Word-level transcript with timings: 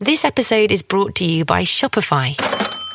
This 0.00 0.24
episode 0.24 0.70
is 0.70 0.84
brought 0.84 1.16
to 1.16 1.24
you 1.24 1.44
by 1.44 1.64
Shopify. 1.64 2.36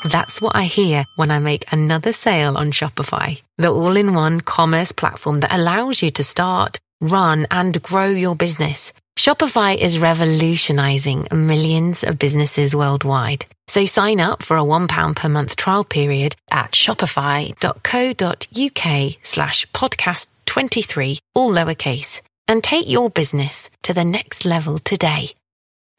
That's 0.09 0.39
what 0.39 0.55
I 0.55 0.63
hear 0.63 1.03
when 1.17 1.31
I 1.31 1.39
make 1.39 1.65
another 1.69 2.13
sale 2.13 2.55
on 2.55 2.71
Shopify, 2.71 3.41
the 3.57 3.71
all 3.71 3.97
in 3.97 4.13
one 4.13 4.39
commerce 4.39 4.93
platform 4.93 5.41
that 5.41 5.53
allows 5.53 6.01
you 6.01 6.11
to 6.11 6.23
start, 6.23 6.79
run, 7.01 7.45
and 7.51 7.83
grow 7.83 8.05
your 8.05 8.37
business. 8.37 8.93
Shopify 9.17 9.75
is 9.75 9.99
revolutionizing 9.99 11.27
millions 11.33 12.05
of 12.05 12.17
businesses 12.17 12.73
worldwide. 12.73 13.45
So 13.67 13.83
sign 13.83 14.21
up 14.21 14.41
for 14.41 14.55
a 14.55 14.63
£1 14.63 15.15
per 15.17 15.27
month 15.27 15.57
trial 15.57 15.83
period 15.83 16.37
at 16.51 16.71
shopify.co.uk 16.71 19.17
slash 19.23 19.69
podcast 19.71 20.27
23, 20.45 21.19
all 21.35 21.51
lowercase, 21.51 22.21
and 22.47 22.63
take 22.63 22.87
your 22.87 23.09
business 23.09 23.69
to 23.81 23.93
the 23.93 24.05
next 24.05 24.45
level 24.45 24.79
today. 24.79 25.33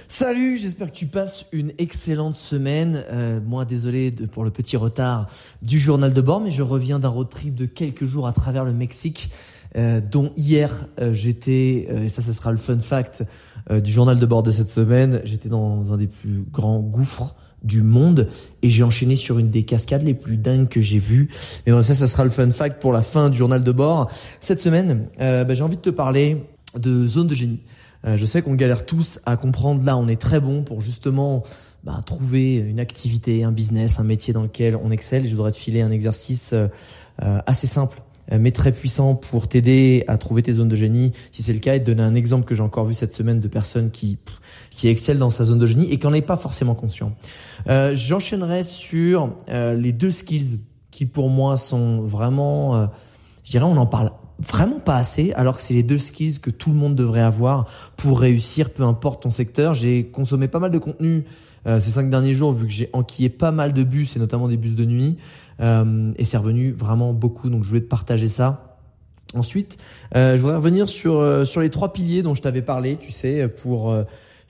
Salut, 0.08 0.58
j'espère 0.58 0.92
que 0.92 0.96
tu 0.96 1.06
passes 1.06 1.46
une 1.52 1.72
excellente 1.78 2.36
semaine. 2.36 3.04
Euh, 3.10 3.40
moi, 3.44 3.64
désolé 3.64 4.10
de, 4.10 4.26
pour 4.26 4.44
le 4.44 4.50
petit 4.50 4.76
retard 4.76 5.28
du 5.62 5.78
journal 5.80 6.12
de 6.12 6.20
bord, 6.20 6.40
mais 6.40 6.50
je 6.50 6.62
reviens 6.62 6.98
d'un 6.98 7.08
road 7.08 7.28
trip 7.28 7.54
de 7.54 7.64
quelques 7.64 8.04
jours 8.04 8.26
à 8.26 8.32
travers 8.32 8.64
le 8.64 8.72
Mexique, 8.72 9.30
euh, 9.76 10.00
dont 10.00 10.32
hier 10.36 10.86
euh, 11.00 11.14
j'étais, 11.14 11.88
euh, 11.90 12.04
et 12.04 12.08
ça, 12.08 12.22
ce 12.22 12.32
sera 12.32 12.52
le 12.52 12.58
fun 12.58 12.78
fact 12.80 13.24
euh, 13.70 13.80
du 13.80 13.90
journal 13.90 14.18
de 14.18 14.26
bord 14.26 14.42
de 14.42 14.50
cette 14.50 14.70
semaine, 14.70 15.20
j'étais 15.24 15.48
dans 15.48 15.92
un 15.92 15.96
des 15.96 16.06
plus 16.06 16.44
grands 16.52 16.80
gouffres 16.80 17.34
du 17.62 17.82
monde 17.82 18.28
et 18.62 18.68
j'ai 18.68 18.82
enchaîné 18.82 19.16
sur 19.16 19.38
une 19.38 19.50
des 19.50 19.62
cascades 19.62 20.02
les 20.02 20.14
plus 20.14 20.36
dingues 20.36 20.68
que 20.68 20.80
j'ai 20.80 20.98
vues. 20.98 21.28
Mais 21.66 21.72
bon, 21.72 21.82
ça, 21.82 21.94
ça 21.94 22.06
sera 22.06 22.24
le 22.24 22.30
fun 22.30 22.50
fact 22.50 22.80
pour 22.80 22.92
la 22.92 23.02
fin 23.02 23.30
du 23.30 23.38
journal 23.38 23.64
de 23.64 23.72
bord. 23.72 24.10
Cette 24.40 24.60
semaine, 24.60 25.08
bah, 25.18 25.54
j'ai 25.54 25.62
envie 25.62 25.76
de 25.76 25.82
te 25.82 25.90
parler 25.90 26.44
de 26.78 27.06
zone 27.06 27.26
de 27.26 27.34
génie. 27.34 27.60
Euh, 28.04 28.16
je 28.16 28.26
sais 28.26 28.42
qu'on 28.42 28.54
galère 28.54 28.86
tous 28.86 29.20
à 29.26 29.36
comprendre. 29.36 29.84
Là, 29.84 29.96
on 29.96 30.08
est 30.08 30.20
très 30.20 30.40
bon 30.40 30.62
pour 30.62 30.80
justement 30.80 31.42
bah, 31.84 32.02
trouver 32.04 32.56
une 32.56 32.80
activité, 32.80 33.44
un 33.44 33.52
business, 33.52 33.98
un 33.98 34.04
métier 34.04 34.32
dans 34.32 34.42
lequel 34.42 34.76
on 34.76 34.90
excelle. 34.90 35.26
Je 35.26 35.34
voudrais 35.34 35.52
te 35.52 35.56
filer 35.56 35.82
un 35.82 35.90
exercice 35.90 36.52
euh, 36.52 36.68
euh, 37.22 37.38
assez 37.46 37.66
simple 37.66 38.00
mais 38.32 38.52
très 38.52 38.72
puissant 38.72 39.14
pour 39.14 39.48
t'aider 39.48 40.02
à 40.08 40.16
trouver 40.16 40.42
tes 40.42 40.54
zones 40.54 40.68
de 40.68 40.76
génie, 40.76 41.12
si 41.30 41.42
c'est 41.42 41.52
le 41.52 41.58
cas, 41.58 41.74
et 41.74 41.80
te 41.80 41.84
donner 41.84 42.02
un 42.02 42.14
exemple 42.14 42.46
que 42.46 42.54
j'ai 42.54 42.62
encore 42.62 42.86
vu 42.86 42.94
cette 42.94 43.12
semaine 43.12 43.38
de 43.38 43.48
personnes 43.48 43.90
qui 43.90 44.16
qui 44.74 44.88
excellent 44.88 45.20
dans 45.20 45.30
sa 45.30 45.44
zone 45.44 45.58
de 45.58 45.66
génie 45.66 45.90
et 45.90 45.98
qui 45.98 46.06
n'en 46.06 46.12
est 46.12 46.22
pas 46.22 46.36
forcément 46.36 46.74
conscient. 46.74 47.12
Euh, 47.68 47.94
J'enchaînerai 47.94 48.64
sur 48.64 49.36
euh, 49.48 49.74
les 49.74 49.92
deux 49.92 50.10
skills 50.10 50.60
qui 50.90 51.06
pour 51.06 51.30
moi 51.30 51.56
sont 51.56 52.02
vraiment, 52.02 52.76
euh, 52.76 52.86
je 53.44 53.52
dirais, 53.52 53.64
on 53.64 53.76
en 53.76 53.86
parle 53.86 54.10
vraiment 54.38 54.80
pas 54.80 54.96
assez, 54.96 55.32
alors 55.34 55.56
que 55.56 55.62
c'est 55.62 55.74
les 55.74 55.82
deux 55.82 55.98
skills 55.98 56.40
que 56.40 56.50
tout 56.50 56.70
le 56.70 56.76
monde 56.76 56.94
devrait 56.94 57.20
avoir 57.20 57.66
pour 57.96 58.20
réussir, 58.20 58.70
peu 58.70 58.82
importe 58.82 59.22
ton 59.22 59.30
secteur. 59.30 59.74
J'ai 59.74 60.06
consommé 60.06 60.48
pas 60.48 60.58
mal 60.58 60.70
de 60.70 60.78
contenu 60.78 61.24
euh, 61.66 61.80
ces 61.80 61.90
cinq 61.90 62.10
derniers 62.10 62.34
jours, 62.34 62.52
vu 62.52 62.66
que 62.66 62.72
j'ai 62.72 62.90
enquillé 62.92 63.28
pas 63.28 63.52
mal 63.52 63.72
de 63.72 63.82
bus, 63.82 64.16
et 64.16 64.18
notamment 64.18 64.48
des 64.48 64.56
bus 64.56 64.74
de 64.74 64.84
nuit, 64.84 65.16
euh, 65.60 66.12
et 66.16 66.24
c'est 66.24 66.36
revenu 66.36 66.72
vraiment 66.72 67.12
beaucoup, 67.12 67.48
donc 67.48 67.64
je 67.64 67.68
voulais 67.68 67.80
te 67.80 67.88
partager 67.88 68.28
ça. 68.28 68.78
Ensuite, 69.34 69.78
euh, 70.14 70.36
je 70.36 70.42
voudrais 70.42 70.56
revenir 70.56 70.88
sur, 70.88 71.20
euh, 71.20 71.44
sur 71.44 71.60
les 71.60 71.70
trois 71.70 71.92
piliers 71.92 72.22
dont 72.22 72.34
je 72.34 72.42
t'avais 72.42 72.62
parlé, 72.62 72.98
tu 73.00 73.10
sais, 73.10 73.48
pour 73.48 73.90
euh, 73.90 74.04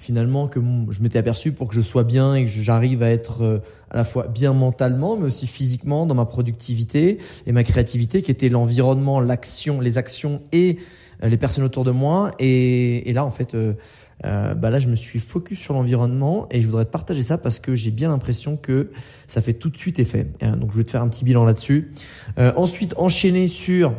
finalement 0.05 0.49
que 0.49 0.61
je 0.91 1.01
m'étais 1.01 1.19
aperçu 1.19 1.53
pour 1.53 1.69
que 1.69 1.75
je 1.75 1.81
sois 1.81 2.05
bien 2.05 2.35
et 2.35 2.45
que 2.45 2.51
j'arrive 2.51 3.03
à 3.03 3.09
être 3.09 3.43
euh, 3.43 3.59
à 3.91 3.97
la 3.97 4.05
fois 4.05 4.27
bien 4.27 4.53
mentalement 4.53 5.17
mais 5.17 5.27
aussi 5.27 5.47
physiquement 5.47 6.05
dans 6.05 6.15
ma 6.15 6.27
productivité 6.27 7.19
et 7.47 7.53
ma 7.53 7.65
créativité 7.65 8.21
qui 8.21 8.31
était 8.31 8.51
l'environnement, 8.51 9.19
l'action, 9.19 9.81
les 9.81 9.97
actions 9.97 10.43
et 10.53 10.79
euh, 11.23 11.29
les 11.29 11.39
personnes 11.39 11.65
autour 11.65 11.85
de 11.85 11.91
moi. 11.91 12.33
Et, 12.39 13.11
là 13.15 13.25
en 13.25 13.31
fait 13.31 13.55
euh, 13.55 13.75
bah 14.23 14.69
là 14.69 14.79
je 14.79 14.89
me 14.89 14.95
suis 14.95 15.21
focus 15.21 15.59
sur 15.59 15.73
l'environnement 15.73 16.49
et 16.51 16.61
je 16.61 16.67
voudrais 16.67 16.85
te 16.85 16.91
partager 16.91 17.23
ça 17.23 17.39
parce 17.39 17.59
que 17.59 17.75
j'ai 17.75 17.91
bien 17.91 18.11
l'impression 18.11 18.59
que 18.59 18.91
ça 19.27 19.41
fait 19.41 19.55
tout 19.55 19.71
de 19.71 19.79
suite 19.79 19.99
effet. 19.99 20.27
Donc 20.43 20.73
je 20.73 20.77
vais 20.77 20.85
te 20.85 20.91
faire 20.91 21.03
un 21.03 21.09
petit 21.09 21.25
bilan 21.25 21.45
là-dessus. 21.45 21.91
Ensuite 22.39 22.95
enchaîner 22.97 23.49
sur 23.49 23.95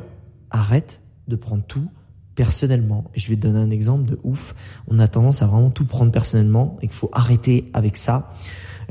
arrête 0.52 1.02
de 1.28 1.36
prendre 1.36 1.64
tout 1.64 1.90
personnellement. 2.36 3.06
Je 3.16 3.30
vais 3.30 3.36
te 3.36 3.42
donner 3.42 3.60
un 3.60 3.70
exemple 3.70 4.06
de 4.10 4.20
ouf. 4.24 4.56
On 4.88 5.00
a 5.00 5.08
tendance 5.08 5.42
à 5.42 5.48
vraiment 5.48 5.70
tout 5.70 5.86
prendre 5.86 6.12
personnellement 6.12 6.78
et 6.82 6.88
qu'il 6.88 6.96
faut 6.96 7.10
arrêter 7.14 7.70
avec 7.74 7.98
ça. 7.98 8.34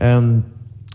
Euh, 0.03 0.39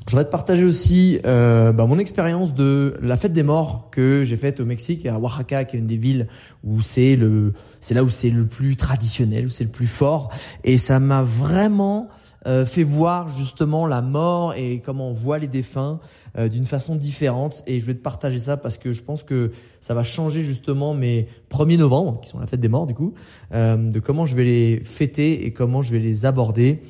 je 0.10 0.12
voudrais 0.12 0.26
te 0.26 0.32
partager 0.32 0.64
aussi 0.64 1.20
euh, 1.28 1.72
bah, 1.72 1.86
mon 1.86 2.00
expérience 2.00 2.56
de 2.56 2.98
la 3.00 3.16
fête 3.16 3.32
des 3.32 3.44
morts 3.44 3.90
que 3.92 4.24
j'ai 4.24 4.38
faite 4.38 4.60
au 4.60 4.66
Mexique 4.66 5.06
à 5.06 5.20
Oaxaca, 5.20 5.66
qui 5.66 5.76
est 5.76 5.80
une 5.80 5.86
des 5.86 5.98
villes 5.98 6.28
où 6.64 6.82
c'est 6.82 7.16
le, 7.16 7.54
c'est 7.80 7.94
là 7.94 8.04
où 8.04 8.10
c'est 8.10 8.32
le 8.32 8.46
plus 8.48 8.76
traditionnel, 8.76 9.46
où 9.46 9.50
c'est 9.50 9.66
le 9.66 9.70
plus 9.70 9.86
fort. 9.86 10.32
Et 10.64 10.80
ça 10.80 11.00
m'a 11.00 11.22
vraiment 11.22 12.10
euh, 12.46 12.66
fait 12.66 12.84
voir 12.84 13.30
justement 13.30 13.86
la 13.86 14.02
mort 14.02 14.54
et 14.56 14.82
comment 14.84 15.10
on 15.10 15.14
voit 15.14 15.40
les 15.40 15.48
défunts 15.48 16.00
euh, 16.38 16.48
d'une 16.48 16.66
façon 16.66 16.96
différente. 16.96 17.64
Et 17.68 17.80
je 17.80 17.86
vais 17.86 17.94
te 17.94 18.02
partager 18.02 18.40
ça 18.40 18.58
parce 18.58 18.78
que 18.78 18.94
je 18.94 19.02
pense 19.02 19.24
que 19.24 19.52
ça 19.80 19.94
va 19.94 20.04
changer 20.04 20.42
justement 20.42 20.94
mes 20.94 21.28
1er 21.52 21.78
novembre, 21.78 22.22
qui 22.22 22.30
sont 22.30 22.40
la 22.40 22.48
fête 22.48 22.62
des 22.62 22.70
morts 22.70 22.88
du 22.88 22.94
coup, 22.94 23.14
euh, 23.54 23.76
de 23.76 24.00
comment 24.00 24.26
je 24.26 24.36
vais 24.36 24.46
les 24.46 24.82
fêter 24.84 25.46
et 25.46 25.54
comment 25.54 25.82
je 25.82 25.92
vais 25.92 26.00
les 26.00 26.26
aborder. 26.26 26.82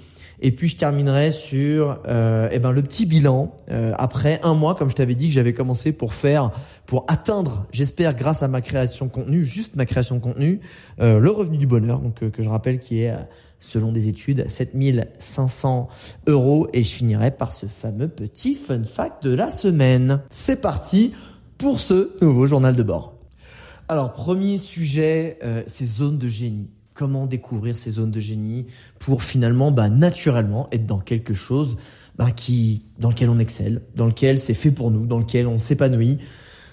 Et 0.42 0.52
puis 0.52 0.70
je 0.70 0.78
terminerai 0.78 1.32
sur 1.32 2.00
euh, 2.08 2.50
eh 2.52 2.60
ben 2.60 2.72
le 2.72 2.82
petit 2.82 3.06
bilan 3.06 3.56
euh, 3.72 3.94
après 3.98 4.40
un 4.44 4.54
mois, 4.54 4.76
comme 4.76 4.90
je 4.90 4.96
t'avais 4.96 5.16
dit 5.16 5.28
que 5.28 5.34
j'avais 5.34 5.54
commencé 5.54 5.92
pour 5.92 6.14
faire, 6.14 6.52
pour 6.86 7.06
atteindre, 7.10 7.68
j'espère 7.72 8.16
grâce 8.16 8.42
à 8.42 8.48
ma 8.48 8.62
création 8.62 9.08
de 9.08 9.12
contenu, 9.12 9.46
juste 9.46 9.76
ma 9.76 9.86
création 9.86 10.16
de 10.16 10.22
contenu, 10.22 10.62
euh, 11.02 11.20
le 11.20 11.30
revenu 11.30 11.58
du 11.58 11.68
bonheur, 11.68 12.00
donc 12.00 12.30
que 12.30 12.44
je 12.44 12.48
rappelle 12.48 12.80
qui 12.80 13.02
est 13.02 13.14
selon 13.60 13.92
des 13.92 14.08
études 14.08 14.50
7500 14.50 15.90
euros. 16.28 16.68
Et 16.74 16.84
je 16.84 16.94
finirai 16.94 17.32
par 17.32 17.54
ce 17.54 17.66
fameux 17.66 18.08
petit 18.08 18.56
fun 18.56 18.84
fact 18.84 19.24
de 19.24 19.34
la 19.34 19.52
semaine. 19.52 20.22
C'est 20.30 20.62
parti 20.62 21.14
pour 21.58 21.80
ce 21.80 22.12
nouveau 22.22 22.48
journal 22.48 22.76
de 22.76 22.84
bord. 22.84 23.16
Alors 23.88 24.14
premier 24.14 24.58
sujet, 24.58 25.40
euh, 25.44 25.64
ces 25.68 25.86
zones 25.86 26.18
de 26.18 26.28
génie 26.28 26.70
comment 27.00 27.28
découvrir 27.28 27.78
ces 27.78 27.92
zones 27.92 28.12
de 28.12 28.20
génie 28.20 28.66
pour 29.00 29.24
finalement 29.24 29.72
bah, 29.72 29.88
naturellement 29.88 30.68
être 30.74 30.86
dans 30.86 31.00
quelque 31.00 31.34
chose 31.34 31.78
bah, 32.18 32.30
qui, 32.32 32.84
dans 33.00 33.08
lequel 33.08 33.30
on 33.30 33.40
excelle, 33.40 33.84
dans 33.96 34.08
lequel 34.08 34.42
c'est 34.42 34.54
fait 34.54 34.72
pour 34.72 34.92
nous, 34.92 35.06
dans 35.06 35.20
lequel 35.20 35.48
on 35.48 35.58
s'épanouit. 35.58 36.18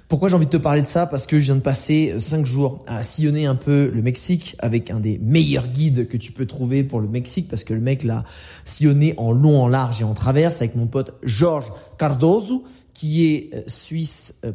Pourquoi 0.09 0.29
j'ai 0.29 0.37
envie 0.37 0.47
de 0.47 0.51
te 0.51 0.57
parler 0.57 0.83
de 0.83 0.87
ça? 0.87 1.07
Parce 1.07 1.27
que 1.27 1.41
je 1.41 1.47
viens 1.47 1.57
de 1.57 1.61
passer 1.61 2.15
cinq 2.21 2.47
jours 2.47 2.85
à 2.87 3.03
sillonner 3.03 3.47
un 3.47 3.57
peu 3.57 3.91
le 3.93 4.03
Mexique 4.03 4.55
avec 4.61 4.93
un 4.93 5.01
des 5.01 5.19
meilleurs 5.19 5.67
guides 5.67 6.07
que 6.07 6.17
tu 6.17 6.31
peux 6.31 6.47
trouver 6.47 6.85
pour 6.85 7.01
le 7.01 7.09
Mexique 7.09 7.49
parce 7.49 7.65
que 7.65 7.75
le 7.75 7.81
mec 7.81 8.05
l'a 8.05 8.25
sillonné 8.65 9.15
en 9.17 9.33
long, 9.33 9.61
en 9.61 9.67
large 9.67 10.01
et 10.01 10.05
en 10.05 10.15
traverse 10.15 10.63
avec 10.63 10.77
mon 10.77 10.87
pote 10.87 11.15
Georges 11.25 11.73
Cardozo 11.99 12.65
qui 12.97 13.27
est 13.27 13.51
euh, 13.55 13.63
suisse 13.67 14.41
euh, 14.47 14.53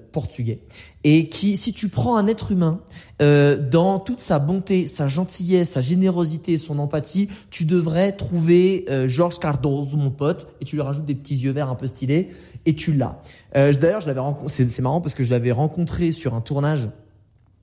et 1.03 1.29
qui, 1.29 1.57
si 1.57 1.73
tu 1.73 1.89
prends 1.89 2.17
un 2.17 2.25
être 2.25 2.51
humain 2.51 2.79
euh, 3.21 3.55
dans 3.55 3.99
toute 3.99 4.19
sa 4.19 4.39
bonté, 4.39 4.87
sa 4.87 5.07
gentillesse, 5.07 5.69
sa 5.69 5.81
générosité, 5.81 6.57
son 6.57 6.79
empathie, 6.79 7.27
tu 7.51 7.65
devrais 7.65 8.13
trouver 8.13 8.85
euh, 8.89 9.07
Georges 9.07 9.37
Cardozo, 9.37 9.95
mon 9.95 10.09
pote, 10.09 10.47
et 10.59 10.65
tu 10.65 10.75
lui 10.75 10.81
rajoutes 10.81 11.05
des 11.05 11.13
petits 11.13 11.35
yeux 11.35 11.51
verts 11.51 11.69
un 11.69 11.75
peu 11.75 11.85
stylés, 11.85 12.29
et 12.65 12.73
tu 12.73 12.93
l'as. 12.93 13.21
Euh, 13.55 13.73
D'ailleurs, 13.73 14.01
je 14.01 14.07
l'avais 14.07 14.19
rencontré, 14.19 14.65
c'est 14.67 14.81
marrant 14.81 15.01
parce 15.01 15.13
que 15.13 15.23
je 15.23 15.29
l'avais 15.29 15.51
rencontré 15.51 16.11
sur 16.11 16.33
un 16.33 16.41
tournage. 16.41 16.89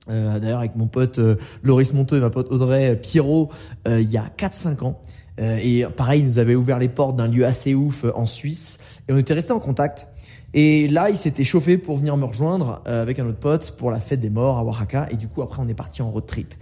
Euh, 0.09 0.39
D'ailleurs, 0.39 0.59
avec 0.59 0.77
mon 0.77 0.87
pote 0.87 1.19
Loris 1.61 1.93
Monteux 1.93 2.17
et 2.17 2.21
ma 2.21 2.29
pote 2.29 2.49
Audrey 2.51 2.95
Pierrot, 2.95 3.49
il 3.85 4.09
y 4.09 4.17
a 4.17 4.31
4-5 4.37 4.85
ans. 4.85 5.01
Et 5.37 5.85
pareil, 5.95 6.19
il 6.21 6.25
nous 6.25 6.39
avait 6.39 6.55
ouvert 6.55 6.79
les 6.79 6.89
portes 6.89 7.15
d'un 7.15 7.27
lieu 7.27 7.45
assez 7.45 7.73
ouf 7.73 8.05
en 8.15 8.25
Suisse, 8.25 8.79
et 9.07 9.13
on 9.13 9.17
était 9.17 9.33
restés 9.33 9.53
en 9.53 9.59
contact. 9.59 10.07
Et 10.53 10.87
là, 10.87 11.09
il 11.09 11.17
s'était 11.17 11.43
chauffé 11.43 11.77
pour 11.77 11.97
venir 11.97 12.17
me 12.17 12.25
rejoindre 12.25 12.81
euh, 12.87 13.01
avec 13.01 13.19
un 13.19 13.25
autre 13.27 13.39
pote 13.39 13.75
pour 13.77 13.91
la 13.91 13.99
fête 13.99 14.19
des 14.19 14.29
morts 14.29 14.57
à 14.57 14.63
Oaxaca. 14.63 15.07
Et 15.11 15.15
du 15.15 15.27
coup, 15.27 15.41
après, 15.41 15.61
on 15.61 15.67
est 15.67 15.75
parti 15.75 16.01
en 16.01 16.09
road 16.09 16.25
trip. 16.25 16.53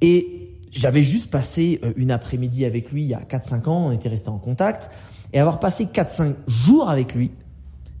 Et 0.00 0.56
j'avais 0.70 1.02
juste 1.02 1.30
passé 1.30 1.80
euh, 1.82 1.92
une 1.96 2.10
après-midi 2.10 2.64
avec 2.64 2.90
lui 2.90 3.02
il 3.02 3.08
y 3.08 3.14
a 3.14 3.20
4-5 3.20 3.68
ans. 3.68 3.86
On 3.86 3.92
était 3.92 4.08
resté 4.08 4.28
en 4.30 4.38
contact. 4.38 4.90
Et 5.32 5.40
avoir 5.40 5.60
passé 5.60 5.86
4-5 5.86 6.34
jours 6.46 6.88
avec 6.88 7.14
lui, 7.14 7.32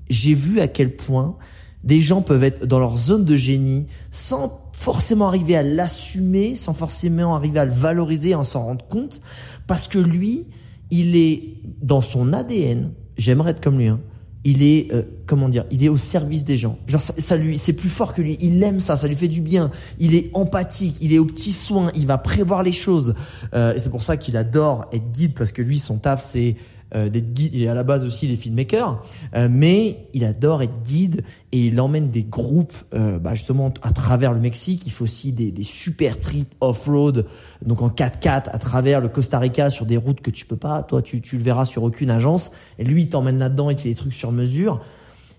j'ai 0.08 0.34
vu 0.34 0.60
à 0.60 0.68
quel 0.68 0.96
point 0.96 1.36
des 1.84 2.00
gens 2.00 2.22
peuvent 2.22 2.44
être 2.44 2.66
dans 2.66 2.80
leur 2.80 2.96
zone 2.96 3.24
de 3.24 3.36
génie 3.36 3.86
sans 4.10 4.62
forcément 4.72 5.28
arriver 5.28 5.56
à 5.56 5.62
l'assumer, 5.62 6.54
sans 6.54 6.72
forcément 6.72 7.34
arriver 7.34 7.60
à 7.60 7.64
le 7.64 7.72
valoriser, 7.72 8.34
en 8.34 8.44
s'en 8.44 8.64
rendre 8.64 8.86
compte, 8.86 9.20
parce 9.66 9.88
que 9.88 9.98
lui, 9.98 10.46
il 10.90 11.16
est 11.16 11.56
dans 11.82 12.00
son 12.00 12.32
ADN. 12.32 12.92
J'aimerais 13.16 13.50
être 13.50 13.60
comme 13.60 13.78
lui. 13.78 13.88
Hein, 13.88 14.00
il 14.44 14.62
est 14.62 14.92
euh, 14.92 15.02
comment 15.26 15.48
dire 15.48 15.64
il 15.70 15.84
est 15.84 15.88
au 15.88 15.96
service 15.96 16.44
des 16.44 16.56
gens. 16.56 16.78
Genre 16.86 17.00
ça, 17.00 17.36
lui 17.36 17.58
c'est 17.58 17.72
plus 17.72 17.88
fort 17.88 18.14
que 18.14 18.22
lui. 18.22 18.36
Il 18.40 18.62
aime 18.62 18.80
ça 18.80 18.96
ça 18.96 19.08
lui 19.08 19.16
fait 19.16 19.28
du 19.28 19.40
bien. 19.40 19.70
Il 19.98 20.14
est 20.14 20.30
empathique 20.34 20.96
il 21.00 21.12
est 21.12 21.18
au 21.18 21.24
petit 21.24 21.52
soin 21.52 21.90
il 21.94 22.06
va 22.06 22.18
prévoir 22.18 22.62
les 22.62 22.72
choses. 22.72 23.14
Euh, 23.54 23.74
et 23.74 23.78
c'est 23.78 23.90
pour 23.90 24.02
ça 24.02 24.16
qu'il 24.16 24.36
adore 24.36 24.86
être 24.92 25.10
guide 25.10 25.34
parce 25.34 25.52
que 25.52 25.62
lui 25.62 25.78
son 25.78 25.98
taf 25.98 26.22
c'est 26.22 26.56
euh, 26.94 27.10
d'être 27.10 27.34
guide. 27.34 27.52
Il 27.52 27.62
est 27.62 27.68
à 27.68 27.74
la 27.74 27.82
base 27.82 28.06
aussi 28.06 28.26
les 28.26 28.36
filmmakers, 28.36 29.02
euh, 29.34 29.48
mais 29.50 30.08
il 30.14 30.24
adore 30.24 30.62
être 30.62 30.82
guide 30.82 31.22
et 31.52 31.66
il 31.66 31.78
emmène 31.82 32.10
des 32.10 32.24
groupes 32.24 32.72
euh, 32.94 33.18
bah 33.18 33.34
justement 33.34 33.74
à 33.82 33.92
travers 33.92 34.32
le 34.32 34.40
Mexique. 34.40 34.84
Il 34.86 34.92
fait 34.92 35.02
aussi 35.02 35.32
des, 35.32 35.52
super 35.62 36.18
trips 36.18 36.54
off-road, 36.62 37.26
donc 37.60 37.82
en 37.82 37.90
4x4 37.90 38.44
à 38.50 38.58
travers 38.58 39.02
le 39.02 39.08
Costa 39.08 39.38
Rica 39.38 39.68
sur 39.68 39.84
des 39.84 39.98
routes 39.98 40.22
que 40.22 40.30
tu 40.30 40.46
peux 40.46 40.56
pas. 40.56 40.82
Toi, 40.82 41.02
tu, 41.02 41.20
tu 41.20 41.36
le 41.36 41.42
verras 41.42 41.66
sur 41.66 41.82
aucune 41.82 42.10
agence. 42.10 42.52
Et 42.78 42.84
lui, 42.84 43.02
il 43.02 43.08
t'emmène 43.10 43.38
là-dedans. 43.38 43.68
Il 43.68 43.76
te 43.76 43.82
fait 43.82 43.90
des 43.90 43.94
trucs 43.94 44.14
sur 44.14 44.32
mesure. 44.32 44.80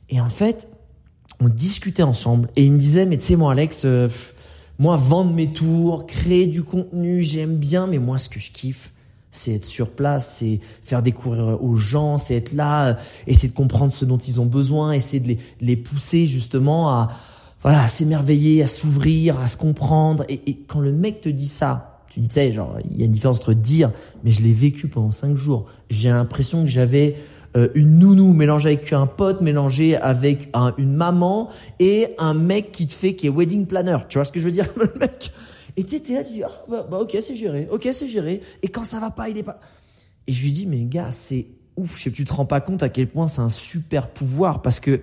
Et 0.09 0.21
en 0.21 0.29
fait, 0.29 0.67
on 1.39 1.49
discutait 1.49 2.03
ensemble 2.03 2.49
et 2.57 2.63
il 2.63 2.71
me 2.73 2.77
disait, 2.77 3.07
mais 3.07 3.17
tu 3.17 3.25
sais 3.25 3.35
moi, 3.35 3.53
Alex. 3.53 3.87
moi, 4.77 4.97
vendre 4.97 5.33
mes 5.33 5.51
tours, 5.51 6.05
créer 6.05 6.45
du 6.45 6.61
contenu, 6.61 7.23
j'aime 7.23 7.55
bien, 7.55 7.87
mais 7.87 7.97
moi, 7.97 8.19
ce 8.19 8.29
que 8.29 8.39
je 8.39 8.51
kiffe, 8.51 8.91
c'est 9.31 9.53
être 9.53 9.65
sur 9.65 9.91
place, 9.91 10.37
c'est 10.39 10.59
faire 10.83 11.03
découvrir 11.03 11.63
aux 11.63 11.75
gens, 11.75 12.17
c'est 12.17 12.35
être 12.35 12.53
là, 12.53 12.97
essayer 13.27 13.49
de 13.49 13.55
comprendre 13.55 13.93
ce 13.93 14.05
dont 14.05 14.17
ils 14.17 14.41
ont 14.41 14.45
besoin, 14.45 14.91
essayer 14.91 15.19
de 15.19 15.27
les, 15.27 15.37
les 15.61 15.75
pousser 15.75 16.27
justement 16.27 16.89
à 16.89 17.11
voilà, 17.61 17.83
à 17.83 17.87
s'émerveiller, 17.89 18.63
à 18.63 18.67
s'ouvrir, 18.67 19.39
à 19.39 19.47
se 19.47 19.57
comprendre. 19.57 20.23
Et, 20.29 20.41
et, 20.47 20.55
quand 20.55 20.79
le 20.79 20.93
mec 20.93 21.21
te 21.21 21.29
dit 21.29 21.47
ça, 21.47 22.03
tu 22.09 22.21
dis, 22.21 22.27
tu 22.27 22.35
sais, 22.35 22.51
genre, 22.51 22.77
il 22.89 22.97
y 22.97 23.01
a 23.01 23.05
une 23.05 23.11
différence 23.11 23.39
entre 23.39 23.53
dire, 23.53 23.91
mais 24.23 24.31
je 24.31 24.41
l'ai 24.41 24.53
vécu 24.53 24.87
pendant 24.87 25.11
cinq 25.11 25.35
jours. 25.35 25.65
J'ai 25.89 26.09
l'impression 26.09 26.63
que 26.63 26.69
j'avais 26.69 27.17
euh, 27.57 27.67
une 27.75 27.99
nounou 27.99 28.33
mélangée 28.33 28.69
avec 28.69 28.93
un 28.93 29.07
pote, 29.07 29.41
mélangée 29.41 29.97
avec 29.97 30.49
un, 30.53 30.73
une 30.77 30.93
maman 30.93 31.49
et 31.79 32.09
un 32.17 32.33
mec 32.33 32.71
qui 32.71 32.87
te 32.87 32.93
fait, 32.93 33.13
qui 33.15 33.27
est 33.27 33.29
wedding 33.29 33.65
planner. 33.65 33.97
Tu 34.07 34.17
vois 34.17 34.25
ce 34.25 34.31
que 34.31 34.39
je 34.39 34.45
veux 34.45 34.51
dire, 34.51 34.67
le 34.77 34.91
mec? 34.99 35.31
Et 35.79 35.85
tu 35.85 35.97
sais, 35.97 36.13
là, 36.13 36.25
tu 36.25 36.33
dis, 36.33 36.43
ah, 36.43 36.51
bah, 36.67 36.85
bah, 36.91 36.99
ok, 36.99 37.17
c'est 37.21 37.37
géré, 37.37 37.69
ok, 37.71 37.87
c'est 37.93 38.09
géré. 38.09 38.41
Et 38.61 38.67
quand 38.67 38.83
ça 38.83 38.99
va 38.99 39.11
pas, 39.11 39.29
il 39.29 39.37
est 39.37 39.43
pas. 39.43 39.61
Et 40.27 40.33
je 40.33 40.43
lui 40.43 40.51
dis, 40.51 40.65
mais 40.65 40.83
gars, 40.83 41.11
c'est 41.11 41.47
ouf, 41.77 41.97
je 41.97 42.03
sais, 42.03 42.11
tu 42.11 42.25
te 42.25 42.33
rends 42.33 42.45
pas 42.45 42.59
compte 42.59 42.83
à 42.83 42.89
quel 42.89 43.07
point 43.07 43.29
c'est 43.29 43.39
un 43.39 43.47
super 43.47 44.09
pouvoir 44.09 44.61
parce 44.61 44.81
que 44.81 44.99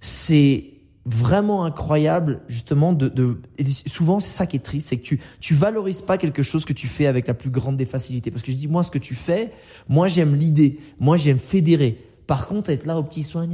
c'est 0.00 0.72
vraiment 1.06 1.64
incroyable 1.64 2.40
justement 2.48 2.92
de, 2.92 3.40
souvent 3.86 4.18
c'est 4.18 4.36
ça 4.36 4.46
qui 4.46 4.56
est 4.56 4.60
triste 4.60 4.88
c'est 4.88 4.98
que 4.98 5.04
tu 5.04 5.20
tu 5.40 5.54
valorises 5.54 6.02
pas 6.02 6.18
quelque 6.18 6.42
chose 6.42 6.66
que 6.66 6.74
tu 6.74 6.86
fais 6.86 7.06
avec 7.06 7.26
la 7.28 7.32
plus 7.32 7.48
grande 7.48 7.78
des 7.78 7.86
facilités 7.86 8.30
parce 8.30 8.42
que 8.42 8.52
je 8.52 8.56
dis 8.58 8.68
moi 8.68 8.82
ce 8.82 8.90
que 8.90 8.98
tu 8.98 9.14
fais 9.14 9.52
moi 9.88 10.06
j'aime 10.06 10.36
l'idée 10.36 10.80
moi 11.00 11.16
j'aime 11.16 11.38
fédérer 11.38 11.96
par 12.28 12.46
contre, 12.46 12.68
être 12.68 12.84
là 12.84 12.98
au 12.98 13.02
petit 13.02 13.22
soin, 13.22 13.48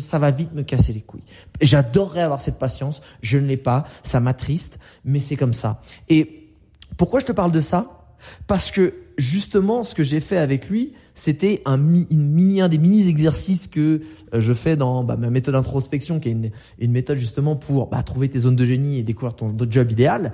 ça 0.00 0.18
va 0.18 0.30
vite 0.30 0.54
me 0.54 0.62
casser 0.62 0.94
les 0.94 1.02
couilles. 1.02 1.24
J'adorerais 1.60 2.22
avoir 2.22 2.40
cette 2.40 2.58
patience, 2.58 3.02
je 3.20 3.36
ne 3.36 3.46
l'ai 3.46 3.58
pas, 3.58 3.84
ça 4.02 4.18
m'attriste, 4.18 4.78
mais 5.04 5.20
c'est 5.20 5.36
comme 5.36 5.52
ça. 5.52 5.82
Et 6.08 6.48
pourquoi 6.96 7.20
je 7.20 7.26
te 7.26 7.32
parle 7.32 7.52
de 7.52 7.60
ça? 7.60 8.16
Parce 8.46 8.70
que 8.70 8.94
justement, 9.18 9.84
ce 9.84 9.94
que 9.94 10.04
j'ai 10.04 10.20
fait 10.20 10.38
avec 10.38 10.70
lui, 10.70 10.94
c'était 11.14 11.60
un, 11.66 11.76
mini, 11.76 12.62
un 12.62 12.70
des 12.70 12.78
mini 12.78 13.06
exercices 13.06 13.66
que 13.66 14.00
euh, 14.32 14.40
je 14.40 14.54
fais 14.54 14.74
dans 14.74 15.04
bah, 15.04 15.16
ma 15.16 15.28
méthode 15.28 15.52
d'introspection, 15.52 16.18
qui 16.18 16.30
est 16.30 16.32
une, 16.32 16.50
une, 16.78 16.92
méthode 16.92 17.18
justement 17.18 17.56
pour 17.56 17.88
bah, 17.88 18.02
trouver 18.02 18.30
tes 18.30 18.38
zones 18.38 18.56
de 18.56 18.64
génie 18.64 19.00
et 19.00 19.02
découvrir 19.02 19.36
ton 19.36 19.54
job 19.68 19.90
idéal 19.90 20.32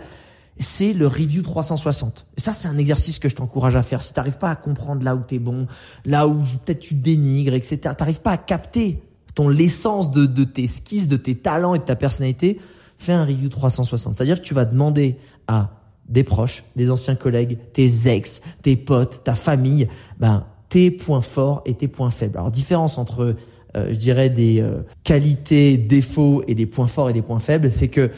c'est 0.58 0.92
le 0.92 1.06
review 1.06 1.42
360. 1.42 2.26
Et 2.36 2.40
ça, 2.40 2.52
c'est 2.52 2.68
un 2.68 2.78
exercice 2.78 3.18
que 3.18 3.28
je 3.28 3.36
t'encourage 3.36 3.76
à 3.76 3.82
faire. 3.82 4.02
Si 4.02 4.12
t'arrives 4.12 4.38
pas 4.38 4.50
à 4.50 4.56
comprendre 4.56 5.04
là 5.04 5.14
où 5.14 5.20
t'es 5.20 5.38
bon, 5.38 5.66
là 6.04 6.26
où 6.26 6.38
peut-être 6.64 6.80
tu 6.80 6.94
dénigres, 6.94 7.54
etc., 7.54 7.94
t'arrives 7.96 8.20
pas 8.20 8.32
à 8.32 8.36
capter 8.36 9.02
ton 9.34 9.48
l'essence 9.48 10.10
de, 10.10 10.26
de 10.26 10.44
tes 10.44 10.66
skills, 10.66 11.06
de 11.06 11.16
tes 11.16 11.36
talents 11.36 11.74
et 11.74 11.78
de 11.78 11.84
ta 11.84 11.96
personnalité, 11.96 12.58
fais 12.98 13.12
un 13.12 13.24
review 13.24 13.48
360. 13.48 14.14
C'est-à-dire 14.14 14.40
que 14.40 14.46
tu 14.46 14.54
vas 14.54 14.64
demander 14.64 15.16
à 15.46 15.70
des 16.08 16.24
proches, 16.24 16.64
des 16.74 16.90
anciens 16.90 17.14
collègues, 17.14 17.58
tes 17.72 18.08
ex, 18.08 18.42
tes 18.62 18.76
potes, 18.76 19.22
ta 19.24 19.34
famille, 19.34 19.88
ben, 20.18 20.44
tes 20.68 20.90
points 20.90 21.20
forts 21.20 21.62
et 21.66 21.74
tes 21.74 21.88
points 21.88 22.10
faibles. 22.10 22.38
Alors, 22.38 22.50
différence 22.50 22.98
entre, 22.98 23.36
euh, 23.76 23.88
je 23.90 23.96
dirais, 23.96 24.30
des 24.30 24.60
euh, 24.60 24.80
qualités, 25.04 25.76
défauts 25.76 26.42
et 26.48 26.54
des 26.54 26.66
points 26.66 26.86
forts 26.86 27.10
et 27.10 27.12
des 27.12 27.22
points 27.22 27.40
faibles, 27.40 27.70
c'est 27.72 27.88
que 27.88 28.10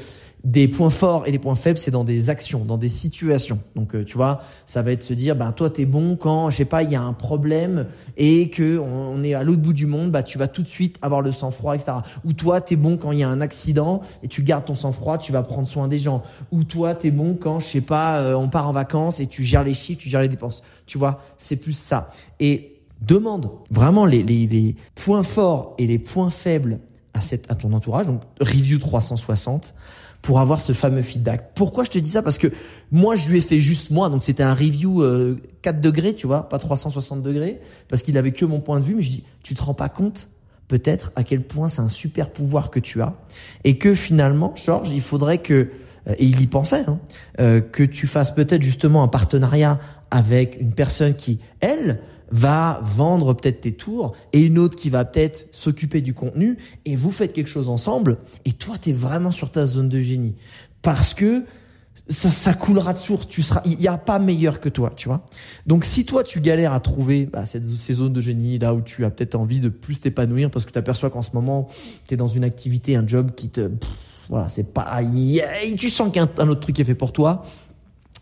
des 0.45 0.69
points 0.69 0.91
forts 0.91 1.27
et 1.27 1.33
des 1.33 1.39
points 1.39 1.55
faibles, 1.55 1.79
c'est 1.79 1.91
dans 1.91 2.05
des 2.05 2.31
actions, 2.31 2.65
dans 2.65 2.79
des 2.79 2.89
situations. 2.89 3.59
Donc 3.77 3.95
euh, 3.95 4.05
tu 4.05 4.17
vois, 4.17 4.43
ça 4.65 4.83
va 4.83 4.93
être 4.93 5.03
se 5.03 5.13
dire, 5.13 5.37
ben 5.37 5.53
toi 5.53 5.69
t'es 5.69 5.85
bon 5.85 6.17
quand, 6.17 6.51
je 6.51 6.57
sais 6.57 6.65
pas, 6.65 6.83
il 6.83 6.91
y 6.91 6.97
a 6.97 7.03
un 7.03 7.13
problème 7.13 7.87
et 8.17 8.49
que 8.49 8.79
on 8.79 9.23
est 9.23 9.35
à 9.35 9.43
l'autre 9.43 9.61
bout 9.61 9.73
du 9.73 9.87
monde, 9.87 10.11
bah 10.11 10.23
tu 10.23 10.39
vas 10.39 10.49
tout 10.49 10.63
de 10.63 10.69
suite 10.69 10.97
avoir 11.03 11.21
le 11.21 11.33
sang-froid, 11.33 11.75
etc. 11.75 11.93
Ou 12.25 12.33
toi 12.33 12.61
t'es 12.61 12.77
bon 12.77 12.97
quand 12.97 13.13
il 13.13 13.19
y 13.19 13.23
a 13.23 13.29
un 13.29 13.41
accident 13.41 14.01
et 14.23 14.29
tu 14.29 14.43
gardes 14.43 14.65
ton 14.65 14.75
sang-froid, 14.75 15.19
tu 15.19 15.33
vas 15.33 15.43
prendre 15.43 15.69
soin 15.69 15.89
des 15.89 15.99
gens. 15.99 16.23
Ou 16.53 16.65
toi 16.65 16.95
t'es 16.95 17.11
bon 17.11 17.35
quand, 17.35 17.61
je 17.61 17.67
sais 17.67 17.81
pas, 17.81 18.21
euh, 18.21 18.35
on 18.35 18.49
part 18.49 18.69
en 18.69 18.73
vacances 18.73 19.21
et 19.21 19.27
tu 19.27 19.45
gères 19.45 19.65
les 19.65 19.75
chiffres, 19.75 20.01
tu 20.01 20.09
gères 20.09 20.23
les 20.23 20.29
dépenses. 20.29 20.63
Tu 20.87 20.97
vois, 20.97 21.21
c'est 21.37 21.57
plus 21.57 21.77
ça. 21.77 22.09
Et 22.39 22.81
demande 23.03 23.51
vraiment 23.71 24.07
les, 24.07 24.23
les, 24.23 24.47
les 24.47 24.77
points 24.95 25.23
forts 25.23 25.75
et 25.79 25.87
les 25.87 25.99
points 25.99 26.31
faibles 26.31 26.81
à, 27.15 27.21
cette, 27.21 27.51
à 27.51 27.55
ton 27.55 27.73
entourage. 27.73 28.07
Donc 28.07 28.23
review 28.41 28.79
360 28.79 29.75
pour 30.23 30.41
avoir 30.41 30.61
ce 30.61 30.73
fameux 30.73 31.03
feedback. 31.03 31.53
Pourquoi 31.55 31.85
je 31.85 31.91
te 31.91 31.99
dis 31.99 32.11
ça? 32.11 32.23
Parce 32.23 32.39
que 32.39 32.49
moi, 32.91 33.15
je 33.15 33.29
lui 33.29 33.39
ai 33.39 33.41
fait 33.41 33.61
juste 33.61 33.91
moi, 33.91 34.09
donc 34.09 34.25
c'était 34.25 34.43
un 34.43 34.55
review 34.55 35.03
euh, 35.03 35.41
4 35.63 35.81
degrés, 35.81 36.15
tu 36.15 36.27
vois, 36.27 36.49
pas 36.49 36.59
360 36.59 37.23
degrés, 37.23 37.61
parce 37.89 38.03
qu'il 38.03 38.19
avait 38.19 38.33
que 38.33 38.45
mon 38.45 38.61
point 38.61 38.81
de 38.81 38.85
vue. 38.85 38.95
Mais 38.95 39.03
je 39.03 39.11
dis, 39.11 39.25
tu 39.43 39.55
te 39.55 39.63
rends 39.63 39.75
pas 39.75 39.89
compte 39.89 40.29
peut-être 40.69 41.11
à 41.17 41.25
quel 41.25 41.43
point 41.43 41.69
c'est 41.69 41.83
un 41.83 41.89
super 41.89 42.31
pouvoir 42.31 42.71
que 42.71 42.79
tu 42.79 43.03
as 43.03 43.15
et 43.65 43.77
que 43.77 43.95
finalement, 43.95 44.55
Georges, 44.55 44.91
il 44.91 45.01
faudrait 45.01 45.39
que 45.39 45.69
euh, 46.09 46.15
et 46.19 46.25
il 46.25 46.41
y 46.41 46.47
pensait, 46.47 46.85
hein, 46.87 46.99
euh, 47.41 47.61
que 47.61 47.83
tu 47.83 48.07
fasses 48.07 48.35
peut-être 48.35 48.63
justement 48.63 49.03
un 49.03 49.09
partenariat 49.09 49.79
avec 50.11 50.61
une 50.61 50.73
personne 50.73 51.15
qui, 51.15 51.41
elle, 51.61 52.01
va 52.31 52.81
vendre 52.83 53.35
peut-être 53.35 53.63
tes 53.63 53.73
tours 53.73 54.15
et 54.33 54.45
une 54.45 54.59
autre 54.59 54.77
qui 54.77 54.91
va 54.91 55.05
peut-être 55.05 55.49
s'occuper 55.53 56.01
du 56.01 56.15
contenu 56.15 56.59
et 56.85 56.97
vous 56.97 57.11
faites 57.11 57.33
quelque 57.33 57.49
chose 57.49 57.69
ensemble 57.69 58.19
et 58.45 58.53
toi 58.53 58.77
tu 58.79 58.91
es 58.91 58.93
vraiment 58.93 59.31
sur 59.31 59.51
ta 59.51 59.67
zone 59.67 59.89
de 59.89 60.01
génie 60.01 60.37
parce 60.83 61.15
que 61.15 61.45
ça, 62.09 62.29
ça 62.29 62.55
coulera 62.55 62.93
de 62.93 62.99
source, 62.99 63.29
tu 63.29 63.43
seras, 63.43 63.63
il 63.65 63.79
n'y 63.79 63.87
a 63.87 63.97
pas 63.97 64.19
meilleur 64.19 64.59
que 64.59 64.69
toi, 64.69 64.93
tu 64.97 65.07
vois. 65.07 65.25
Donc 65.67 65.85
si 65.85 66.05
toi 66.05 66.25
tu 66.25 66.41
galères 66.41 66.73
à 66.73 66.81
trouver 66.81 67.27
bah, 67.27 67.47
cette, 67.47 67.65
ces 67.65 67.95
zones 67.95 68.13
de 68.13 68.21
génie 68.21 68.59
là 68.59 68.75
où 68.75 68.81
tu 68.81 69.05
as 69.05 69.11
peut-être 69.11 69.37
envie 69.37 69.61
de 69.61 69.69
plus 69.69 70.01
t'épanouir 70.01 70.51
parce 70.51 70.65
que 70.65 70.73
tu 70.73 70.79
aperçois 70.79 71.11
qu'en 71.11 71.23
ce 71.23 71.31
moment 71.35 71.69
tu 72.09 72.15
es 72.15 72.17
dans 72.17 72.29
une 72.29 72.45
activité, 72.45 72.97
un 72.97 73.07
job 73.07 73.31
qui 73.37 73.49
te, 73.49 73.71
voilà, 74.29 74.49
c'est 74.49 74.73
pas, 74.73 75.01
tu 75.79 75.89
sens 75.89 76.13
qu'il 76.13 76.21
y 76.21 76.25
a 76.25 76.29
un, 76.39 76.45
un 76.45 76.49
autre 76.49 76.61
truc 76.61 76.79
est 76.81 76.85
fait 76.85 76.95
pour 76.95 77.13
toi, 77.13 77.45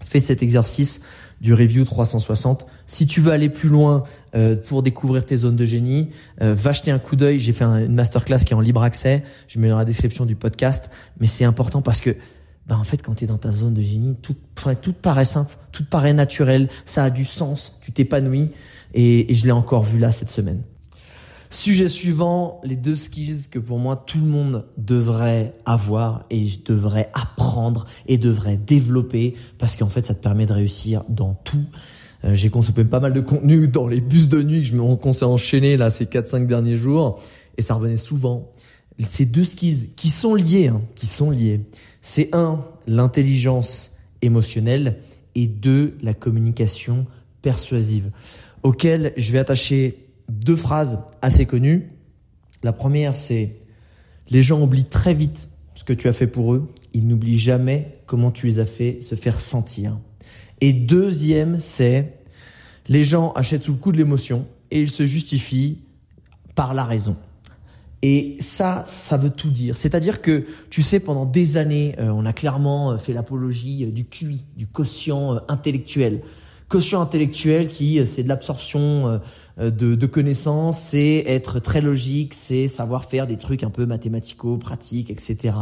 fais 0.05 0.21
cet 0.21 0.43
exercice 0.43 1.03
du 1.41 1.55
review 1.55 1.85
360. 1.85 2.67
Si 2.87 3.07
tu 3.07 3.21
veux 3.21 3.33
aller 3.33 3.49
plus 3.49 3.69
loin 3.69 4.05
euh, 4.35 4.57
pour 4.57 4.83
découvrir 4.83 5.25
tes 5.25 5.37
zones 5.37 5.57
de 5.57 5.65
génie, 5.65 6.11
euh, 6.43 6.55
va 6.55 6.73
jeter 6.73 6.91
un 6.91 6.99
coup 6.99 7.17
d'œil. 7.17 7.39
J'ai 7.39 7.53
fait 7.53 7.65
une 7.65 7.95
masterclass 7.95 8.39
qui 8.39 8.53
est 8.53 8.57
en 8.57 8.61
libre 8.61 8.83
accès. 8.83 9.23
Je 9.47 9.59
mets 9.59 9.69
dans 9.69 9.79
la 9.79 9.85
description 9.85 10.25
du 10.25 10.37
podcast. 10.37 10.91
Mais 11.21 11.27
c'est 11.27 11.45
important 11.45 11.83
parce 11.83 12.01
que, 12.01 12.17
bah, 12.67 12.77
en 12.79 12.85
fait, 12.85 13.03
quand 13.03 13.15
tu 13.15 13.25
es 13.25 13.27
dans 13.27 13.39
ta 13.39 13.53
zone 13.53 13.75
de 13.75 13.83
génie, 13.83 14.17
tout, 14.21 14.37
tout 14.81 14.93
paraît 14.93 15.25
simple, 15.25 15.57
tout 15.73 15.85
paraît 15.85 16.13
naturel, 16.13 16.69
ça 16.85 17.05
a 17.05 17.11
du 17.11 17.25
sens, 17.25 17.79
tu 17.83 17.93
t'épanouis. 17.93 18.51
Et, 18.95 19.31
et 19.31 19.35
je 19.35 19.45
l'ai 19.45 19.53
encore 19.53 19.85
vu 19.85 19.99
là 19.99 20.13
cette 20.13 20.31
semaine. 20.31 20.63
Sujet 21.51 21.89
suivant, 21.89 22.61
les 22.63 22.77
deux 22.77 22.95
skills 22.95 23.49
que 23.51 23.59
pour 23.59 23.79
moi 23.79 23.97
tout 24.07 24.19
le 24.19 24.27
monde 24.27 24.67
devrait 24.77 25.55
avoir 25.65 26.25
et 26.29 26.47
devrait 26.67 27.09
apprendre 27.15 27.87
et 28.07 28.19
devrait 28.19 28.59
développer 28.59 29.35
parce 29.57 29.75
qu'en 29.75 29.89
fait 29.89 30.05
ça 30.05 30.15
te 30.15 30.23
permet 30.23 30.45
de 30.45 30.53
réussir 30.53 31.05
dans 31.09 31.35
tout. 31.45 31.65
Euh, 32.25 32.35
j'ai 32.35 32.51
consommé 32.51 32.85
pas 32.85 33.01
mal 33.01 33.15
de 33.15 33.21
contenu 33.21 33.67
dans 33.67 33.87
les 33.87 34.03
bus 34.03 34.29
de 34.29 34.43
nuit 34.43 34.61
que 34.61 34.67
je 34.67 34.75
me 34.75 34.97
qu'on 34.97 35.13
s'est 35.13 35.25
enchaîné 35.25 35.79
là 35.79 35.91
ces 35.91 36.05
4-5 36.05 36.47
derniers 36.47 36.77
jours 36.77 37.21
et 37.57 37.63
ça 37.63 37.75
revenait 37.75 37.97
souvent. 37.97 38.53
Ces 39.09 39.25
deux 39.25 39.45
skills 39.45 39.91
qui 39.97 40.11
sont 40.11 40.35
liés, 40.35 40.69
hein, 40.69 40.83
qui 40.97 41.07
sont 41.07 41.31
liés. 41.31 41.61
C'est 42.03 42.35
un, 42.35 42.65
l'intelligence 42.87 43.93
émotionnelle 44.21 44.99
et 45.35 45.47
deux, 45.47 45.97
la 46.03 46.13
communication 46.15 47.07
persuasive 47.41 48.11
auquel 48.63 49.13
je 49.17 49.33
vais 49.33 49.39
attacher 49.39 50.08
deux 50.29 50.57
phrases 50.57 51.01
assez 51.23 51.47
connues. 51.47 51.91
La 52.63 52.73
première, 52.73 53.17
c'est 53.17 53.57
les 54.31 54.43
gens 54.43 54.61
oublient 54.61 54.85
très 54.85 55.15
vite 55.15 55.49
ce 55.75 55.85
que 55.85 55.93
tu 55.93 56.09
as 56.09 56.13
fait 56.13 56.27
pour 56.27 56.55
eux. 56.55 56.73
Ils 56.93 57.07
n'oublient 57.07 57.39
jamais 57.39 57.99
comment 58.07 58.31
tu 58.31 58.47
les 58.47 58.59
as 58.59 58.67
fait 58.67 59.01
se 59.03 59.15
faire 59.15 59.41
sentir. 59.41 59.99
Et 60.61 60.73
deuxième, 60.73 61.59
c'est 61.59 62.19
les 62.89 63.05
gens 63.05 63.33
achètent 63.33 63.65
sous 63.65 63.73
le 63.73 63.79
coup 63.79 63.93
de 63.93 63.99
l'émotion 63.99 64.47
et 64.71 64.81
ils 64.81 64.91
se 64.91 65.07
justifient 65.07 65.79
par 66.55 66.75
la 66.75 66.85
raison. 66.85 67.17
Et 68.03 68.37
ça, 68.39 68.85
ça 68.87 69.17
veut 69.17 69.31
tout 69.31 69.51
dire. 69.51 69.77
C'est-à-dire 69.77 70.23
que, 70.23 70.47
tu 70.71 70.83
sais, 70.83 71.01
pendant 71.01 71.25
des 71.25 71.57
années, 71.57 71.97
euh, 71.99 72.11
on 72.11 72.25
a 72.27 72.33
clairement 72.33 72.93
euh, 72.93 72.99
fait 72.99 73.13
l'apologie 73.13 73.85
euh, 73.85 73.91
du 73.91 74.05
QI, 74.05 74.45
du 74.57 74.67
quotient 74.67 75.41
intellectuel. 75.49 76.21
Quotient 76.69 77.01
intellectuel 77.01 77.69
qui, 77.69 78.01
c'est 78.07 78.23
de 78.23 78.29
l'absorption 78.29 79.21
de, 79.59 79.95
de, 79.95 80.07
connaissances, 80.07 80.79
c'est 80.79 81.25
être 81.27 81.59
très 81.59 81.81
logique, 81.81 82.35
c'est 82.35 82.69
savoir 82.69 83.05
faire 83.05 83.27
des 83.27 83.37
trucs 83.37 83.65
un 83.65 83.71
peu 83.71 83.87
mathématico, 83.87 84.57
pratiques, 84.57 85.11
etc. 85.11 85.55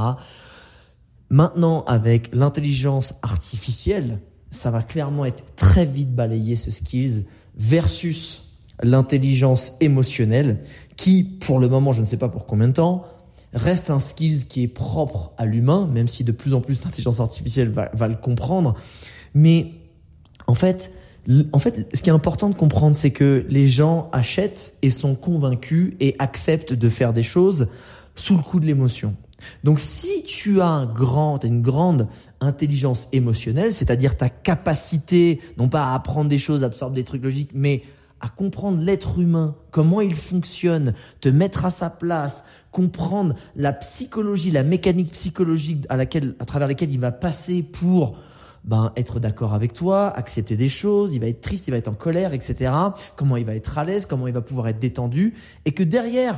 Maintenant, 1.31 1.85
avec 1.87 2.35
l'intelligence 2.35 3.15
artificielle, 3.23 4.21
ça 4.51 4.71
va 4.71 4.83
clairement 4.83 5.25
être 5.25 5.57
très 5.57 5.85
vite 5.85 6.15
balayé 6.15 6.57
ce 6.57 6.71
skills 6.71 7.25
versus 7.57 8.53
l'intelligence 8.83 9.75
émotionnelle 9.81 10.61
qui, 10.97 11.25
pour 11.25 11.59
le 11.59 11.69
moment, 11.69 11.93
je 11.93 12.01
ne 12.01 12.07
sais 12.07 12.17
pas 12.17 12.29
pour 12.29 12.47
combien 12.47 12.69
de 12.69 12.75
temps, 12.75 13.07
reste 13.53 13.91
un 13.91 14.01
skills 14.01 14.47
qui 14.47 14.63
est 14.63 14.69
propre 14.69 15.33
à 15.39 15.47
l'humain, 15.47 15.89
même 15.93 16.09
si 16.09 16.25
de 16.25 16.33
plus 16.33 16.55
en 16.55 16.61
plus 16.61 16.85
l'intelligence 16.85 17.21
artificielle 17.21 17.71
va, 17.71 17.91
va, 17.95 18.09
le 18.09 18.17
comprendre. 18.17 18.75
Mais 19.35 19.73
en 20.47 20.55
fait, 20.55 20.93
en 21.53 21.59
fait, 21.59 21.89
ce 21.95 22.03
qui 22.03 22.11
est 22.11 22.13
important 22.13 22.49
de 22.49 22.55
comprendre, 22.55 22.95
c'est 22.95 23.11
que 23.11 23.45
les 23.49 23.69
gens 23.69 24.09
achètent 24.13 24.77
et 24.83 24.91
sont 24.91 25.15
convaincus 25.15 25.95
et 26.01 26.15
acceptent 26.19 26.73
de 26.73 26.89
faire 26.89 27.13
des 27.13 27.23
choses 27.23 27.69
sous 28.15 28.37
le 28.37 28.43
coup 28.43 28.61
de 28.61 28.67
l'émotion. 28.67 29.17
Donc 29.65 29.81
si 29.81 30.23
tu 30.25 30.61
as 30.61 30.69
un 30.69 30.87
grand, 30.87 31.45
une 31.45 31.63
grande 31.63 32.09
intelligence 32.41 33.09
émotionnelle, 33.13 33.73
c'est-à-dire 33.73 34.17
ta 34.17 34.29
capacité, 34.29 35.41
non 35.59 35.69
pas 35.69 35.87
à 35.87 35.95
apprendre 35.95 36.29
des 36.29 36.39
choses, 36.39 36.65
absorber 36.65 36.97
des 36.97 37.05
trucs 37.05 37.23
logiques, 37.23 37.51
mais 37.55 37.83
à 38.21 38.29
comprendre 38.29 38.81
l'être 38.81 39.19
humain, 39.19 39.55
comment 39.71 40.01
il 40.01 40.15
fonctionne, 40.15 40.95
te 41.21 41.29
mettre 41.29 41.67
à 41.67 41.71
sa 41.71 41.91
place, 41.91 42.45
comprendre 42.71 43.35
la 43.57 43.73
psychologie, 43.73 44.51
la 44.51 44.63
mécanique 44.63 45.13
psychologique 45.13 45.85
à 45.89 45.97
laquelle, 45.97 46.35
à 46.41 46.45
travers 46.45 46.69
laquelle 46.69 46.91
il 46.91 47.01
va 47.01 47.13
passer 47.13 47.63
pour 47.63 48.19
ben, 48.67 48.93
être 48.97 49.21
d'accord 49.21 49.55
avec 49.55 49.73
toi, 49.73 50.09
accepter 50.09 50.57
des 50.57 50.69
choses, 50.69 51.15
il 51.15 51.21
va 51.21 51.29
être 51.29 51.41
triste, 51.41 51.69
il 51.69 51.71
va 51.71 51.77
être 51.77 51.89
en 51.89 51.95
colère, 51.95 52.35
etc. 52.35 52.73
Comment 53.15 53.37
il 53.37 53.47
va 53.47 53.55
être 53.55 53.79
à 53.79 53.85
l'aise, 53.85 54.07
comment 54.07 54.27
il 54.27 54.35
va 54.35 54.43
pouvoir 54.43 54.69
être 54.69 54.79
détendu, 54.79 55.35
et 55.65 55.73
que 55.73 55.83
derrière, 55.83 56.37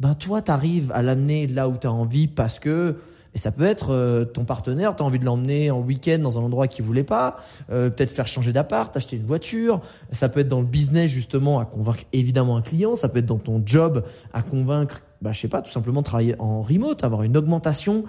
ben 0.00 0.14
toi, 0.14 0.42
tu 0.42 0.50
arrives 0.50 0.90
à 0.92 1.02
l'amener 1.02 1.46
là 1.46 1.68
où 1.68 1.76
tu 1.76 1.86
as 1.86 1.92
envie 1.92 2.28
parce 2.28 2.58
que 2.58 2.96
et 3.34 3.38
ça 3.38 3.52
peut 3.52 3.64
être 3.64 3.90
euh, 3.90 4.24
ton 4.24 4.44
partenaire, 4.44 4.96
tu 4.96 5.02
as 5.02 5.06
envie 5.06 5.18
de 5.18 5.24
l'emmener 5.24 5.70
en 5.70 5.80
week-end 5.80 6.18
dans 6.18 6.38
un 6.38 6.42
endroit 6.42 6.66
qu'il 6.66 6.84
voulait 6.84 7.04
pas, 7.04 7.36
euh, 7.70 7.90
peut-être 7.90 8.10
faire 8.10 8.26
changer 8.26 8.52
d'appart, 8.52 8.96
acheter 8.96 9.16
une 9.16 9.26
voiture. 9.26 9.80
Ça 10.12 10.28
peut 10.28 10.40
être 10.40 10.48
dans 10.48 10.60
le 10.60 10.66
business 10.66 11.10
justement 11.10 11.60
à 11.60 11.66
convaincre 11.66 12.04
évidemment 12.12 12.56
un 12.56 12.62
client. 12.62 12.96
Ça 12.96 13.08
peut 13.08 13.18
être 13.18 13.26
dans 13.26 13.38
ton 13.38 13.62
job 13.64 14.04
à 14.32 14.42
convaincre, 14.42 15.02
bah 15.20 15.32
je 15.32 15.40
sais 15.40 15.48
pas, 15.48 15.62
tout 15.62 15.70
simplement 15.70 16.02
travailler 16.02 16.36
en 16.38 16.62
remote, 16.62 17.04
avoir 17.04 17.22
une 17.22 17.36
augmentation. 17.36 18.04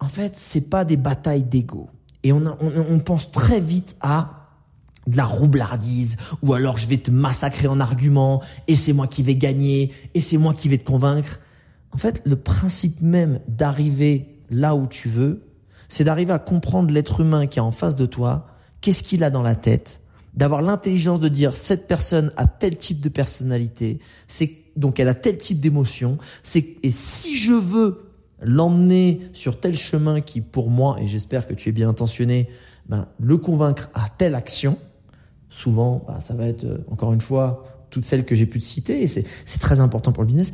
En 0.00 0.08
fait, 0.08 0.34
c'est 0.34 0.70
pas 0.70 0.84
des 0.84 0.96
batailles 0.96 1.44
d'ego. 1.44 1.90
Et 2.22 2.32
on, 2.32 2.44
on, 2.46 2.86
on 2.90 2.98
pense 2.98 3.30
très 3.30 3.60
vite 3.60 3.96
à 4.00 4.40
de 5.06 5.16
la 5.16 5.24
roublardise, 5.24 6.16
ou 6.42 6.54
alors 6.54 6.76
je 6.76 6.86
vais 6.86 6.98
te 6.98 7.10
massacrer 7.10 7.68
en 7.68 7.80
argument, 7.80 8.42
et 8.68 8.76
c'est 8.76 8.92
moi 8.92 9.06
qui 9.06 9.22
vais 9.22 9.34
gagner, 9.34 9.92
et 10.14 10.20
c'est 10.20 10.36
moi 10.36 10.54
qui 10.54 10.68
vais 10.68 10.78
te 10.78 10.84
convaincre. 10.84 11.40
En 11.92 11.98
fait, 11.98 12.22
le 12.24 12.36
principe 12.36 13.00
même 13.00 13.40
d'arriver 13.48 14.38
là 14.50 14.74
où 14.74 14.86
tu 14.86 15.08
veux, 15.08 15.46
c'est 15.88 16.04
d'arriver 16.04 16.32
à 16.32 16.38
comprendre 16.38 16.92
l'être 16.92 17.20
humain 17.20 17.46
qui 17.46 17.58
est 17.58 17.62
en 17.62 17.72
face 17.72 17.96
de 17.96 18.06
toi, 18.06 18.46
qu'est-ce 18.80 19.02
qu'il 19.02 19.24
a 19.24 19.30
dans 19.30 19.42
la 19.42 19.54
tête, 19.54 20.00
d'avoir 20.34 20.62
l'intelligence 20.62 21.20
de 21.20 21.28
dire 21.28 21.56
cette 21.56 21.88
personne 21.88 22.32
a 22.36 22.46
tel 22.46 22.76
type 22.76 23.00
de 23.00 23.08
personnalité, 23.08 23.98
c'est 24.28 24.52
donc 24.76 25.00
elle 25.00 25.08
a 25.08 25.14
tel 25.14 25.38
type 25.38 25.60
d'émotion, 25.60 26.18
c'est 26.42 26.76
et 26.82 26.90
si 26.92 27.36
je 27.36 27.52
veux 27.52 28.09
l'emmener 28.42 29.20
sur 29.32 29.60
tel 29.60 29.76
chemin 29.76 30.20
qui 30.20 30.40
pour 30.40 30.70
moi 30.70 30.96
et 31.00 31.06
j'espère 31.06 31.46
que 31.46 31.54
tu 31.54 31.68
es 31.68 31.72
bien 31.72 31.88
intentionné, 31.88 32.48
ben, 32.88 33.06
le 33.18 33.36
convaincre 33.36 33.90
à 33.94 34.08
telle 34.08 34.34
action, 34.34 34.78
souvent 35.48 36.04
ben, 36.06 36.20
ça 36.20 36.34
va 36.34 36.46
être 36.46 36.64
euh, 36.64 36.78
encore 36.90 37.12
une 37.12 37.20
fois 37.20 37.64
toutes 37.90 38.04
celles 38.04 38.24
que 38.24 38.34
j'ai 38.34 38.46
pu 38.46 38.60
te 38.60 38.64
citer 38.64 39.02
et 39.02 39.06
c'est 39.06 39.24
très 39.60 39.80
important 39.80 40.12
pour 40.12 40.22
le 40.22 40.28
business. 40.28 40.52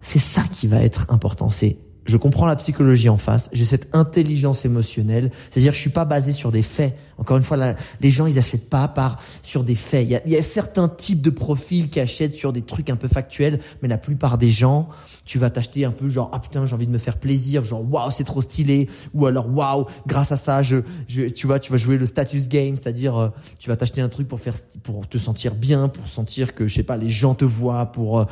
C'est 0.00 0.18
ça 0.18 0.42
qui 0.52 0.66
va 0.66 0.82
être 0.82 1.06
important. 1.10 1.48
C'est 1.50 1.76
je 2.04 2.16
comprends 2.16 2.46
la 2.46 2.56
psychologie 2.56 3.08
en 3.08 3.18
face, 3.18 3.48
j'ai 3.52 3.64
cette 3.64 3.94
intelligence 3.94 4.64
émotionnelle, 4.64 5.30
c'est-à-dire 5.50 5.72
je 5.72 5.78
suis 5.78 5.90
pas 5.90 6.04
basé 6.04 6.32
sur 6.32 6.50
des 6.50 6.62
faits. 6.62 6.96
Encore 7.18 7.36
une 7.36 7.42
fois, 7.44 7.56
les 8.00 8.10
gens 8.10 8.26
ils 8.26 8.38
achètent 8.38 8.68
pas 8.68 8.88
par 8.88 9.22
sur 9.42 9.62
des 9.62 9.76
faits. 9.76 10.06
Il 10.06 10.10
y, 10.10 10.16
a, 10.16 10.26
y 10.26 10.36
a 10.36 10.42
certains 10.42 10.88
types 10.88 11.22
de 11.22 11.30
profils 11.30 11.88
qui 11.88 12.00
achètent 12.00 12.34
sur 12.34 12.52
des 12.52 12.62
trucs 12.62 12.90
un 12.90 12.96
peu 12.96 13.06
factuels, 13.06 13.60
mais 13.80 13.88
la 13.88 13.98
plupart 13.98 14.38
des 14.38 14.50
gens, 14.50 14.88
tu 15.24 15.38
vas 15.38 15.50
t'acheter 15.50 15.84
un 15.84 15.92
peu 15.92 16.08
genre 16.08 16.30
ah 16.32 16.40
putain 16.40 16.66
j'ai 16.66 16.74
envie 16.74 16.86
de 16.86 16.92
me 16.92 16.98
faire 16.98 17.18
plaisir, 17.18 17.64
genre 17.64 17.84
waouh 17.88 18.10
c'est 18.10 18.24
trop 18.24 18.42
stylé, 18.42 18.88
ou 19.14 19.26
alors 19.26 19.48
waouh 19.54 19.86
grâce 20.06 20.32
à 20.32 20.36
ça 20.36 20.62
je, 20.62 20.78
je, 21.06 21.22
tu 21.22 21.46
vois 21.46 21.60
tu 21.60 21.70
vas 21.70 21.78
jouer 21.78 21.96
le 21.96 22.06
status 22.06 22.48
game, 22.48 22.74
c'est-à-dire 22.74 23.16
euh, 23.16 23.28
tu 23.58 23.68
vas 23.68 23.76
t'acheter 23.76 24.00
un 24.00 24.08
truc 24.08 24.26
pour 24.26 24.40
faire 24.40 24.54
pour 24.82 25.08
te 25.08 25.18
sentir 25.18 25.54
bien, 25.54 25.88
pour 25.88 26.08
sentir 26.08 26.54
que 26.54 26.66
je 26.66 26.74
sais 26.74 26.82
pas 26.82 26.96
les 26.96 27.10
gens 27.10 27.34
te 27.34 27.44
voient, 27.44 27.86
pour 27.86 28.18
euh, 28.18 28.24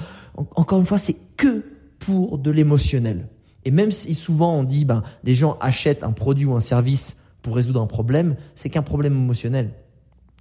encore 0.56 0.80
une 0.80 0.86
fois 0.86 0.98
c'est 0.98 1.16
que 1.36 1.64
pour 2.00 2.38
de 2.38 2.50
l'émotionnel. 2.50 3.28
Et 3.64 3.71
même 3.71 3.90
si 3.90 4.14
souvent 4.14 4.55
on 4.55 4.64
dit, 4.64 4.85
ben, 4.85 5.02
les 5.25 5.35
gens 5.35 5.57
achètent 5.61 6.05
un 6.05 6.12
produit 6.12 6.47
ou 6.47 6.55
un 6.55 6.61
service 6.61 7.19
pour 7.43 7.55
résoudre 7.57 7.81
un 7.81 7.87
problème, 7.87 8.37
c'est 8.55 8.71
qu'un 8.71 8.83
problème 8.83 9.14
émotionnel. 9.14 9.73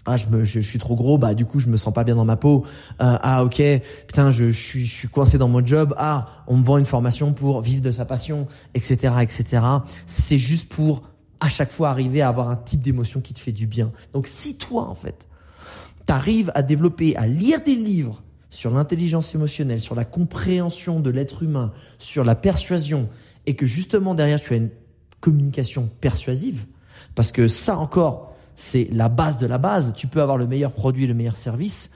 Ah, 0.05 0.17
je, 0.17 0.27
me, 0.27 0.43
je, 0.45 0.59
suis 0.59 0.79
trop 0.79 0.95
gros, 0.95 1.17
bah 1.17 1.33
du 1.33 1.45
coup 1.45 1.59
je 1.59 1.67
me 1.67 1.77
sens 1.77 1.93
pas 1.93 2.03
bien 2.03 2.15
dans 2.15 2.25
ma 2.25 2.37
peau. 2.37 2.65
Euh, 3.01 3.17
ah 3.21 3.43
ok, 3.43 3.61
putain, 4.07 4.31
je, 4.31 4.47
je, 4.47 4.57
suis, 4.57 4.85
je 4.85 4.93
suis 4.93 5.07
coincé 5.07 5.37
dans 5.37 5.49
mon 5.49 5.63
job. 5.63 5.93
Ah, 5.97 6.43
on 6.47 6.57
me 6.57 6.63
vend 6.63 6.77
une 6.77 6.85
formation 6.85 7.33
pour 7.33 7.61
vivre 7.61 7.81
de 7.81 7.91
sa 7.91 8.05
passion, 8.05 8.47
etc., 8.73 9.13
etc. 9.21 9.61
C'est 10.05 10.37
juste 10.37 10.69
pour 10.69 11.03
à 11.41 11.49
chaque 11.49 11.71
fois 11.71 11.89
arriver 11.89 12.21
à 12.21 12.29
avoir 12.29 12.49
un 12.49 12.55
type 12.55 12.81
d'émotion 12.81 13.19
qui 13.21 13.33
te 13.33 13.39
fait 13.39 13.51
du 13.51 13.67
bien. 13.67 13.91
Donc 14.13 14.27
si 14.27 14.57
toi 14.57 14.87
en 14.87 14.95
fait, 14.95 15.27
t'arrives 16.05 16.51
à 16.55 16.61
développer, 16.61 17.15
à 17.17 17.27
lire 17.27 17.61
des 17.63 17.75
livres 17.75 18.23
sur 18.49 18.71
l'intelligence 18.71 19.35
émotionnelle, 19.35 19.79
sur 19.79 19.95
la 19.95 20.05
compréhension 20.05 20.99
de 20.99 21.09
l'être 21.09 21.43
humain, 21.43 21.71
sur 21.99 22.23
la 22.23 22.35
persuasion, 22.35 23.09
et 23.45 23.55
que 23.55 23.65
justement 23.65 24.15
derrière 24.15 24.39
tu 24.39 24.53
as 24.53 24.57
une 24.57 24.69
communication 25.19 25.89
persuasive, 26.01 26.65
parce 27.15 27.31
que 27.31 27.47
ça 27.47 27.77
encore, 27.77 28.35
c'est 28.55 28.89
la 28.91 29.09
base 29.09 29.37
de 29.37 29.47
la 29.47 29.57
base. 29.57 29.93
Tu 29.95 30.07
peux 30.07 30.21
avoir 30.21 30.37
le 30.37 30.45
meilleur 30.45 30.73
produit, 30.73 31.07
le 31.07 31.13
meilleur 31.13 31.37
service. 31.37 31.91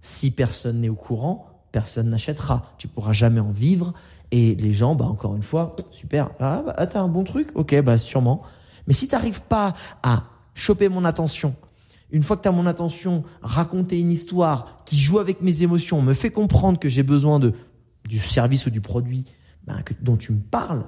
Si 0.00 0.30
personne 0.30 0.80
n'est 0.80 0.88
au 0.88 0.94
courant, 0.94 1.64
personne 1.72 2.10
n'achètera. 2.10 2.72
Tu 2.78 2.86
pourras 2.86 3.12
jamais 3.12 3.40
en 3.40 3.50
vivre. 3.50 3.94
Et 4.30 4.54
les 4.54 4.72
gens, 4.72 4.94
bah 4.94 5.06
encore 5.06 5.34
une 5.34 5.42
fois, 5.42 5.74
super. 5.90 6.30
Ah, 6.38 6.62
bah, 6.64 6.86
t'as 6.86 7.00
un 7.00 7.08
bon 7.08 7.24
truc? 7.24 7.50
Ok, 7.54 7.80
bah 7.82 7.98
sûrement. 7.98 8.42
Mais 8.86 8.94
si 8.94 9.08
t'arrives 9.08 9.42
pas 9.42 9.74
à 10.02 10.24
choper 10.54 10.88
mon 10.88 11.04
attention, 11.04 11.54
une 12.14 12.22
fois 12.22 12.36
que 12.36 12.42
tu 12.42 12.48
as 12.48 12.52
mon 12.52 12.66
attention, 12.66 13.24
raconter 13.42 13.98
une 13.98 14.12
histoire 14.12 14.84
qui 14.84 14.96
joue 14.96 15.18
avec 15.18 15.42
mes 15.42 15.64
émotions, 15.64 16.00
me 16.00 16.14
fait 16.14 16.30
comprendre 16.30 16.78
que 16.78 16.88
j'ai 16.88 17.02
besoin 17.02 17.40
de 17.40 17.52
du 18.08 18.18
service 18.18 18.66
ou 18.66 18.70
du 18.70 18.80
produit 18.80 19.24
ben, 19.66 19.82
dont 20.00 20.16
tu 20.16 20.32
me 20.32 20.40
parles, 20.40 20.84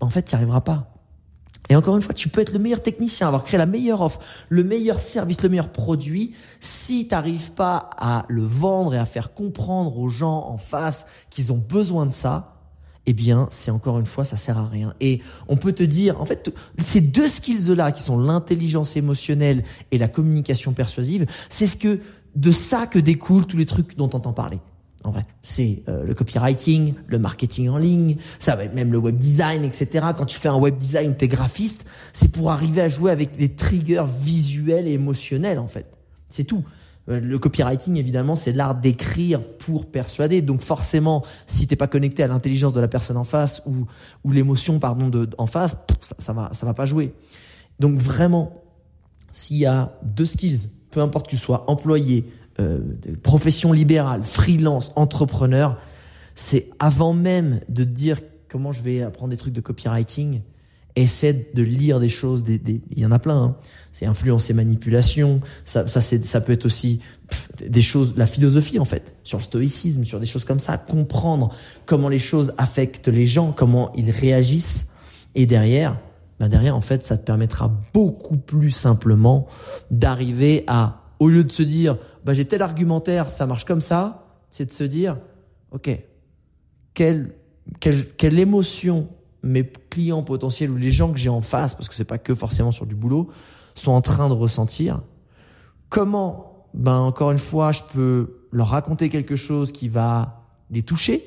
en 0.00 0.08
fait, 0.08 0.22
tu 0.22 0.34
n'y 0.34 0.36
arriveras 0.36 0.62
pas. 0.62 0.90
Et 1.68 1.76
encore 1.76 1.96
une 1.96 2.02
fois, 2.02 2.14
tu 2.14 2.28
peux 2.28 2.40
être 2.40 2.52
le 2.52 2.58
meilleur 2.58 2.82
technicien, 2.82 3.26
avoir 3.26 3.44
créé 3.44 3.58
la 3.58 3.66
meilleure 3.66 4.00
offre, 4.00 4.20
le 4.48 4.64
meilleur 4.64 5.00
service, 5.00 5.42
le 5.42 5.50
meilleur 5.50 5.70
produit. 5.70 6.34
Si 6.60 7.08
tu 7.08 7.14
n'arrives 7.14 7.52
pas 7.52 7.90
à 7.98 8.24
le 8.28 8.42
vendre 8.42 8.94
et 8.94 8.98
à 8.98 9.06
faire 9.06 9.34
comprendre 9.34 9.98
aux 9.98 10.08
gens 10.08 10.46
en 10.46 10.56
face 10.56 11.06
qu'ils 11.28 11.52
ont 11.52 11.58
besoin 11.58 12.06
de 12.06 12.12
ça, 12.12 12.53
eh 13.06 13.12
bien, 13.12 13.48
c'est 13.50 13.70
encore 13.70 13.98
une 13.98 14.06
fois, 14.06 14.24
ça 14.24 14.36
sert 14.36 14.58
à 14.58 14.66
rien. 14.66 14.94
Et 15.00 15.20
on 15.48 15.56
peut 15.56 15.72
te 15.72 15.82
dire, 15.82 16.20
en 16.20 16.24
fait, 16.24 16.54
ces 16.82 17.00
deux 17.00 17.28
skills-là, 17.28 17.92
qui 17.92 18.02
sont 18.02 18.18
l'intelligence 18.18 18.96
émotionnelle 18.96 19.64
et 19.90 19.98
la 19.98 20.08
communication 20.08 20.72
persuasive, 20.72 21.26
c'est 21.50 21.66
ce 21.66 21.76
que, 21.76 22.00
de 22.34 22.50
ça 22.50 22.86
que 22.86 22.98
découlent 22.98 23.46
tous 23.46 23.56
les 23.56 23.66
trucs 23.66 23.96
dont 23.96 24.08
on 24.12 24.16
entend 24.16 24.32
parler. 24.32 24.58
En 25.04 25.10
vrai, 25.10 25.26
c'est 25.42 25.82
euh, 25.88 26.02
le 26.02 26.14
copywriting, 26.14 26.94
le 27.08 27.18
marketing 27.18 27.68
en 27.68 27.76
ligne, 27.76 28.16
ça 28.38 28.56
va 28.56 28.64
être 28.64 28.74
même 28.74 28.90
le 28.90 28.96
web 28.96 29.18
design, 29.18 29.62
etc. 29.62 30.06
Quand 30.16 30.24
tu 30.24 30.38
fais 30.38 30.48
un 30.48 30.56
web 30.56 30.78
design, 30.78 31.14
t'es 31.14 31.28
graphiste, 31.28 31.84
c'est 32.14 32.32
pour 32.32 32.50
arriver 32.50 32.80
à 32.80 32.88
jouer 32.88 33.10
avec 33.10 33.36
des 33.36 33.50
triggers 33.50 34.06
visuels 34.22 34.88
et 34.88 34.92
émotionnels, 34.92 35.58
en 35.58 35.66
fait. 35.66 35.86
C'est 36.30 36.44
tout. 36.44 36.64
Euh, 37.08 37.20
le 37.20 37.38
copywriting, 37.38 37.96
évidemment, 37.96 38.36
c'est 38.36 38.52
l'art 38.52 38.74
d'écrire 38.74 39.42
pour 39.42 39.90
persuader. 39.90 40.42
Donc 40.42 40.62
forcément, 40.62 41.22
si 41.46 41.66
t'es 41.66 41.76
pas 41.76 41.86
connecté 41.86 42.22
à 42.22 42.28
l'intelligence 42.28 42.72
de 42.72 42.80
la 42.80 42.88
personne 42.88 43.16
en 43.16 43.24
face 43.24 43.62
ou, 43.66 43.86
ou 44.24 44.32
l'émotion, 44.32 44.78
pardon, 44.78 45.08
de, 45.08 45.28
en 45.38 45.46
face, 45.46 45.76
ça, 46.00 46.16
ça 46.18 46.32
va, 46.32 46.50
ça 46.52 46.66
va 46.66 46.74
pas 46.74 46.86
jouer. 46.86 47.14
Donc 47.80 47.98
vraiment, 47.98 48.62
s'il 49.32 49.58
y 49.58 49.66
a 49.66 49.92
deux 50.02 50.26
skills, 50.26 50.68
peu 50.90 51.00
importe 51.00 51.26
que 51.26 51.30
tu 51.30 51.36
sois 51.36 51.68
employé, 51.68 52.30
euh, 52.60 52.78
profession 53.22 53.72
libérale, 53.72 54.22
freelance, 54.22 54.92
entrepreneur, 54.94 55.76
c'est 56.36 56.70
avant 56.78 57.12
même 57.12 57.60
de 57.68 57.82
dire 57.84 58.20
comment 58.48 58.70
je 58.70 58.80
vais 58.80 59.02
apprendre 59.02 59.30
des 59.30 59.36
trucs 59.36 59.52
de 59.52 59.60
copywriting, 59.60 60.42
essaie 60.96 61.50
de 61.54 61.62
lire 61.62 62.00
des 62.00 62.08
choses, 62.08 62.44
des, 62.44 62.60
il 62.90 62.98
y 62.98 63.06
en 63.06 63.12
a 63.12 63.18
plein. 63.18 63.42
Hein. 63.42 63.56
C'est 63.92 64.06
influence 64.06 64.50
et 64.50 64.54
manipulation. 64.54 65.40
Ça, 65.64 65.86
ça, 65.86 66.00
ça 66.00 66.40
peut 66.40 66.52
être 66.52 66.66
aussi 66.66 67.00
des 67.66 67.82
choses, 67.82 68.14
la 68.16 68.26
philosophie 68.26 68.78
en 68.78 68.84
fait, 68.84 69.14
sur 69.22 69.38
le 69.38 69.44
stoïcisme, 69.44 70.04
sur 70.04 70.20
des 70.20 70.26
choses 70.26 70.44
comme 70.44 70.60
ça. 70.60 70.78
Comprendre 70.78 71.54
comment 71.86 72.08
les 72.08 72.18
choses 72.18 72.54
affectent 72.58 73.08
les 73.08 73.26
gens, 73.26 73.52
comment 73.52 73.92
ils 73.94 74.10
réagissent. 74.10 74.90
Et 75.34 75.46
derrière, 75.46 75.98
ben 76.38 76.48
derrière 76.48 76.76
en 76.76 76.80
fait, 76.80 77.04
ça 77.04 77.16
te 77.16 77.24
permettra 77.24 77.68
beaucoup 77.92 78.36
plus 78.36 78.70
simplement 78.70 79.46
d'arriver 79.90 80.64
à, 80.66 81.02
au 81.18 81.28
lieu 81.28 81.44
de 81.44 81.52
se 81.52 81.62
dire, 81.62 81.96
bah 82.24 82.32
j'ai 82.32 82.44
tel 82.44 82.62
argumentaire, 82.62 83.32
ça 83.32 83.46
marche 83.46 83.64
comme 83.64 83.80
ça, 83.80 84.26
c'est 84.50 84.66
de 84.66 84.72
se 84.72 84.84
dire, 84.84 85.16
ok, 85.72 85.90
quelle, 86.94 87.34
quelle, 87.80 88.06
quelle 88.16 88.38
émotion 88.38 89.08
mes 89.44 89.70
clients 89.90 90.22
potentiels 90.22 90.70
ou 90.70 90.76
les 90.76 90.90
gens 90.90 91.12
que 91.12 91.18
j'ai 91.18 91.28
en 91.28 91.42
face, 91.42 91.74
parce 91.74 91.88
que 91.88 91.94
c'est 91.94 92.04
pas 92.04 92.18
que 92.18 92.34
forcément 92.34 92.72
sur 92.72 92.86
du 92.86 92.94
boulot, 92.94 93.30
sont 93.74 93.92
en 93.92 94.00
train 94.00 94.28
de 94.28 94.34
ressentir. 94.34 95.02
Comment, 95.90 96.66
ben 96.72 96.98
encore 96.98 97.30
une 97.30 97.38
fois, 97.38 97.70
je 97.72 97.82
peux 97.92 98.38
leur 98.50 98.68
raconter 98.68 99.08
quelque 99.10 99.36
chose 99.36 99.70
qui 99.70 99.88
va 99.88 100.42
les 100.70 100.82
toucher 100.82 101.22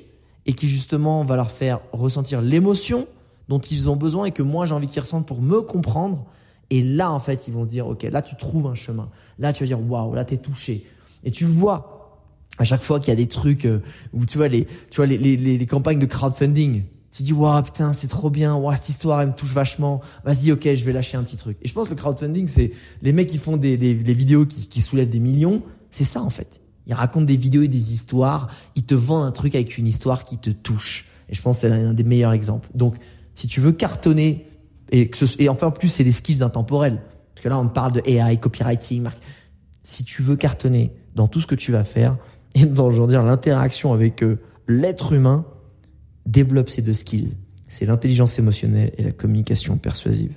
et 0.45 0.53
qui 0.53 0.67
justement 0.67 1.23
va 1.23 1.35
leur 1.35 1.51
faire 1.51 1.79
ressentir 1.91 2.41
l'émotion 2.41 3.07
dont 3.49 3.59
ils 3.59 3.89
ont 3.89 3.95
besoin 3.95 4.25
et 4.25 4.31
que 4.31 4.43
moi 4.43 4.65
j'ai 4.65 4.73
envie 4.73 4.87
qu'ils 4.87 5.01
ressentent 5.01 5.27
pour 5.27 5.41
me 5.41 5.61
comprendre. 5.61 6.25
Et 6.69 6.81
là, 6.81 7.11
en 7.11 7.19
fait, 7.19 7.47
ils 7.47 7.53
vont 7.53 7.65
dire, 7.65 7.87
OK, 7.87 8.03
là, 8.03 8.21
tu 8.21 8.35
trouves 8.35 8.67
un 8.67 8.75
chemin. 8.75 9.09
Là, 9.39 9.53
tu 9.53 9.63
vas 9.63 9.67
dire, 9.67 9.79
waouh, 9.81 10.13
là, 10.13 10.25
t'es 10.25 10.35
touché. 10.35 10.85
Et 11.23 11.31
tu 11.31 11.45
vois, 11.45 12.25
à 12.57 12.65
chaque 12.65 12.81
fois 12.81 12.99
qu'il 12.99 13.09
y 13.09 13.13
a 13.13 13.15
des 13.15 13.27
trucs 13.27 13.65
euh, 13.65 13.79
où 14.11 14.25
tu 14.25 14.37
vois 14.37 14.49
les, 14.49 14.65
tu 14.89 14.97
vois 14.97 15.05
les, 15.05 15.17
les, 15.17 15.37
les 15.37 15.65
campagnes 15.65 15.99
de 15.99 16.05
crowdfunding, 16.05 16.83
tu 17.11 17.23
dis 17.23 17.33
waouh 17.33 17.61
putain 17.63 17.93
c'est 17.93 18.07
trop 18.07 18.29
bien. 18.29 18.55
Waouh 18.55 18.75
cette 18.75 18.89
histoire 18.89 19.21
elle 19.21 19.29
me 19.29 19.33
touche 19.33 19.53
vachement. 19.53 20.01
Vas-y 20.23 20.51
ok 20.51 20.63
je 20.75 20.83
vais 20.85 20.91
lâcher 20.91 21.17
un 21.17 21.23
petit 21.23 21.37
truc. 21.37 21.57
Et 21.61 21.67
je 21.67 21.73
pense 21.73 21.87
que 21.87 21.93
le 21.93 21.99
crowdfunding 21.99 22.47
c'est 22.47 22.71
les 23.01 23.13
mecs 23.13 23.27
qui 23.27 23.37
font 23.37 23.57
des, 23.57 23.77
des, 23.77 23.93
des 23.93 24.13
vidéos 24.13 24.45
qui, 24.45 24.67
qui 24.67 24.81
soulèvent 24.81 25.09
des 25.09 25.19
millions 25.19 25.63
c'est 25.91 26.03
ça 26.03 26.21
en 26.21 26.29
fait. 26.29 26.61
Ils 26.85 26.93
racontent 26.93 27.25
des 27.25 27.35
vidéos 27.35 27.63
et 27.63 27.67
des 27.67 27.93
histoires. 27.93 28.49
Ils 28.75 28.85
te 28.85 28.95
vendent 28.95 29.25
un 29.25 29.31
truc 29.31 29.55
avec 29.55 29.77
une 29.77 29.87
histoire 29.87 30.23
qui 30.23 30.37
te 30.37 30.49
touche. 30.49 31.05
Et 31.29 31.35
je 31.35 31.41
pense 31.41 31.57
que 31.57 31.67
c'est 31.67 31.73
un 31.73 31.93
des 31.93 32.03
meilleurs 32.03 32.31
exemples. 32.31 32.69
Donc 32.75 32.95
si 33.35 33.47
tu 33.47 33.59
veux 33.59 33.73
cartonner 33.73 34.45
et 34.91 35.09
que 35.09 35.25
ce, 35.25 35.41
et 35.41 35.49
enfin 35.49 35.67
en 35.67 35.71
plus 35.71 35.89
c'est 35.89 36.03
des 36.03 36.11
skills 36.11 36.43
intemporels. 36.43 37.01
Parce 37.33 37.43
que 37.43 37.49
là 37.49 37.59
on 37.59 37.67
parle 37.67 37.91
de 37.93 38.01
AI 38.05 38.37
copywriting 38.37 39.07
si 39.83 40.03
tu 40.03 40.21
veux 40.21 40.35
cartonner 40.35 40.93
dans 41.15 41.27
tout 41.27 41.39
ce 41.39 41.47
que 41.47 41.55
tu 41.55 41.71
vas 41.71 41.83
faire 41.83 42.17
et 42.55 42.65
dans 42.65 42.89
veux 42.89 43.07
dire 43.07 43.23
l'interaction 43.23 43.93
avec 43.93 44.23
euh, 44.23 44.39
l'être 44.67 45.13
humain 45.13 45.45
développe 46.27 46.69
ces 46.69 46.83
deux 46.83 46.93
skills. 46.93 47.35
C'est 47.67 47.85
l'intelligence 47.85 48.37
émotionnelle 48.37 48.93
et 48.97 49.03
la 49.03 49.11
communication 49.11 49.77
persuasive. 49.77 50.33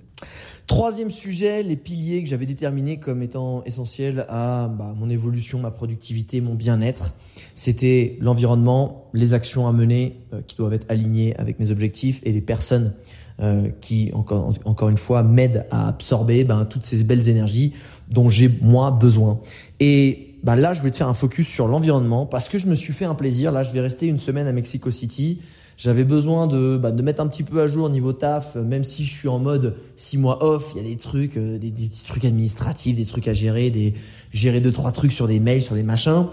Troisième 0.66 1.11
sujet, 1.11 1.64
les 1.64 1.75
piliers 1.75 2.23
que 2.23 2.28
j'avais 2.28 2.47
déterminés 2.47 3.00
comme 3.00 3.23
étant 3.23 3.64
essentiels 3.64 4.25
à 4.28 4.68
bah, 4.68 4.94
mon 4.97 5.11
évolution, 5.11 5.59
ma 5.59 5.73
productivité, 5.73 6.40
mon 6.40 6.54
bien-être. 6.54 7.12
C'était 7.56 8.16
l'environnement, 8.20 9.11
les 9.12 9.35
actions 9.35 9.66
à 9.66 9.73
mener 9.73 10.20
euh, 10.32 10.42
qui 10.47 10.56
doivent 10.56 10.75
être 10.75 10.87
alignées 10.88 11.35
avec 11.38 11.59
mes 11.59 11.73
objectifs 11.73 12.20
et 12.23 12.30
les 12.30 12.40
personnes 12.40 12.94
euh, 13.40 13.70
qui, 13.80 14.11
encore, 14.12 14.54
encore 14.64 14.90
une 14.90 14.97
fois, 14.97 15.25
m'aident 15.25 15.66
à 15.73 15.88
absorber 15.88 16.44
ben, 16.44 16.64
toutes 16.66 16.85
ces 16.85 17.02
belles 17.02 17.28
énergies 17.28 17.73
dont 18.09 18.28
j'ai 18.28 18.49
moi 18.61 18.92
besoin. 18.92 19.40
Et 19.80 20.37
bah, 20.44 20.54
là, 20.54 20.73
je 20.73 20.82
vais 20.82 20.90
te 20.92 20.97
faire 20.97 21.09
un 21.09 21.14
focus 21.14 21.49
sur 21.49 21.66
l'environnement 21.66 22.26
parce 22.26 22.49
que 22.49 22.59
je 22.59 22.68
me 22.68 22.76
suis 22.76 22.92
fait 22.92 23.06
un 23.06 23.16
plaisir. 23.16 23.50
Là, 23.50 23.64
je 23.64 23.73
vais 23.73 23.80
rester 23.80 24.06
une 24.06 24.18
semaine 24.18 24.47
à 24.47 24.52
Mexico 24.52 24.90
City. 24.90 25.40
J'avais 25.80 26.04
besoin 26.04 26.46
de, 26.46 26.76
bah, 26.76 26.90
de 26.90 27.02
mettre 27.02 27.22
un 27.22 27.26
petit 27.26 27.42
peu 27.42 27.62
à 27.62 27.66
jour 27.66 27.88
niveau 27.88 28.12
taf, 28.12 28.54
même 28.54 28.84
si 28.84 29.02
je 29.06 29.16
suis 29.16 29.28
en 29.28 29.38
mode 29.38 29.76
six 29.96 30.18
mois 30.18 30.44
off, 30.44 30.72
il 30.75 30.82
y 30.82 30.84
a 30.84 30.87
des 30.87 30.99
trucs, 30.99 31.38
euh, 31.38 31.56
des, 31.56 31.70
petits 31.70 32.04
trucs 32.04 32.26
administratifs, 32.26 32.94
des 32.94 33.06
trucs 33.06 33.26
à 33.28 33.32
gérer, 33.32 33.70
des 33.70 33.94
gérer 34.30 34.60
deux 34.60 34.72
trois 34.72 34.92
trucs 34.92 35.10
sur 35.10 35.26
des 35.26 35.40
mails, 35.40 35.62
sur 35.62 35.75
des 35.75 35.82
machins. 35.82 36.26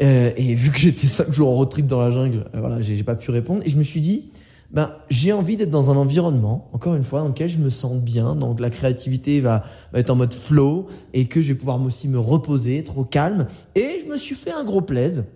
Euh, 0.00 0.30
et 0.38 0.54
vu 0.54 0.70
que 0.70 0.78
j'étais 0.78 1.06
cinq 1.06 1.30
jours 1.30 1.50
en 1.50 1.56
road 1.56 1.68
trip 1.68 1.86
dans 1.86 2.00
la 2.00 2.08
jungle, 2.08 2.46
euh, 2.54 2.60
voilà, 2.60 2.80
j'ai 2.80 3.02
pas 3.02 3.14
pu 3.14 3.30
répondre. 3.30 3.60
Et 3.66 3.68
je 3.68 3.76
me 3.76 3.82
suis 3.82 4.00
dit, 4.00 4.30
ben 4.70 4.92
j'ai 5.10 5.34
envie 5.34 5.58
d'être 5.58 5.68
dans 5.68 5.90
un 5.90 5.96
environnement, 5.98 6.70
encore 6.72 6.94
une 6.94 7.04
fois, 7.04 7.20
dans 7.20 7.28
lequel 7.28 7.50
je 7.50 7.58
me 7.58 7.68
sens 7.68 8.00
bien, 8.00 8.36
donc 8.36 8.58
la 8.58 8.70
créativité 8.70 9.42
va, 9.42 9.64
va 9.92 9.98
être 9.98 10.08
en 10.08 10.16
mode 10.16 10.32
flow 10.32 10.86
et 11.12 11.26
que 11.26 11.42
je 11.42 11.48
vais 11.48 11.58
pouvoir 11.58 11.78
aussi 11.82 12.08
me 12.08 12.18
reposer, 12.18 12.78
être 12.78 12.96
au 12.96 13.04
calme. 13.04 13.48
Et 13.74 14.00
je 14.02 14.10
me 14.10 14.16
suis 14.16 14.34
fait 14.34 14.52
un 14.52 14.64
gros 14.64 14.80
plaise. 14.80 15.26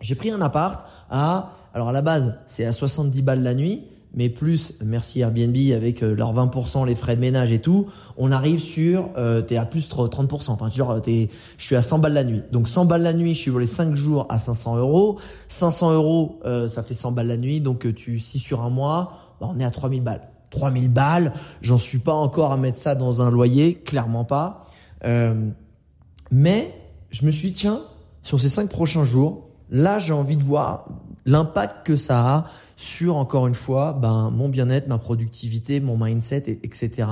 J'ai 0.00 0.14
pris 0.14 0.30
un 0.30 0.40
appart 0.40 0.86
à 1.10 1.52
alors 1.76 1.90
à 1.90 1.92
la 1.92 2.00
base, 2.00 2.38
c'est 2.46 2.64
à 2.64 2.72
70 2.72 3.20
balles 3.20 3.42
la 3.42 3.54
nuit, 3.54 3.82
mais 4.14 4.30
plus, 4.30 4.72
merci 4.82 5.20
Airbnb 5.20 5.54
avec 5.74 6.02
euh, 6.02 6.16
leurs 6.16 6.34
20%, 6.34 6.86
les 6.86 6.94
frais 6.94 7.16
de 7.16 7.20
ménage 7.20 7.52
et 7.52 7.60
tout, 7.60 7.88
on 8.16 8.32
arrive 8.32 8.60
sur, 8.60 9.10
euh, 9.18 9.42
t'es 9.42 9.58
à 9.58 9.66
plus 9.66 9.86
30%. 9.86 10.52
Enfin, 10.52 10.70
genre, 10.70 11.02
t'es, 11.02 11.28
je 11.58 11.62
suis 11.62 11.76
à 11.76 11.82
100 11.82 11.98
balles 11.98 12.14
la 12.14 12.24
nuit. 12.24 12.42
Donc 12.50 12.66
100 12.66 12.86
balles 12.86 13.02
la 13.02 13.12
nuit, 13.12 13.34
je 13.34 13.40
suis 13.40 13.50
volé 13.50 13.66
5 13.66 13.94
jours 13.94 14.24
à 14.30 14.38
500 14.38 14.78
euros. 14.78 15.18
500 15.48 15.92
euros, 15.92 16.40
euh, 16.46 16.66
ça 16.66 16.82
fait 16.82 16.94
100 16.94 17.12
balles 17.12 17.26
la 17.26 17.36
nuit. 17.36 17.60
Donc 17.60 17.94
tu, 17.94 18.20
si 18.20 18.38
sur 18.38 18.62
un 18.62 18.70
mois, 18.70 19.36
bah, 19.38 19.50
on 19.54 19.60
est 19.60 19.64
à 19.64 19.70
3000 19.70 20.02
balles. 20.02 20.22
3000 20.48 20.90
balles, 20.90 21.34
j'en 21.60 21.76
suis 21.76 21.98
pas 21.98 22.14
encore 22.14 22.52
à 22.52 22.56
mettre 22.56 22.78
ça 22.78 22.94
dans 22.94 23.20
un 23.20 23.30
loyer, 23.30 23.74
clairement 23.74 24.24
pas. 24.24 24.66
mais 26.30 26.74
je 27.10 27.26
me 27.26 27.30
suis 27.30 27.48
dit, 27.48 27.52
tiens, 27.52 27.82
sur 28.22 28.40
ces 28.40 28.48
5 28.48 28.70
prochains 28.70 29.04
jours, 29.04 29.50
là 29.68 29.98
j'ai 29.98 30.14
envie 30.14 30.38
de 30.38 30.42
voir 30.42 30.86
l'impact 31.26 31.86
que 31.86 31.96
ça 31.96 32.34
a 32.34 32.46
sur 32.76 33.16
encore 33.16 33.46
une 33.46 33.54
fois 33.54 33.92
ben 34.00 34.30
mon 34.30 34.48
bien-être, 34.48 34.86
ma 34.88 34.98
productivité, 34.98 35.80
mon 35.80 35.96
mindset, 35.98 36.58
etc. 36.62 37.08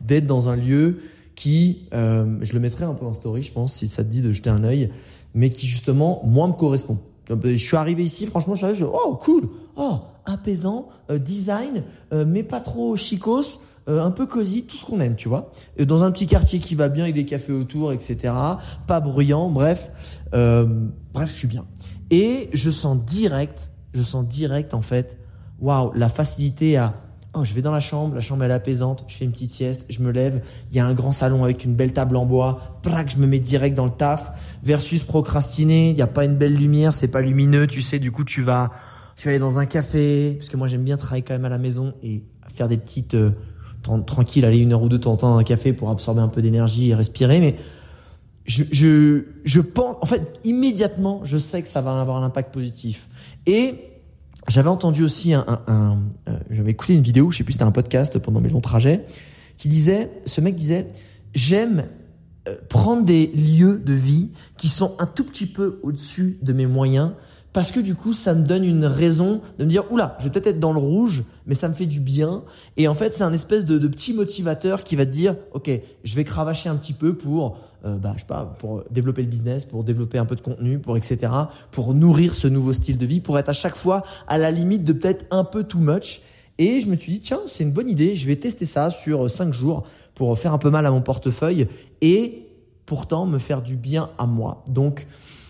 D'être 0.00 0.26
dans 0.26 0.48
un 0.48 0.56
lieu 0.56 1.00
qui, 1.34 1.86
euh, 1.94 2.38
je 2.40 2.52
le 2.52 2.60
mettrai 2.60 2.84
un 2.84 2.94
peu 2.94 3.06
en 3.06 3.14
story, 3.14 3.42
je 3.44 3.52
pense, 3.52 3.74
si 3.74 3.88
ça 3.88 4.02
te 4.02 4.08
dit 4.08 4.22
de 4.22 4.32
jeter 4.32 4.50
un 4.50 4.64
œil, 4.64 4.90
mais 5.34 5.50
qui 5.50 5.66
justement 5.66 6.22
moi 6.24 6.48
me 6.48 6.52
correspond. 6.52 6.98
Je 7.44 7.56
suis 7.56 7.76
arrivé 7.76 8.02
ici, 8.02 8.26
franchement, 8.26 8.54
je 8.54 8.58
suis 8.58 8.66
arrivé, 8.66 8.84
oh 8.84 9.16
cool, 9.20 9.48
oh 9.76 9.98
apaisant, 10.24 10.88
euh, 11.10 11.18
design, 11.18 11.84
euh, 12.12 12.24
mais 12.26 12.42
pas 12.42 12.60
trop 12.60 12.96
chicos, 12.96 13.60
un 13.86 14.10
peu 14.10 14.26
cosy, 14.26 14.64
tout 14.64 14.76
ce 14.76 14.84
qu'on 14.84 15.00
aime, 15.00 15.16
tu 15.16 15.30
vois. 15.30 15.50
Et 15.78 15.86
dans 15.86 16.02
un 16.02 16.10
petit 16.10 16.26
quartier 16.26 16.58
qui 16.58 16.74
va 16.74 16.90
bien, 16.90 17.04
avec 17.04 17.14
des 17.14 17.24
cafés 17.24 17.54
autour, 17.54 17.90
etc. 17.90 18.34
Pas 18.86 19.00
bruyant, 19.00 19.48
bref, 19.48 19.90
bref, 20.30 21.30
je 21.30 21.34
suis 21.34 21.48
bien. 21.48 21.64
Et 22.10 22.48
je 22.52 22.70
sens 22.70 22.96
direct, 23.04 23.70
je 23.92 24.02
sens 24.02 24.26
direct 24.26 24.74
en 24.74 24.82
fait, 24.82 25.18
waouh, 25.60 25.92
la 25.94 26.08
facilité 26.08 26.76
à 26.76 26.94
oh, 27.34 27.44
je 27.44 27.54
vais 27.54 27.62
dans 27.62 27.72
la 27.72 27.80
chambre, 27.80 28.14
la 28.14 28.20
chambre 28.20 28.44
elle 28.44 28.50
est 28.50 28.54
apaisante, 28.54 29.04
je 29.06 29.16
fais 29.16 29.24
une 29.24 29.32
petite 29.32 29.52
sieste, 29.52 29.86
je 29.88 30.00
me 30.00 30.10
lève, 30.10 30.42
il 30.70 30.76
y 30.76 30.80
a 30.80 30.86
un 30.86 30.94
grand 30.94 31.12
salon 31.12 31.44
avec 31.44 31.64
une 31.64 31.74
belle 31.74 31.92
table 31.92 32.16
en 32.16 32.26
bois, 32.26 32.78
prac, 32.82 33.10
je 33.10 33.18
me 33.18 33.26
mets 33.26 33.38
direct 33.38 33.76
dans 33.76 33.84
le 33.84 33.90
taf 33.90 34.58
versus 34.62 35.04
procrastiner, 35.04 35.90
il 35.90 35.94
n'y 35.94 36.02
a 36.02 36.06
pas 36.06 36.24
une 36.24 36.36
belle 36.36 36.54
lumière, 36.54 36.92
c'est 36.92 37.08
pas 37.08 37.20
lumineux, 37.20 37.66
tu 37.66 37.82
sais, 37.82 37.98
du 37.98 38.10
coup 38.10 38.24
tu 38.24 38.42
vas 38.42 38.70
tu 39.16 39.24
vas 39.24 39.30
aller 39.30 39.40
dans 39.40 39.58
un 39.58 39.66
café 39.66 40.36
parce 40.38 40.48
que 40.48 40.56
moi 40.56 40.68
j'aime 40.68 40.84
bien 40.84 40.96
travailler 40.96 41.22
quand 41.22 41.34
même 41.34 41.44
à 41.44 41.48
la 41.48 41.58
maison 41.58 41.92
et 42.04 42.22
faire 42.54 42.68
des 42.68 42.76
petites 42.76 43.14
euh, 43.14 43.32
tranquilles, 44.06 44.44
aller 44.44 44.60
une 44.60 44.72
heure 44.72 44.82
ou 44.82 44.88
deux 44.88 44.98
de 44.98 45.02
temps 45.02 45.16
dans 45.16 45.36
un 45.36 45.44
café 45.44 45.72
pour 45.72 45.90
absorber 45.90 46.20
un 46.20 46.28
peu 46.28 46.40
d'énergie 46.40 46.90
et 46.90 46.94
respirer 46.94 47.40
mais 47.40 47.56
je, 48.48 48.64
je, 48.72 49.24
je 49.44 49.60
pense, 49.60 49.96
en 50.00 50.06
fait, 50.06 50.22
immédiatement, 50.42 51.20
je 51.24 51.36
sais 51.36 51.62
que 51.62 51.68
ça 51.68 51.82
va 51.82 52.00
avoir 52.00 52.16
un 52.16 52.26
impact 52.26 52.52
positif. 52.52 53.08
Et 53.46 53.74
j'avais 54.48 54.70
entendu 54.70 55.04
aussi 55.04 55.34
un, 55.34 55.44
un, 55.46 55.60
un 55.66 55.98
euh, 56.28 56.38
j'avais 56.50 56.70
écouté 56.70 56.94
une 56.94 57.02
vidéo, 57.02 57.30
je 57.30 57.36
sais 57.36 57.44
plus, 57.44 57.52
c'était 57.52 57.64
un 57.64 57.70
podcast 57.70 58.18
pendant 58.18 58.40
mes 58.40 58.48
longs 58.48 58.62
trajets, 58.62 59.04
qui 59.58 59.68
disait, 59.68 60.10
ce 60.24 60.40
mec 60.40 60.56
disait, 60.56 60.88
j'aime 61.34 61.84
euh, 62.48 62.54
prendre 62.70 63.04
des 63.04 63.26
lieux 63.26 63.78
de 63.78 63.92
vie 63.92 64.30
qui 64.56 64.68
sont 64.68 64.96
un 64.98 65.06
tout 65.06 65.24
petit 65.24 65.46
peu 65.46 65.78
au-dessus 65.82 66.38
de 66.42 66.54
mes 66.54 66.66
moyens 66.66 67.12
parce 67.52 67.72
que 67.72 67.80
du 67.80 67.94
coup, 67.94 68.12
ça 68.12 68.34
me 68.34 68.46
donne 68.46 68.64
une 68.64 68.84
raison 68.84 69.40
de 69.58 69.64
me 69.64 69.70
dire, 69.70 69.90
oula, 69.90 70.16
je 70.20 70.24
vais 70.24 70.30
peut-être 70.30 70.46
être 70.46 70.60
dans 70.60 70.72
le 70.72 70.78
rouge, 70.78 71.24
mais 71.46 71.54
ça 71.54 71.68
me 71.68 71.74
fait 71.74 71.86
du 71.86 71.98
bien. 71.98 72.44
Et 72.76 72.88
en 72.88 72.94
fait, 72.94 73.14
c'est 73.14 73.24
un 73.24 73.32
espèce 73.32 73.64
de, 73.64 73.78
de, 73.78 73.88
petit 73.88 74.12
motivateur 74.12 74.84
qui 74.84 74.96
va 74.96 75.06
te 75.06 75.10
dire, 75.10 75.34
ok, 75.52 75.70
je 76.04 76.14
vais 76.14 76.24
cravacher 76.24 76.68
un 76.68 76.76
petit 76.76 76.92
peu 76.92 77.14
pour, 77.14 77.58
euh, 77.84 77.96
bah, 77.96 78.12
je 78.14 78.20
sais 78.20 78.26
pas, 78.26 78.56
pour 78.58 78.84
développer 78.90 79.22
le 79.22 79.28
business, 79.28 79.64
pour 79.64 79.84
développer 79.84 80.18
un 80.18 80.24
peu 80.24 80.36
de 80.36 80.40
contenu, 80.40 80.78
pour 80.78 80.96
etc., 80.96 81.32
pour 81.70 81.94
nourrir 81.94 82.34
ce 82.34 82.48
nouveau 82.48 82.72
style 82.72 82.98
de 82.98 83.06
vie, 83.06 83.20
pour 83.20 83.38
être 83.38 83.48
à 83.48 83.52
chaque 83.52 83.76
fois 83.76 84.02
à 84.26 84.38
la 84.38 84.50
limite 84.50 84.84
de 84.84 84.92
peut-être 84.92 85.26
un 85.30 85.44
peu 85.44 85.64
too 85.64 85.78
much. 85.78 86.20
Et 86.58 86.80
je 86.80 86.88
me 86.88 86.96
suis 86.96 87.12
dit, 87.12 87.20
tiens, 87.20 87.40
c'est 87.46 87.62
une 87.62 87.70
bonne 87.70 87.88
idée, 87.88 88.16
je 88.16 88.26
vais 88.26 88.36
tester 88.36 88.66
ça 88.66 88.90
sur 88.90 89.30
cinq 89.30 89.54
jours 89.54 89.84
pour 90.14 90.36
faire 90.38 90.52
un 90.52 90.58
peu 90.58 90.70
mal 90.70 90.86
à 90.86 90.90
mon 90.90 91.00
portefeuille 91.00 91.68
et 92.00 92.46
pourtant 92.84 93.26
me 93.26 93.38
faire 93.38 93.62
du 93.62 93.76
bien 93.76 94.10
à 94.18 94.26
moi. 94.26 94.64
Donc, 94.68 95.06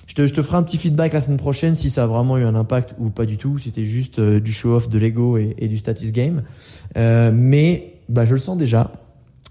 je 0.06 0.14
te, 0.14 0.26
je 0.26 0.34
te 0.34 0.42
ferai 0.42 0.56
un 0.56 0.62
petit 0.62 0.76
feedback 0.76 1.12
la 1.12 1.20
semaine 1.20 1.38
prochaine 1.38 1.76
si 1.76 1.88
ça 1.88 2.02
a 2.02 2.06
vraiment 2.06 2.36
eu 2.36 2.44
un 2.44 2.54
impact 2.54 2.94
ou 2.98 3.10
pas 3.10 3.24
du 3.26 3.38
tout, 3.38 3.58
c'était 3.58 3.84
juste 3.84 4.18
euh, 4.18 4.40
du 4.40 4.52
show-off, 4.52 4.88
de 4.88 4.98
l'ego 4.98 5.38
et, 5.38 5.54
et, 5.58 5.68
du 5.68 5.78
status 5.78 6.12
game. 6.12 6.42
Euh, 6.96 7.30
mais 7.32 7.94
bah, 8.08 8.24
je 8.24 8.32
le 8.32 8.38
sens 8.38 8.58
déjà. 8.58 8.90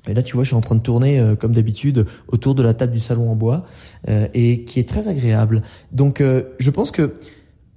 Et 0.07 0.13
là, 0.13 0.23
tu 0.23 0.35
vois, 0.35 0.43
je 0.43 0.49
suis 0.49 0.55
en 0.55 0.61
train 0.61 0.75
de 0.75 0.81
tourner 0.81 1.19
euh, 1.19 1.35
comme 1.35 1.53
d'habitude 1.53 2.05
autour 2.27 2.55
de 2.55 2.63
la 2.63 2.73
table 2.73 2.93
du 2.93 2.99
salon 2.99 3.29
en 3.31 3.35
bois 3.35 3.65
euh, 4.07 4.27
et 4.33 4.63
qui 4.63 4.79
est 4.79 4.87
très 4.87 5.07
agréable. 5.07 5.61
Donc, 5.91 6.21
je 6.21 6.69
pense 6.71 6.91
que 6.91 7.13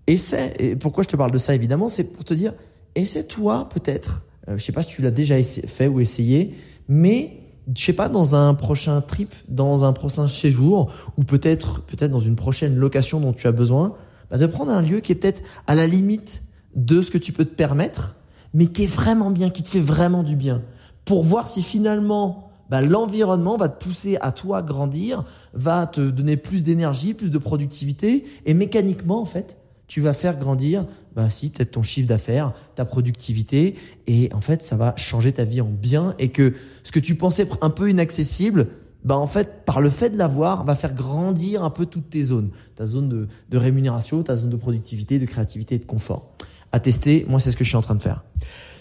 essaie. 0.06 0.54
Et 0.58 0.76
pourquoi 0.76 1.02
je 1.02 1.08
te 1.08 1.16
parle 1.16 1.32
de 1.32 1.38
ça 1.38 1.54
évidemment, 1.54 1.88
c'est 1.88 2.04
pour 2.04 2.24
te 2.24 2.34
dire, 2.34 2.52
essaie-toi 2.94 3.68
peut-être 3.72 4.24
Euh, 4.48 4.56
je 4.56 4.64
sais 4.64 4.72
pas 4.72 4.82
si 4.82 4.88
tu 4.88 5.02
l'as 5.02 5.10
déjà 5.10 5.40
fait 5.42 5.86
ou 5.86 6.00
essayé, 6.00 6.54
mais 6.88 7.36
je 7.74 7.84
sais 7.84 7.92
pas 7.92 8.08
dans 8.08 8.34
un 8.34 8.54
prochain 8.54 9.00
trip, 9.00 9.34
dans 9.48 9.84
un 9.84 9.92
prochain 9.92 10.28
séjour, 10.28 10.92
ou 11.16 11.24
peut-être 11.24 11.82
peut-être 11.82 12.10
dans 12.10 12.20
une 12.20 12.36
prochaine 12.36 12.76
location 12.76 13.20
dont 13.20 13.32
tu 13.32 13.46
as 13.46 13.52
besoin, 13.52 13.94
bah 14.30 14.38
de 14.38 14.46
prendre 14.46 14.72
un 14.72 14.82
lieu 14.82 15.00
qui 15.00 15.12
est 15.12 15.14
peut-être 15.14 15.42
à 15.66 15.74
la 15.74 15.86
limite 15.86 16.42
de 16.74 17.02
ce 17.02 17.10
que 17.10 17.18
tu 17.18 17.32
peux 17.32 17.44
te 17.44 17.54
permettre, 17.54 18.16
mais 18.54 18.66
qui 18.66 18.84
est 18.84 18.92
vraiment 18.92 19.30
bien, 19.30 19.50
qui 19.50 19.62
te 19.62 19.68
fait 19.68 19.80
vraiment 19.80 20.22
du 20.22 20.36
bien, 20.36 20.62
pour 21.04 21.24
voir 21.24 21.48
si 21.48 21.62
finalement 21.62 22.50
bah, 22.70 22.80
l'environnement 22.80 23.56
va 23.56 23.68
te 23.68 23.82
pousser 23.82 24.16
à 24.20 24.30
toi 24.30 24.62
grandir, 24.62 25.24
va 25.54 25.86
te 25.86 26.00
donner 26.00 26.36
plus 26.36 26.62
d'énergie, 26.62 27.14
plus 27.14 27.30
de 27.30 27.38
productivité, 27.38 28.24
et 28.46 28.54
mécaniquement 28.54 29.20
en 29.20 29.24
fait, 29.24 29.56
tu 29.88 30.00
vas 30.00 30.12
faire 30.12 30.38
grandir, 30.38 30.86
bah 31.16 31.28
si 31.30 31.50
peut-être 31.50 31.72
ton 31.72 31.82
chiffre 31.82 32.06
d'affaires, 32.06 32.52
ta 32.76 32.84
productivité, 32.84 33.74
et 34.06 34.30
en 34.32 34.40
fait 34.40 34.62
ça 34.62 34.76
va 34.76 34.94
changer 34.96 35.32
ta 35.32 35.42
vie 35.42 35.60
en 35.60 35.68
bien, 35.68 36.14
et 36.20 36.28
que 36.28 36.54
ce 36.84 36.92
que 36.92 37.00
tu 37.00 37.16
pensais 37.16 37.48
un 37.60 37.70
peu 37.70 37.90
inaccessible, 37.90 38.68
bah 39.02 39.16
en 39.16 39.26
fait, 39.26 39.64
par 39.64 39.80
le 39.80 39.90
fait 39.90 40.10
de 40.10 40.18
l'avoir, 40.18 40.64
va 40.64 40.74
faire 40.74 40.94
grandir 40.94 41.64
un 41.64 41.70
peu 41.70 41.86
toutes 41.86 42.10
tes 42.10 42.22
zones. 42.22 42.50
Ta 42.76 42.86
zone 42.86 43.08
de, 43.08 43.28
de 43.48 43.58
rémunération, 43.58 44.22
ta 44.22 44.36
zone 44.36 44.50
de 44.50 44.56
productivité, 44.56 45.18
de 45.18 45.24
créativité 45.24 45.76
et 45.76 45.78
de 45.78 45.86
confort. 45.86 46.36
À 46.70 46.80
tester, 46.80 47.26
moi 47.28 47.40
c'est 47.40 47.50
ce 47.50 47.56
que 47.56 47.64
je 47.64 47.70
suis 47.70 47.78
en 47.78 47.82
train 47.82 47.96
de 47.96 48.02
faire. 48.02 48.22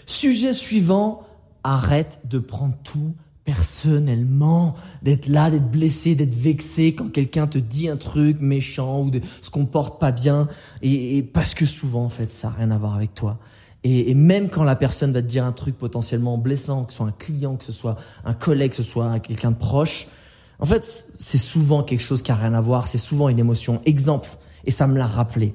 Sujet 0.06 0.52
suivant, 0.52 1.22
arrête 1.64 2.20
de 2.24 2.38
prendre 2.38 2.74
tout 2.84 3.14
personnellement, 3.44 4.76
d'être 5.02 5.26
là, 5.26 5.50
d'être 5.50 5.70
blessé, 5.70 6.14
d'être 6.14 6.34
vexé 6.34 6.94
quand 6.94 7.10
quelqu'un 7.10 7.46
te 7.46 7.58
dit 7.58 7.88
un 7.88 7.96
truc 7.96 8.40
méchant 8.40 9.02
ou 9.02 9.10
de, 9.10 9.20
se 9.40 9.50
comporte 9.50 9.98
pas 9.98 10.12
bien, 10.12 10.46
et, 10.82 11.22
parce 11.22 11.54
que 11.54 11.66
souvent 11.66 12.04
en 12.04 12.08
fait 12.08 12.30
ça 12.30 12.48
n'a 12.48 12.54
rien 12.54 12.70
à 12.70 12.78
voir 12.78 12.94
avec 12.94 13.14
toi. 13.14 13.38
Et, 13.82 14.10
et, 14.10 14.14
même 14.14 14.50
quand 14.50 14.62
la 14.62 14.76
personne 14.76 15.12
va 15.12 15.22
te 15.22 15.26
dire 15.26 15.44
un 15.44 15.52
truc 15.52 15.76
potentiellement 15.78 16.36
blessant, 16.36 16.84
que 16.84 16.92
ce 16.92 16.98
soit 16.98 17.06
un 17.06 17.14
client, 17.18 17.56
que 17.56 17.64
ce 17.64 17.72
soit 17.72 17.96
un 18.24 18.34
collègue, 18.34 18.70
que 18.70 18.76
ce 18.76 18.82
soit 18.82 19.18
quelqu'un 19.20 19.52
de 19.52 19.56
proche, 19.56 20.06
en 20.60 20.66
fait, 20.66 21.06
c'est 21.18 21.38
souvent 21.38 21.82
quelque 21.82 22.02
chose 22.02 22.20
qui 22.20 22.30
a 22.30 22.34
rien 22.34 22.52
à 22.52 22.60
voir, 22.60 22.86
c'est 22.86 22.98
souvent 22.98 23.30
une 23.30 23.38
émotion. 23.38 23.80
Exemple, 23.86 24.28
et 24.64 24.70
ça 24.70 24.86
me 24.86 24.98
l'a 24.98 25.06
rappelé. 25.06 25.54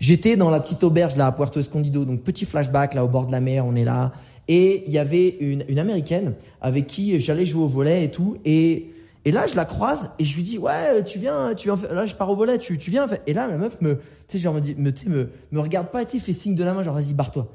J'étais 0.00 0.36
dans 0.36 0.50
la 0.50 0.60
petite 0.60 0.82
auberge 0.82 1.14
là 1.16 1.26
à 1.26 1.32
Puerto 1.32 1.60
Escondido, 1.60 2.04
donc 2.04 2.22
petit 2.22 2.46
flashback 2.46 2.94
là 2.94 3.04
au 3.04 3.08
bord 3.08 3.26
de 3.26 3.32
la 3.32 3.40
mer, 3.40 3.64
on 3.64 3.76
est 3.76 3.84
là, 3.84 4.12
et 4.48 4.84
il 4.86 4.92
y 4.92 4.98
avait 4.98 5.36
une, 5.40 5.64
une 5.68 5.78
américaine 5.78 6.34
avec 6.60 6.86
qui 6.86 7.18
j'allais 7.20 7.46
jouer 7.46 7.62
au 7.62 7.68
volet 7.68 8.04
et 8.04 8.10
tout, 8.10 8.36
et 8.44 8.92
et 9.26 9.32
là 9.32 9.46
je 9.46 9.54
la 9.54 9.66
croise 9.66 10.14
et 10.18 10.24
je 10.24 10.34
lui 10.34 10.42
dis 10.42 10.58
ouais 10.58 11.04
tu 11.04 11.18
viens, 11.18 11.54
tu 11.54 11.68
viens, 11.68 11.88
là 11.90 12.06
je 12.06 12.14
pars 12.14 12.30
au 12.30 12.36
volet, 12.36 12.58
tu 12.58 12.78
tu 12.78 12.90
viens, 12.90 13.06
et 13.26 13.32
là 13.32 13.46
la 13.46 13.56
meuf 13.56 13.80
me, 13.80 13.96
tu 13.96 14.02
sais 14.28 14.38
genre 14.38 14.54
me 14.54 14.60
dit, 14.60 14.74
me, 14.76 14.92
me 15.08 15.28
me 15.50 15.60
regarde 15.60 15.88
pas, 15.88 16.02
et 16.02 16.06
fait 16.06 16.32
signe 16.32 16.54
de 16.54 16.64
la 16.64 16.74
main 16.74 16.82
genre 16.82 16.94
vas-y 16.94 17.14
barre-toi. 17.14 17.48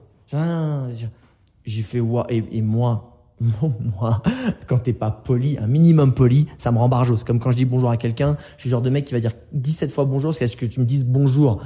J'ai 1.66 1.82
fait 1.82 2.00
ouais 2.00 2.24
et, 2.30 2.44
et 2.52 2.62
moi, 3.42 3.80
moi, 4.00 4.22
quand 4.68 4.80
t'es 4.80 4.94
pas 4.94 5.12
poli, 5.12 5.58
un 5.60 5.68
minimum 5.68 6.14
poli, 6.14 6.48
ça 6.58 6.72
me 6.72 6.78
rend 6.78 6.88
barjot. 6.88 7.18
C'est 7.18 7.28
comme 7.28 7.40
quand 7.40 7.52
je 7.52 7.58
dis 7.58 7.66
bonjour 7.66 7.90
à 7.90 7.98
quelqu'un, 7.98 8.38
je 8.56 8.62
suis 8.62 8.70
le 8.70 8.72
genre 8.72 8.82
de 8.82 8.90
mec 8.90 9.06
qui 9.06 9.14
va 9.14 9.20
dire 9.20 9.34
17 9.52 9.92
fois 9.92 10.06
bonjour 10.06 10.32
jusqu'à 10.32 10.48
ce 10.48 10.56
que 10.56 10.66
tu 10.66 10.80
me 10.80 10.86
dises 10.86 11.06
bonjour. 11.06 11.62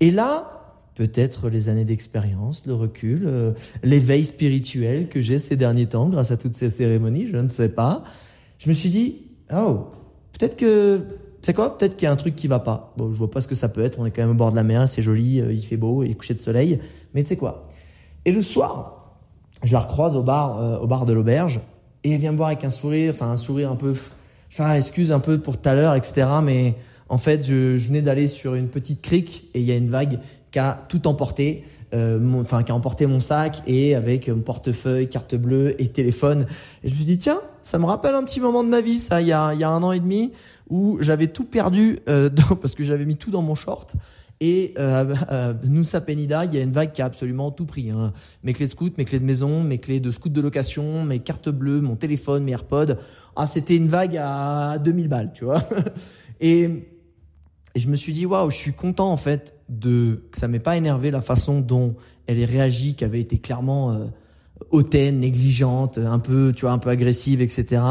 Et 0.00 0.10
là, 0.10 0.63
peut-être 0.94 1.48
les 1.48 1.68
années 1.68 1.84
d'expérience, 1.84 2.62
le 2.66 2.74
recul, 2.74 3.24
euh, 3.26 3.52
l'éveil 3.82 4.24
spirituel 4.24 5.08
que 5.08 5.20
j'ai 5.20 5.38
ces 5.38 5.56
derniers 5.56 5.86
temps 5.86 6.08
grâce 6.08 6.30
à 6.30 6.36
toutes 6.36 6.54
ces 6.54 6.70
cérémonies, 6.70 7.26
je 7.26 7.36
ne 7.36 7.48
sais 7.48 7.68
pas. 7.68 8.04
Je 8.58 8.68
me 8.68 8.74
suis 8.74 8.90
dit, 8.90 9.22
oh, 9.52 9.88
peut-être 10.32 10.56
que, 10.56 11.00
c'est 11.42 11.52
quoi 11.52 11.76
Peut-être 11.76 11.96
qu'il 11.96 12.06
y 12.06 12.08
a 12.08 12.12
un 12.12 12.16
truc 12.16 12.36
qui 12.36 12.48
va 12.48 12.58
pas. 12.58 12.94
Bon, 12.96 13.12
je 13.12 13.18
vois 13.18 13.30
pas 13.30 13.40
ce 13.40 13.48
que 13.48 13.54
ça 13.54 13.68
peut 13.68 13.84
être. 13.84 13.98
On 13.98 14.06
est 14.06 14.10
quand 14.10 14.22
même 14.22 14.30
au 14.30 14.34
bord 14.34 14.50
de 14.50 14.56
la 14.56 14.62
mer, 14.62 14.88
c'est 14.88 15.02
joli, 15.02 15.40
euh, 15.40 15.52
il 15.52 15.62
fait 15.62 15.76
beau, 15.76 16.02
il 16.02 16.12
est 16.12 16.14
couché 16.14 16.34
de 16.34 16.38
soleil. 16.38 16.78
Mais 17.12 17.22
tu 17.22 17.28
sais 17.28 17.36
quoi 17.36 17.62
Et 18.24 18.32
le 18.32 18.40
soir, 18.40 19.18
je 19.62 19.72
la 19.72 19.80
recroise 19.80 20.16
au 20.16 20.22
bar, 20.22 20.58
euh, 20.58 20.78
au 20.78 20.86
bar 20.86 21.04
de 21.04 21.12
l'auberge, 21.12 21.60
et 22.04 22.12
elle 22.12 22.20
vient 22.20 22.32
me 22.32 22.36
voir 22.36 22.48
avec 22.48 22.64
un 22.64 22.70
sourire, 22.70 23.12
enfin 23.14 23.30
un 23.30 23.36
sourire 23.36 23.70
un 23.70 23.76
peu, 23.76 23.94
enfin 24.50 24.74
excuse 24.74 25.10
un 25.10 25.20
peu 25.20 25.38
pour 25.38 25.60
tout 25.60 25.68
à 25.68 25.74
l'heure, 25.74 25.94
etc. 25.94 26.26
Mais 26.42 26.76
en 27.08 27.18
fait, 27.18 27.44
je, 27.44 27.76
je 27.76 27.88
venais 27.88 28.02
d'aller 28.02 28.28
sur 28.28 28.54
une 28.54 28.68
petite 28.68 29.02
crique 29.02 29.50
et 29.54 29.60
il 29.60 29.66
y 29.66 29.72
a 29.72 29.76
une 29.76 29.90
vague 29.90 30.20
qui 30.54 30.60
a 30.60 30.86
tout 30.88 31.08
emporté, 31.08 31.64
euh, 31.94 32.20
enfin 32.40 32.62
qui 32.62 32.70
a 32.70 32.76
emporté 32.76 33.06
mon 33.06 33.18
sac 33.18 33.60
et 33.66 33.96
avec 33.96 34.28
mon 34.28 34.38
portefeuille, 34.40 35.08
carte 35.08 35.34
bleue 35.34 35.74
et 35.82 35.88
téléphone. 35.88 36.46
Et 36.84 36.88
je 36.88 36.92
me 36.92 36.96
suis 36.96 37.04
dit 37.04 37.18
tiens, 37.18 37.40
ça 37.62 37.80
me 37.80 37.86
rappelle 37.86 38.14
un 38.14 38.22
petit 38.22 38.38
moment 38.38 38.62
de 38.62 38.68
ma 38.68 38.80
vie, 38.80 39.00
ça, 39.00 39.20
il 39.20 39.26
y 39.26 39.32
a, 39.32 39.48
un 39.48 39.82
an 39.82 39.90
et 39.90 39.98
demi 39.98 40.30
où 40.70 40.98
j'avais 41.00 41.26
tout 41.26 41.42
perdu 41.42 41.98
euh, 42.08 42.30
parce 42.60 42.76
que 42.76 42.84
j'avais 42.84 43.04
mis 43.04 43.16
tout 43.16 43.32
dans 43.32 43.42
mon 43.42 43.56
short. 43.56 43.94
Et 44.38 44.74
euh, 44.78 45.12
euh, 45.32 45.54
Nusa 45.64 46.00
Penida, 46.00 46.44
il 46.44 46.54
y 46.54 46.58
a 46.58 46.60
une 46.60 46.70
vague 46.70 46.92
qui 46.92 47.02
a 47.02 47.06
absolument 47.06 47.50
tout 47.50 47.66
pris. 47.66 47.90
Hein. 47.90 48.12
Mes 48.44 48.52
clés 48.52 48.66
de 48.66 48.70
scout, 48.70 48.96
mes 48.96 49.04
clés 49.04 49.18
de 49.18 49.24
maison, 49.24 49.64
mes 49.64 49.78
clés 49.78 49.98
de 49.98 50.10
scout 50.12 50.32
de 50.32 50.40
location, 50.40 51.04
mes 51.04 51.18
cartes 51.18 51.48
bleues, 51.48 51.80
mon 51.80 51.96
téléphone, 51.96 52.44
mes 52.44 52.52
AirPods. 52.52 52.94
Ah, 53.34 53.46
c'était 53.46 53.76
une 53.76 53.88
vague 53.88 54.16
à 54.22 54.78
2000 54.78 55.08
balles, 55.08 55.32
tu 55.34 55.46
vois. 55.46 55.62
Et, 56.40 56.93
et 57.74 57.80
je 57.80 57.88
me 57.88 57.96
suis 57.96 58.12
dit, 58.12 58.24
waouh, 58.24 58.50
je 58.50 58.56
suis 58.56 58.72
content 58.72 59.10
en 59.10 59.16
fait 59.16 59.54
de 59.68 60.22
que 60.30 60.38
ça 60.38 60.46
m'ait 60.48 60.60
pas 60.60 60.76
énervé 60.76 61.10
la 61.10 61.20
façon 61.20 61.60
dont 61.60 61.96
elle 62.26 62.38
est 62.38 62.44
réagi, 62.44 62.94
qui 62.94 63.04
avait 63.04 63.20
été 63.20 63.38
clairement 63.38 63.92
euh, 63.92 64.06
hautaine, 64.70 65.20
négligente, 65.20 65.98
un 65.98 66.18
peu, 66.18 66.52
tu 66.54 66.62
vois, 66.62 66.72
un 66.72 66.78
peu 66.78 66.90
agressive, 66.90 67.42
etc. 67.42 67.82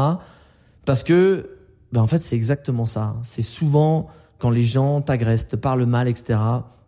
Parce 0.84 1.02
que, 1.02 1.50
ben 1.92 2.00
en 2.00 2.06
fait, 2.06 2.20
c'est 2.20 2.36
exactement 2.36 2.86
ça. 2.86 3.16
C'est 3.22 3.42
souvent 3.42 4.08
quand 4.38 4.50
les 4.50 4.64
gens 4.64 5.00
t'agressent, 5.00 5.48
te 5.48 5.56
parlent 5.56 5.84
mal, 5.84 6.08
etc., 6.08 6.38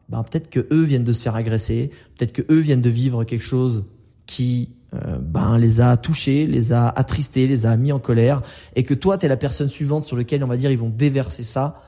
ben 0.08 0.22
peut-être 0.22 0.48
que 0.50 0.66
eux 0.72 0.84
viennent 0.84 1.04
de 1.04 1.12
se 1.12 1.22
faire 1.22 1.34
agresser, 1.34 1.90
peut-être 2.16 2.32
que 2.32 2.42
eux 2.50 2.60
viennent 2.60 2.80
de 2.80 2.90
vivre 2.90 3.24
quelque 3.24 3.44
chose 3.44 3.86
qui 4.26 4.70
euh, 4.94 5.18
ben 5.18 5.58
les 5.58 5.80
a 5.80 5.96
touchés, 5.96 6.46
les 6.46 6.72
a 6.72 6.88
attristés, 6.88 7.46
les 7.46 7.66
a 7.66 7.76
mis 7.76 7.92
en 7.92 7.98
colère, 7.98 8.42
et 8.76 8.84
que 8.84 8.94
toi 8.94 9.18
t'es 9.18 9.28
la 9.28 9.36
personne 9.36 9.68
suivante 9.68 10.04
sur 10.04 10.16
laquelle 10.16 10.44
on 10.44 10.46
va 10.46 10.56
dire 10.56 10.70
ils 10.70 10.78
vont 10.78 10.90
déverser 10.90 11.42
ça, 11.42 11.82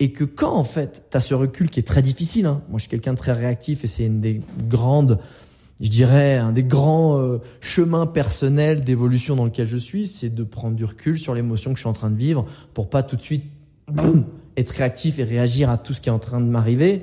et 0.00 0.12
que 0.12 0.24
quand 0.24 0.54
en 0.54 0.64
fait 0.64 1.04
t'as 1.10 1.20
ce 1.20 1.34
recul 1.34 1.70
qui 1.70 1.80
est 1.80 1.84
très 1.84 2.02
difficile, 2.02 2.46
hein, 2.46 2.62
moi 2.68 2.78
je 2.78 2.82
suis 2.82 2.90
quelqu'un 2.90 3.12
de 3.12 3.18
très 3.18 3.32
réactif 3.32 3.84
et 3.84 3.86
c'est 3.86 4.06
une 4.06 4.20
des 4.20 4.40
grandes 4.68 5.18
je 5.80 5.88
dirais, 5.88 6.36
un 6.36 6.52
des 6.52 6.62
grands 6.62 7.18
euh, 7.18 7.38
chemins 7.60 8.06
personnels 8.06 8.84
d'évolution 8.84 9.36
dans 9.36 9.44
lequel 9.44 9.66
je 9.66 9.76
suis, 9.76 10.06
c'est 10.06 10.32
de 10.32 10.44
prendre 10.44 10.76
du 10.76 10.84
recul 10.84 11.18
sur 11.18 11.34
l'émotion 11.34 11.72
que 11.72 11.76
je 11.76 11.82
suis 11.82 11.88
en 11.88 11.94
train 11.94 12.10
de 12.10 12.16
vivre 12.16 12.46
pour 12.74 12.88
pas 12.88 13.02
tout 13.02 13.16
de 13.16 13.22
suite 13.22 13.44
boum, 13.90 14.24
être 14.56 14.70
réactif 14.70 15.18
et 15.18 15.24
réagir 15.24 15.70
à 15.70 15.78
tout 15.78 15.92
ce 15.92 16.00
qui 16.00 16.08
est 16.08 16.12
en 16.12 16.18
train 16.18 16.40
de 16.40 16.46
m'arriver, 16.46 17.02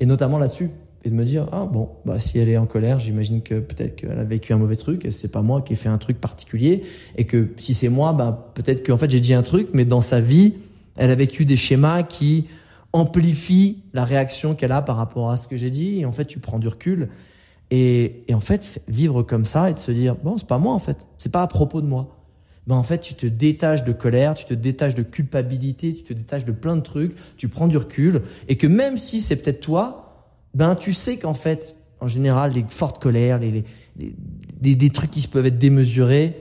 et 0.00 0.06
notamment 0.06 0.38
là-dessus, 0.38 0.70
et 1.04 1.10
de 1.10 1.14
me 1.14 1.24
dire 1.24 1.48
ah 1.52 1.68
bon 1.70 1.90
bah 2.06 2.18
si 2.18 2.38
elle 2.38 2.48
est 2.48 2.56
en 2.56 2.66
colère, 2.66 2.98
j'imagine 2.98 3.42
que 3.42 3.60
peut-être 3.60 3.96
qu'elle 3.96 4.18
a 4.18 4.24
vécu 4.24 4.52
un 4.52 4.58
mauvais 4.58 4.76
truc, 4.76 5.04
et 5.04 5.10
c'est 5.10 5.28
pas 5.28 5.42
moi 5.42 5.60
qui 5.60 5.72
ai 5.72 5.76
fait 5.76 5.88
un 5.88 5.98
truc 5.98 6.20
particulier, 6.20 6.82
et 7.16 7.24
que 7.24 7.50
si 7.56 7.74
c'est 7.74 7.88
moi, 7.88 8.12
bah 8.12 8.52
peut-être 8.54 8.86
qu'en 8.86 8.96
fait 8.96 9.10
j'ai 9.10 9.20
dit 9.20 9.34
un 9.34 9.42
truc, 9.42 9.68
mais 9.72 9.84
dans 9.84 10.00
sa 10.00 10.20
vie, 10.20 10.54
elle 10.96 11.10
a 11.10 11.14
vécu 11.14 11.44
des 11.44 11.56
schémas 11.56 12.02
qui 12.02 12.46
amplifient 12.92 13.82
la 13.92 14.04
réaction 14.04 14.54
qu'elle 14.54 14.72
a 14.72 14.82
par 14.82 14.96
rapport 14.96 15.30
à 15.30 15.36
ce 15.36 15.48
que 15.48 15.56
j'ai 15.56 15.70
dit, 15.70 16.00
et 16.00 16.06
en 16.06 16.12
fait 16.12 16.26
tu 16.26 16.38
prends 16.38 16.58
du 16.58 16.68
recul. 16.68 17.08
Et, 17.70 18.24
et 18.28 18.34
en 18.34 18.40
fait, 18.40 18.82
vivre 18.88 19.22
comme 19.22 19.46
ça 19.46 19.70
et 19.70 19.72
de 19.72 19.78
se 19.78 19.90
dire 19.90 20.14
bon, 20.16 20.38
c'est 20.38 20.46
pas 20.46 20.58
moi 20.58 20.74
en 20.74 20.78
fait, 20.78 21.06
c'est 21.18 21.32
pas 21.32 21.42
à 21.42 21.46
propos 21.46 21.80
de 21.80 21.86
moi. 21.86 22.14
Ben 22.66 22.76
en 22.76 22.82
fait 22.82 22.98
tu 22.98 23.14
te 23.14 23.26
détaches 23.26 23.84
de 23.84 23.92
colère, 23.92 24.34
tu 24.34 24.44
te 24.44 24.54
détaches 24.54 24.94
de 24.94 25.02
culpabilité, 25.02 25.94
tu 25.94 26.02
te 26.02 26.12
détaches 26.12 26.44
de 26.44 26.52
plein 26.52 26.76
de 26.76 26.80
trucs, 26.80 27.14
tu 27.36 27.48
prends 27.48 27.68
du 27.68 27.76
recul. 27.76 28.22
Et 28.48 28.56
que 28.56 28.66
même 28.66 28.96
si 28.96 29.20
c'est 29.20 29.36
peut-être 29.36 29.60
toi, 29.60 30.28
ben 30.54 30.74
tu 30.74 30.94
sais 30.94 31.18
qu'en 31.18 31.34
fait 31.34 31.74
en 32.00 32.08
général 32.08 32.52
les 32.52 32.64
fortes 32.68 33.02
colères, 33.02 33.38
les, 33.38 33.64
les, 33.98 34.74
les, 34.74 34.90
trucs 34.90 35.10
qui 35.10 35.20
se 35.20 35.28
peuvent 35.28 35.46
être 35.46 35.58
démesurés, 35.58 36.40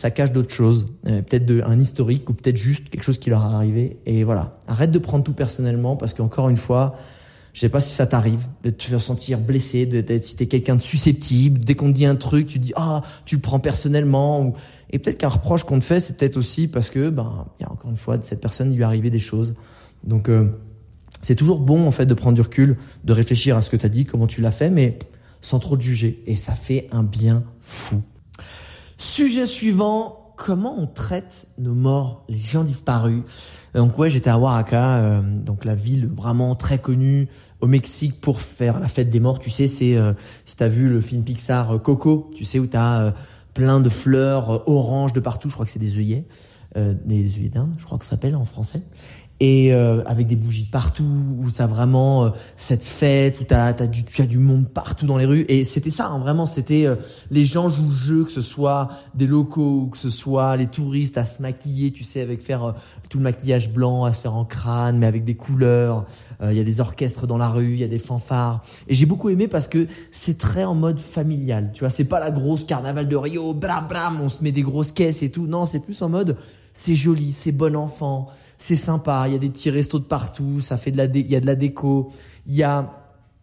ça 0.00 0.10
cache 0.10 0.32
d'autres 0.32 0.54
choses, 0.54 0.88
euh, 1.06 1.20
peut-être 1.20 1.52
un 1.66 1.78
historique 1.78 2.30
ou 2.30 2.32
peut-être 2.32 2.56
juste 2.56 2.88
quelque 2.88 3.02
chose 3.02 3.18
qui 3.18 3.28
leur 3.28 3.42
est 3.42 3.54
arrivé 3.54 3.98
et 4.06 4.24
voilà. 4.24 4.58
Arrête 4.66 4.90
de 4.90 4.98
prendre 4.98 5.22
tout 5.22 5.34
personnellement 5.34 5.94
parce 5.94 6.14
qu'encore 6.14 6.48
une 6.48 6.56
fois, 6.56 6.96
je 7.52 7.60
sais 7.60 7.68
pas 7.68 7.80
si 7.80 7.92
ça 7.92 8.06
t'arrive 8.06 8.46
de 8.64 8.70
te 8.70 8.82
faire 8.82 9.02
sentir 9.02 9.38
blessé, 9.38 9.84
de, 9.84 10.00
de 10.00 10.16
si 10.16 10.36
t'es 10.36 10.46
quelqu'un 10.46 10.76
de 10.76 10.80
susceptible, 10.80 11.58
dès 11.58 11.74
qu'on 11.74 11.88
te 11.88 11.96
dit 11.96 12.06
un 12.06 12.16
truc, 12.16 12.46
tu 12.46 12.58
dis 12.58 12.72
ah 12.76 13.02
tu 13.26 13.34
le 13.34 13.42
prends 13.42 13.60
personnellement 13.60 14.40
ou 14.40 14.54
et 14.88 14.98
peut-être 14.98 15.18
qu'un 15.18 15.28
reproche 15.28 15.64
qu'on 15.64 15.78
te 15.78 15.84
fait, 15.84 16.00
c'est 16.00 16.16
peut-être 16.16 16.38
aussi 16.38 16.66
parce 16.66 16.88
que, 16.88 17.10
ben, 17.10 17.46
il 17.58 17.64
y 17.64 17.66
a 17.66 17.70
encore 17.70 17.90
une 17.90 17.98
fois, 17.98 18.16
cette 18.22 18.40
personne, 18.40 18.72
il 18.72 18.76
lui 18.76 18.82
est 18.82 18.86
arrivé 18.86 19.10
des 19.10 19.18
choses. 19.18 19.54
Donc, 20.02 20.30
euh, 20.30 20.48
c'est 21.20 21.36
toujours 21.36 21.60
bon, 21.60 21.86
en 21.86 21.90
fait, 21.90 22.06
de 22.06 22.14
prendre 22.14 22.36
du 22.36 22.40
recul, 22.40 22.78
de 23.04 23.12
réfléchir 23.12 23.54
à 23.54 23.60
ce 23.60 23.68
que 23.68 23.76
tu 23.76 23.84
as 23.84 23.90
dit, 23.90 24.06
comment 24.06 24.26
tu 24.26 24.40
l'as 24.40 24.50
fait, 24.50 24.70
mais 24.70 24.98
sans 25.42 25.58
trop 25.58 25.76
te 25.76 25.82
juger. 25.82 26.22
Et 26.26 26.36
ça 26.36 26.54
fait 26.54 26.88
un 26.90 27.02
bien 27.02 27.44
fou. 27.60 28.02
Sujet 29.00 29.46
suivant, 29.46 30.34
comment 30.36 30.78
on 30.78 30.86
traite 30.86 31.46
nos 31.56 31.72
morts, 31.72 32.22
les 32.28 32.36
gens 32.36 32.64
disparus. 32.64 33.22
Donc 33.74 33.98
ouais, 33.98 34.10
j'étais 34.10 34.28
à 34.28 34.38
Oaxaca, 34.38 34.96
euh, 34.96 35.22
donc 35.22 35.64
la 35.64 35.74
ville 35.74 36.06
vraiment 36.06 36.54
très 36.54 36.78
connue 36.78 37.26
au 37.62 37.66
Mexique 37.66 38.20
pour 38.20 38.42
faire 38.42 38.78
la 38.78 38.88
fête 38.88 39.08
des 39.08 39.18
morts. 39.18 39.38
Tu 39.38 39.48
sais, 39.48 39.68
c'est 39.68 39.96
euh, 39.96 40.12
si 40.44 40.54
t'as 40.54 40.68
vu 40.68 40.86
le 40.86 41.00
film 41.00 41.22
Pixar 41.24 41.76
euh, 41.76 41.78
Coco, 41.78 42.30
tu 42.36 42.44
sais 42.44 42.58
où 42.58 42.66
t'as 42.66 43.00
euh, 43.00 43.10
plein 43.54 43.80
de 43.80 43.88
fleurs 43.88 44.50
euh, 44.50 44.58
oranges 44.66 45.14
de 45.14 45.20
partout. 45.20 45.48
Je 45.48 45.54
crois 45.54 45.64
que 45.64 45.72
c'est 45.72 45.78
des 45.78 45.96
œillets, 45.96 46.26
des 46.76 47.38
œillets 47.38 47.48
d'Inde, 47.48 47.72
je 47.78 47.86
crois 47.86 47.96
que 47.96 48.04
ça 48.04 48.10
s'appelle 48.10 48.36
en 48.36 48.44
français. 48.44 48.82
Et 49.40 49.72
euh, 49.72 50.02
avec 50.04 50.26
des 50.26 50.36
bougies 50.36 50.68
partout 50.70 51.02
où 51.02 51.50
t'as 51.50 51.66
vraiment 51.66 52.24
euh, 52.24 52.30
cette 52.58 52.84
fête 52.84 53.40
où 53.40 53.44
t'as 53.44 53.68
as 53.68 53.86
du 53.86 54.04
tu 54.04 54.20
as 54.20 54.26
du 54.26 54.38
monde 54.38 54.68
partout 54.68 55.06
dans 55.06 55.16
les 55.16 55.24
rues. 55.24 55.46
Et 55.48 55.64
c'était 55.64 55.90
ça 55.90 56.08
hein, 56.08 56.18
vraiment 56.18 56.44
c'était 56.44 56.86
euh, 56.86 56.96
les 57.30 57.46
gens 57.46 57.70
jouent 57.70 57.90
jeu 57.90 58.24
que 58.24 58.30
ce 58.30 58.42
soit 58.42 58.90
des 59.14 59.26
locaux 59.26 59.88
que 59.90 59.96
ce 59.96 60.10
soit 60.10 60.56
les 60.58 60.66
touristes 60.66 61.16
à 61.16 61.24
se 61.24 61.40
maquiller 61.40 61.90
tu 61.90 62.04
sais 62.04 62.20
avec 62.20 62.42
faire 62.42 62.74
tout 63.08 63.16
le 63.16 63.24
maquillage 63.24 63.72
blanc 63.72 64.04
à 64.04 64.12
se 64.12 64.20
faire 64.20 64.34
en 64.34 64.44
crâne 64.44 64.98
mais 64.98 65.06
avec 65.06 65.24
des 65.24 65.34
couleurs. 65.34 66.06
Il 66.42 66.54
y 66.54 66.60
a 66.60 66.64
des 66.64 66.80
orchestres 66.80 67.26
dans 67.26 67.36
la 67.36 67.48
rue 67.48 67.72
il 67.72 67.80
y 67.80 67.84
a 67.84 67.88
des 67.88 67.98
fanfares. 67.98 68.62
Et 68.88 68.94
j'ai 68.94 69.04
beaucoup 69.04 69.28
aimé 69.28 69.46
parce 69.46 69.68
que 69.68 69.86
c'est 70.10 70.38
très 70.38 70.64
en 70.64 70.74
mode 70.74 71.00
familial 71.00 71.70
tu 71.72 71.80
vois. 71.80 71.90
C'est 71.90 72.04
pas 72.04 72.20
la 72.20 72.30
grosse 72.30 72.64
carnaval 72.64 73.08
de 73.08 73.16
Rio 73.16 73.54
bram 73.54 74.20
on 74.22 74.28
se 74.28 74.42
met 74.44 74.52
des 74.52 74.62
grosses 74.62 74.92
caisses 74.92 75.22
et 75.22 75.30
tout. 75.30 75.46
Non 75.46 75.64
c'est 75.64 75.80
plus 75.80 76.00
en 76.02 76.10
mode 76.10 76.36
c'est 76.74 76.94
joli 76.94 77.32
c'est 77.32 77.52
bon 77.52 77.74
enfant 77.74 78.28
c'est 78.60 78.76
sympa, 78.76 79.24
il 79.26 79.32
y 79.32 79.36
a 79.36 79.38
des 79.38 79.48
petits 79.48 79.70
restos 79.70 79.98
de 79.98 80.04
partout, 80.04 80.60
ça 80.60 80.76
fait 80.76 80.92
de 80.92 80.98
la 80.98 81.06
il 81.06 81.30
y 81.30 81.34
a 81.34 81.40
de 81.40 81.46
la 81.46 81.56
déco, 81.56 82.12
il 82.46 82.54
y 82.54 82.62
a 82.62 82.94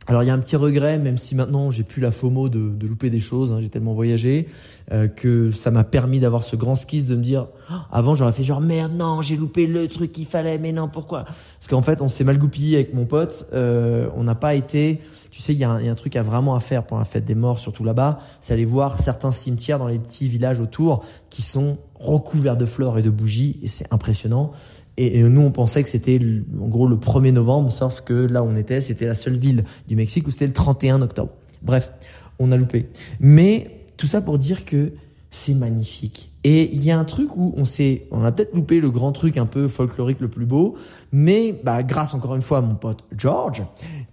alors 0.10 0.24
il 0.24 0.28
y 0.28 0.30
a 0.30 0.34
un 0.34 0.40
petit 0.40 0.56
regret, 0.56 0.98
même 0.98 1.18
si 1.18 1.36
maintenant 1.36 1.70
j'ai 1.70 1.84
plus 1.84 2.02
la 2.02 2.12
FOMO 2.12 2.48
de, 2.48 2.70
de 2.70 2.88
louper 2.88 3.10
des 3.10 3.20
choses, 3.20 3.52
hein, 3.52 3.60
j'ai 3.60 3.68
tellement 3.68 3.94
voyagé 3.94 4.48
euh, 4.94 5.10
que 5.10 5.52
ça 5.52 5.70
m'a 5.70 5.84
permis 5.84 6.22
d'avoir 6.22 6.44
ce 6.44 6.56
grand 6.56 6.76
skis 6.76 7.02
de 7.04 7.16
me 7.16 7.22
dire 7.22 7.48
ah, 7.70 7.88
avant 7.92 8.16
j'aurais 8.16 8.32
fait 8.32 8.46
genre 8.46 8.62
merde 8.62 8.94
non 8.94 9.22
j'ai 9.22 9.36
loupé 9.36 9.68
le 9.68 9.90
truc 9.90 10.14
qu'il 10.14 10.26
fallait 10.26 10.60
mais 10.60 10.72
non 10.72 10.88
pourquoi? 10.88 11.26
Parce 11.26 11.68
qu'en 11.68 11.82
fait 11.82 12.02
on 12.02 12.08
s'est 12.08 12.24
mal 12.24 12.38
goupillé 12.38 12.78
avec 12.78 12.94
mon 12.94 13.06
pote, 13.06 13.48
euh, 13.52 14.08
on 14.16 14.24
n'a 14.24 14.36
pas 14.36 14.54
été, 14.54 15.02
tu 15.30 15.42
sais 15.42 15.54
il 15.54 15.60
y, 15.60 15.66
a 15.66 15.72
un, 15.72 15.82
y, 15.82 15.90
a 15.90 15.92
un 15.92 15.96
truc 15.96 16.16
à 16.16 16.22
vraiment 16.22 16.56
à 16.56 16.62
faire 16.62 16.86
pour 16.86 17.00
la 17.00 17.06
fête 17.06 17.26
des 17.26 17.36
morts 17.36 17.60
surtout 17.60 17.84
là-bas, 17.84 18.20
c'est 18.40 18.54
aller 18.54 18.66
voir 18.66 19.00
certains 19.00 19.34
cimetières 19.34 19.80
dans 19.80 19.88
les 19.88 20.00
petits 20.00 20.30
villages 20.30 20.62
autour 20.62 21.04
qui 21.30 21.42
sont 21.42 21.80
recouverts 21.96 22.56
de 22.56 22.66
fleurs 22.66 22.98
et 22.98 23.02
de 23.02 23.10
bougies 23.10 23.60
et 23.62 23.68
c'est 23.68 23.92
impressionnant. 23.92 24.54
Et, 24.98 25.22
nous, 25.24 25.42
on 25.42 25.52
pensait 25.52 25.84
que 25.84 25.90
c'était 25.90 26.20
en 26.60 26.68
gros 26.68 26.88
le 26.88 26.96
1er 26.96 27.32
novembre, 27.32 27.72
sauf 27.72 28.02
que 28.02 28.14
là 28.14 28.44
où 28.44 28.48
on 28.48 28.56
était, 28.56 28.82
c'était 28.82 29.06
la 29.06 29.16
seule 29.16 29.38
ville 29.38 29.64
du 29.88 29.96
Mexique 29.96 30.28
où 30.28 30.32
c'était 30.32 30.48
le 30.48 30.54
31 30.54 31.02
octobre. 31.02 31.34
Bref, 31.62 31.92
on 32.40 32.52
a 32.52 32.58
loupé. 32.58 32.90
Mais 33.20 33.86
tout 33.98 34.08
ça 34.08 34.22
pour 34.22 34.40
dire 34.40 34.66
que 34.66 34.94
c'est 35.30 35.54
magnifique. 35.54 36.32
Et 36.44 36.74
il 36.74 36.84
y 36.84 36.92
a 36.92 36.98
un 36.98 37.04
truc 37.04 37.36
où 37.36 37.54
on 37.58 37.66
s'est, 37.66 38.08
on 38.12 38.24
a 38.24 38.32
peut-être 38.32 38.56
loupé 38.56 38.80
le 38.80 38.90
grand 38.90 39.12
truc 39.12 39.38
un 39.38 39.46
peu 39.46 39.68
folklorique 39.68 40.22
le 40.22 40.30
plus 40.30 40.46
beau, 40.46 40.76
mais 41.12 41.60
bah 41.64 41.84
grâce 41.84 42.14
encore 42.14 42.36
une 42.36 42.42
fois 42.42 42.60
à 42.60 42.62
mon 42.62 42.76
pote 42.76 43.04
George, 43.16 43.64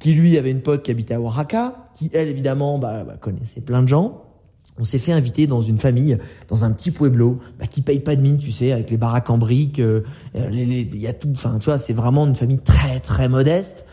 qui 0.01 0.15
lui 0.15 0.37
avait 0.37 0.51
une 0.51 0.61
pote 0.61 0.83
qui 0.83 0.91
habitait 0.91 1.15
à 1.15 1.21
Oaxaca, 1.21 1.91
qui 1.95 2.11
elle 2.13 2.29
évidemment 2.29 2.79
bah, 2.79 3.05
bah 3.05 3.15
connaissait 3.21 3.61
plein 3.61 3.83
de 3.83 3.89
gens, 3.89 4.24
on 4.79 4.85
s'est 4.85 4.99
fait 4.99 5.13
inviter 5.13 5.47
dans 5.47 5.63
une 5.63 5.79
famille, 5.79 6.19
dans 6.49 6.65
un 6.65 6.73
petit 6.73 6.91
pueblo, 6.91 7.39
bah, 7.59 7.67
qui 7.67 7.81
paye 7.81 8.01
pas 8.01 8.17
de 8.17 8.21
mine, 8.21 8.39
tu 8.39 8.51
sais, 8.51 8.73
avec 8.73 8.91
les 8.91 8.97
baraques 8.97 9.31
en 9.31 9.39
briques, 9.39 9.79
euh, 9.79 10.03
il 10.35 11.01
y 11.01 11.07
a 11.07 11.13
tout, 11.13 11.31
enfin, 11.33 11.59
tu 11.59 11.67
vois, 11.67 11.79
c'est 11.79 11.93
vraiment 11.93 12.27
une 12.27 12.35
famille 12.35 12.59
très 12.59 13.01
très 13.01 13.29
modeste. 13.29 13.87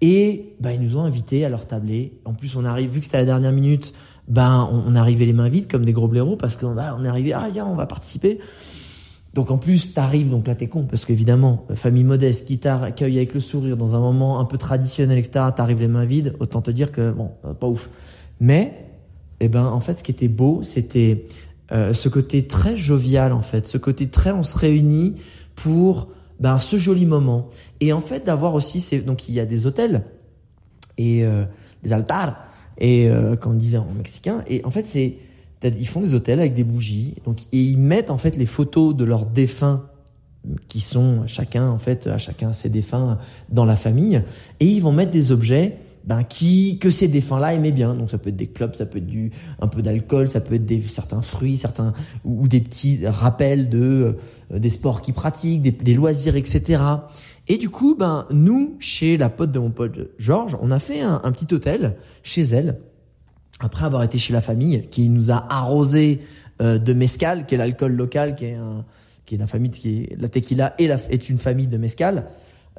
Et 0.00 0.56
bah, 0.58 0.72
ils 0.72 0.80
nous 0.80 0.96
ont 0.96 1.02
invités 1.02 1.44
à 1.44 1.48
leur 1.48 1.66
tabler. 1.66 2.18
En 2.24 2.34
plus, 2.34 2.56
on 2.56 2.64
arrive, 2.64 2.90
vu 2.90 3.00
que 3.00 3.04
c'était 3.04 3.18
la 3.18 3.24
dernière 3.24 3.52
minute, 3.52 3.92
ben 4.26 4.68
on, 4.72 4.94
arrivait 4.96 5.26
les 5.26 5.32
mains 5.32 5.48
vides 5.48 5.70
comme 5.70 5.84
des 5.84 5.92
gros 5.92 6.08
blaireaux 6.08 6.36
parce 6.36 6.56
qu'on 6.56 6.74
bah, 6.74 6.96
on 6.98 7.04
est 7.04 7.08
arrivé, 7.08 7.32
ah 7.32 7.48
viens, 7.52 7.66
on 7.66 7.74
va 7.74 7.86
participer. 7.86 8.38
Donc 9.34 9.50
en 9.50 9.58
plus, 9.58 9.94
t'arrives, 9.94 10.28
donc 10.28 10.46
là 10.46 10.54
t'es 10.54 10.68
con, 10.68 10.84
parce 10.84 11.04
qu'évidemment, 11.04 11.66
famille 11.74 12.04
modeste 12.04 12.46
qui 12.46 12.58
t'accueille 12.58 13.16
avec 13.16 13.32
le 13.32 13.40
sourire 13.40 13.76
dans 13.76 13.94
un 13.94 14.00
moment 14.00 14.40
un 14.40 14.44
peu 14.44 14.58
traditionnel, 14.58 15.18
etc., 15.18 15.46
t'arrives 15.54 15.80
les 15.80 15.88
mains 15.88 16.04
vides, 16.04 16.34
autant 16.38 16.60
te 16.60 16.70
dire 16.70 16.92
que, 16.92 17.12
bon, 17.12 17.30
euh, 17.44 17.54
pas 17.54 17.66
ouf. 17.66 17.88
Mais 18.40 18.81
eh 19.44 19.48
ben 19.48 19.64
en 19.64 19.80
fait 19.80 19.94
ce 19.94 20.04
qui 20.04 20.12
était 20.12 20.28
beau 20.28 20.60
c'était 20.62 21.24
euh, 21.72 21.92
ce 21.92 22.08
côté 22.08 22.46
très 22.46 22.76
jovial 22.76 23.32
en 23.32 23.42
fait 23.42 23.66
ce 23.66 23.76
côté 23.76 24.08
très 24.08 24.30
on 24.30 24.44
se 24.44 24.56
réunit 24.56 25.16
pour 25.54 26.08
ben 26.38 26.58
ce 26.58 26.76
joli 26.76 27.06
moment. 27.06 27.48
Et 27.80 27.92
en 27.92 28.00
fait 28.00 28.24
d'avoir 28.24 28.54
aussi 28.54 28.80
c'est 28.80 28.98
donc 29.00 29.28
il 29.28 29.34
y 29.34 29.40
a 29.40 29.46
des 29.46 29.66
hôtels 29.66 30.04
et 30.98 31.24
euh, 31.24 31.44
des 31.82 31.92
altars 31.92 32.36
et 32.78 33.08
euh, 33.08 33.36
comme 33.36 33.52
on 33.52 33.56
disait 33.56 33.78
en 33.78 33.86
mexicain. 33.96 34.44
Et 34.48 34.64
en 34.64 34.70
fait 34.70 34.86
c'est 34.86 35.16
ils 35.64 35.86
font 35.86 36.00
des 36.00 36.14
hôtels 36.14 36.40
avec 36.40 36.54
des 36.54 36.64
bougies. 36.64 37.14
Donc 37.24 37.38
et 37.52 37.62
ils 37.62 37.78
mettent 37.78 38.10
en 38.10 38.18
fait 38.18 38.36
les 38.36 38.46
photos 38.46 38.94
de 38.94 39.04
leurs 39.04 39.26
défunts 39.26 39.84
qui 40.68 40.80
sont 40.80 41.26
chacun 41.26 41.68
en 41.68 41.78
fait 41.78 42.08
à 42.08 42.18
chacun 42.18 42.52
ses 42.52 42.68
défunts 42.68 43.18
dans 43.48 43.64
la 43.64 43.76
famille. 43.76 44.22
Et 44.60 44.66
ils 44.66 44.80
vont 44.80 44.92
mettre 44.92 45.12
des 45.12 45.30
objets 45.32 45.78
ben 46.04 46.24
qui 46.24 46.78
que 46.78 46.90
ces 46.90 47.08
défunts-là 47.08 47.54
aimaient 47.54 47.72
bien. 47.72 47.94
Donc 47.94 48.10
ça 48.10 48.18
peut 48.18 48.30
être 48.30 48.36
des 48.36 48.48
clubs, 48.48 48.74
ça 48.74 48.86
peut 48.86 48.98
être 48.98 49.06
du 49.06 49.30
un 49.60 49.68
peu 49.68 49.82
d'alcool, 49.82 50.28
ça 50.28 50.40
peut 50.40 50.54
être 50.54 50.66
des 50.66 50.80
certains 50.80 51.22
fruits, 51.22 51.56
certains 51.56 51.92
ou 52.24 52.48
des 52.48 52.60
petits 52.60 53.06
rappels 53.06 53.68
de 53.68 54.16
euh, 54.52 54.58
des 54.58 54.70
sports 54.70 55.02
qu'ils 55.02 55.14
pratiquent, 55.14 55.62
des, 55.62 55.70
des, 55.70 55.94
loisirs, 55.94 56.36
etc. 56.36 56.82
Et 57.48 57.56
du 57.56 57.68
coup, 57.68 57.96
ben 57.98 58.26
nous 58.30 58.76
chez 58.78 59.16
la 59.16 59.28
pote 59.28 59.52
de 59.52 59.58
mon 59.58 59.70
pote 59.70 60.10
Georges, 60.18 60.56
on 60.60 60.70
a 60.70 60.78
fait 60.78 61.00
un, 61.00 61.20
un 61.24 61.32
petit 61.32 61.52
hôtel 61.54 61.96
chez 62.22 62.42
elle 62.42 62.78
après 63.60 63.84
avoir 63.84 64.02
été 64.02 64.18
chez 64.18 64.32
la 64.32 64.40
famille 64.40 64.88
qui 64.90 65.08
nous 65.08 65.30
a 65.30 65.46
arrosé 65.48 66.20
euh, 66.60 66.78
de 66.78 66.92
mescal, 66.92 67.46
qui 67.46 67.54
est 67.54 67.58
l'alcool 67.58 67.92
local, 67.92 68.34
qui 68.34 68.46
est 68.46 68.54
un 68.54 68.84
qui 69.24 69.36
est 69.36 69.38
la 69.38 69.46
famille 69.46 69.70
qui 69.70 70.02
est 70.02 70.20
la 70.20 70.28
tequila 70.28 70.74
et 70.78 70.88
la, 70.88 70.96
est 71.10 71.28
une 71.28 71.38
famille 71.38 71.66
de 71.66 71.78
mescal 71.78 72.24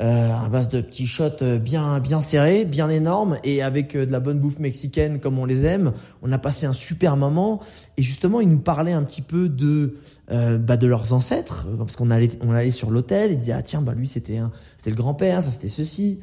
euh, 0.02 0.34
à 0.34 0.50
base 0.50 0.70
de 0.70 0.82
petits 0.82 1.06
shots 1.06 1.44
euh, 1.44 1.60
bien 1.60 2.00
bien 2.00 2.20
serrés, 2.20 2.66
bien 2.66 2.90
énormes 2.90 3.38
et 3.44 3.62
avec 3.62 3.96
euh, 3.96 4.08
de 4.08 4.12
la 4.12 4.20
bonne 4.20 4.40
bouffe 4.40 4.58
mexicaine 4.58 5.20
comme 5.20 5.38
on 5.38 5.46
les 5.46 5.66
aime. 5.66 5.94
On 6.24 6.32
a 6.32 6.40
passé 6.40 6.66
un 6.66 6.74
super 6.74 7.16
moment 7.16 7.62
et 7.98 8.02
justement 8.02 8.42
ils 8.42 8.50
nous 8.50 8.58
parlaient 8.58 8.94
un 8.94 9.04
petit 9.04 9.22
peu 9.22 9.50
de 9.50 9.98
bah, 10.30 10.78
de 10.78 10.88
leurs 10.88 11.14
ancêtres 11.14 11.68
parce 11.78 11.96
qu'on 11.96 12.10
allait 12.10 12.32
on 12.42 12.54
allait 12.54 12.72
sur 12.72 12.90
l'hôtel 12.90 13.32
et 13.32 13.36
disaient 13.36 13.54
ah 13.54 13.62
tiens 13.62 13.82
bah 13.82 13.94
lui 13.94 14.08
c'était 14.08 14.40
c'était 14.78 14.90
le 14.90 14.96
grand 14.96 15.14
père 15.14 15.44
ça 15.44 15.52
c'était 15.52 15.70
ceci 15.70 16.22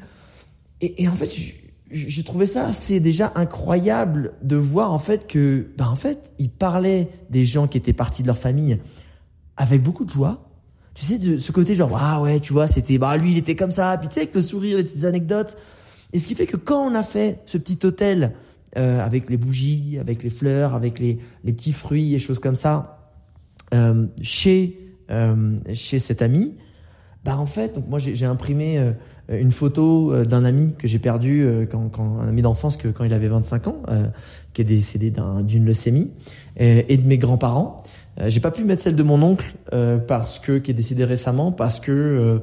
et, 0.81 1.03
et 1.03 1.07
en 1.07 1.15
fait 1.15 1.31
j'ai 1.89 2.23
trouvé 2.23 2.47
ça 2.47 2.67
assez 2.67 2.99
déjà 2.99 3.31
incroyable 3.35 4.33
de 4.41 4.57
voir 4.57 4.91
en 4.91 4.99
fait 4.99 5.27
que 5.27 5.69
bah 5.77 5.87
en 5.89 5.95
fait 5.95 6.33
ils 6.39 6.49
parlaient 6.49 7.07
des 7.29 7.45
gens 7.45 7.67
qui 7.67 7.77
étaient 7.77 7.93
partis 7.93 8.21
de 8.21 8.27
leur 8.27 8.37
famille 8.37 8.79
avec 9.55 9.81
beaucoup 9.81 10.03
de 10.03 10.09
joie 10.09 10.50
tu 10.93 11.05
sais, 11.05 11.17
de 11.17 11.37
ce 11.37 11.51
côté 11.51 11.75
genre, 11.75 11.97
ah 11.99 12.21
ouais, 12.21 12.39
tu 12.39 12.53
vois, 12.53 12.67
c'était, 12.67 12.97
bah 12.97 13.15
lui, 13.17 13.31
il 13.31 13.37
était 13.37 13.55
comme 13.55 13.71
ça, 13.71 13.97
puis 13.97 14.07
tu 14.07 14.15
sais, 14.15 14.21
avec 14.21 14.35
le 14.35 14.41
sourire, 14.41 14.77
les 14.77 14.83
petites 14.83 15.05
anecdotes. 15.05 15.57
Et 16.13 16.19
ce 16.19 16.27
qui 16.27 16.35
fait 16.35 16.45
que 16.45 16.57
quand 16.57 16.85
on 16.85 16.95
a 16.95 17.03
fait 17.03 17.39
ce 17.45 17.57
petit 17.57 17.85
hôtel, 17.85 18.33
euh, 18.77 19.03
avec 19.03 19.29
les 19.29 19.37
bougies, 19.37 19.97
avec 19.99 20.23
les 20.23 20.29
fleurs, 20.29 20.75
avec 20.75 20.99
les, 20.99 21.19
les 21.43 21.53
petits 21.53 21.73
fruits 21.73 22.13
et 22.13 22.19
choses 22.19 22.39
comme 22.39 22.55
ça, 22.55 23.11
euh, 23.73 24.07
chez, 24.21 24.77
euh, 25.09 25.57
chez 25.73 25.99
cet 25.99 26.21
ami, 26.21 26.55
bah 27.23 27.37
en 27.37 27.45
fait, 27.45 27.75
donc 27.75 27.87
moi 27.87 27.99
j'ai 27.99 28.25
imprimé 28.25 28.93
euh, 29.31 29.39
une 29.39 29.51
photo 29.51 30.13
euh, 30.13 30.25
d'un 30.25 30.43
ami 30.43 30.73
que 30.77 30.87
j'ai 30.87 30.99
perdu 30.99 31.43
euh, 31.43 31.65
quand, 31.65 31.89
quand, 31.89 32.19
un 32.19 32.27
ami 32.27 32.41
d'enfance 32.41 32.77
que 32.77 32.87
quand 32.87 33.03
il 33.03 33.13
avait 33.13 33.27
25 33.27 33.67
ans, 33.67 33.81
qui 34.53 34.61
est 34.61 34.65
décédé 34.65 35.13
d'une 35.43 35.65
leucémie, 35.65 36.11
et, 36.57 36.93
et 36.93 36.97
de 36.97 37.07
mes 37.07 37.17
grands-parents. 37.17 37.77
Euh, 38.19 38.29
j'ai 38.29 38.39
pas 38.39 38.51
pu 38.51 38.63
mettre 38.63 38.81
celle 38.81 38.95
de 38.95 39.03
mon 39.03 39.21
oncle 39.21 39.53
euh, 39.73 39.97
parce 39.97 40.39
que 40.39 40.57
qui 40.57 40.71
est 40.71 40.73
décédé 40.73 41.05
récemment 41.05 41.51
parce 41.51 41.79
que 41.79 41.91
euh, 41.91 42.39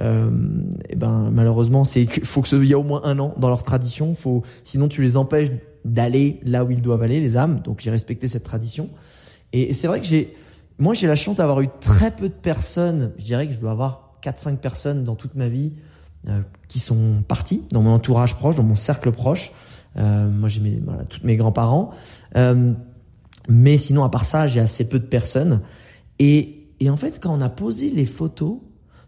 euh 0.00 0.30
et 0.88 0.92
eh 0.94 0.96
ben 0.96 1.30
malheureusement 1.30 1.84
c'est 1.84 2.06
faut 2.24 2.40
que 2.40 2.56
il 2.56 2.68
y 2.68 2.72
a 2.72 2.78
au 2.78 2.82
moins 2.82 3.02
un 3.04 3.18
an 3.18 3.34
dans 3.36 3.48
leur 3.48 3.62
tradition. 3.62 4.14
Faut 4.14 4.42
sinon 4.64 4.88
tu 4.88 5.02
les 5.02 5.16
empêches 5.16 5.50
d'aller 5.84 6.40
là 6.46 6.64
où 6.64 6.70
ils 6.70 6.80
doivent 6.80 7.02
aller 7.02 7.20
les 7.20 7.36
âmes. 7.36 7.60
Donc 7.60 7.80
j'ai 7.80 7.90
respecté 7.90 8.28
cette 8.28 8.44
tradition. 8.44 8.88
Et, 9.52 9.74
c'est 9.74 9.86
vrai 9.86 10.00
que 10.00 10.06
j'ai 10.06 10.34
moi 10.78 10.94
j'ai 10.94 11.06
la 11.06 11.14
chance 11.14 11.36
d'avoir 11.36 11.60
eu 11.60 11.68
très 11.80 12.10
peu 12.10 12.28
de 12.28 12.34
personnes. 12.34 13.12
Je 13.18 13.24
dirais 13.24 13.46
que 13.46 13.52
je 13.52 13.60
dois 13.60 13.72
avoir 13.72 14.16
4 14.22 14.38
5 14.38 14.60
personnes 14.60 15.04
dans 15.04 15.14
toute 15.14 15.34
ma 15.34 15.48
vie 15.48 15.72
euh, 16.28 16.40
qui 16.68 16.78
sont 16.78 17.22
parties 17.28 17.62
dans 17.70 17.82
mon 17.82 17.90
entourage 17.90 18.34
proche 18.36 18.54
dans 18.56 18.62
mon 18.62 18.76
cercle 18.76 19.12
proche. 19.12 19.52
Moi 19.94 20.48
j'ai 20.48 20.62
mes 20.62 20.80
voilà, 20.82 21.04
tous 21.04 21.20
mes 21.22 21.36
grands-parents 21.36 21.92
mais 23.48 23.76
sinon, 23.76 24.04
à 24.04 24.08
part 24.08 24.24
ça, 24.24 24.46
j'ai 24.46 24.60
assez 24.60 24.88
peu 24.88 24.98
de 24.98 25.06
personnes. 25.06 25.62
Et, 26.18 26.68
et 26.80 26.90
en 26.90 26.96
fait, 26.96 27.20
quand 27.20 27.34
on 27.34 27.40
a 27.40 27.48
posé 27.48 27.90
les 27.90 28.06
photos, 28.06 28.58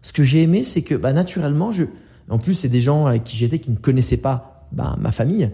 ce 0.01 0.13
que 0.13 0.23
j'ai 0.23 0.43
aimé, 0.43 0.63
c'est 0.63 0.81
que 0.81 0.95
bah, 0.95 1.13
naturellement, 1.13 1.71
je, 1.71 1.85
en 2.29 2.37
plus, 2.37 2.53
c'est 2.53 2.69
des 2.69 2.81
gens 2.81 3.05
avec 3.05 3.23
qui 3.23 3.37
j'étais 3.37 3.59
qui 3.59 3.71
ne 3.71 3.77
connaissaient 3.77 4.17
pas 4.17 4.67
bah, 4.71 4.97
ma 4.99 5.11
famille. 5.11 5.51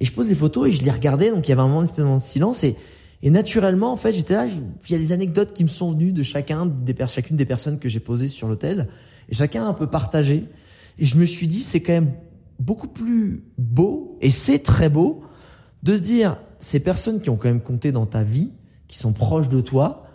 Et 0.00 0.04
je 0.04 0.12
pose 0.12 0.28
les 0.28 0.34
photos 0.34 0.68
et 0.68 0.70
je 0.70 0.84
les 0.84 0.90
regardais, 0.90 1.30
donc 1.30 1.46
il 1.46 1.50
y 1.50 1.52
avait 1.52 1.62
un 1.62 1.68
moment 1.68 1.82
de 1.82 2.18
silence. 2.18 2.64
Et, 2.64 2.76
et 3.22 3.30
naturellement, 3.30 3.92
en 3.92 3.96
fait, 3.96 4.12
j'étais 4.12 4.34
là, 4.34 4.46
il 4.46 4.92
y 4.92 4.94
a 4.94 4.98
des 4.98 5.12
anecdotes 5.12 5.52
qui 5.54 5.64
me 5.64 5.68
sont 5.68 5.92
venues 5.92 6.12
de 6.12 6.22
chacun, 6.22 6.66
des, 6.66 6.94
chacune 7.06 7.36
des 7.36 7.46
personnes 7.46 7.78
que 7.78 7.88
j'ai 7.88 8.00
posées 8.00 8.28
sur 8.28 8.48
l'hôtel. 8.48 8.88
Et 9.28 9.34
chacun 9.34 9.64
a 9.64 9.68
un 9.68 9.72
peu 9.72 9.86
partagé. 9.86 10.44
Et 10.98 11.06
je 11.06 11.16
me 11.16 11.26
suis 11.26 11.46
dit, 11.46 11.62
c'est 11.62 11.80
quand 11.80 11.92
même 11.92 12.12
beaucoup 12.58 12.88
plus 12.88 13.44
beau, 13.58 14.18
et 14.20 14.30
c'est 14.30 14.60
très 14.60 14.88
beau, 14.88 15.22
de 15.82 15.94
se 15.96 16.00
dire, 16.00 16.38
ces 16.58 16.80
personnes 16.80 17.20
qui 17.20 17.30
ont 17.30 17.36
quand 17.36 17.48
même 17.48 17.60
compté 17.60 17.92
dans 17.92 18.06
ta 18.06 18.22
vie, 18.22 18.50
qui 18.88 18.98
sont 18.98 19.12
proches 19.12 19.48
de 19.48 19.60
toi, 19.60 20.06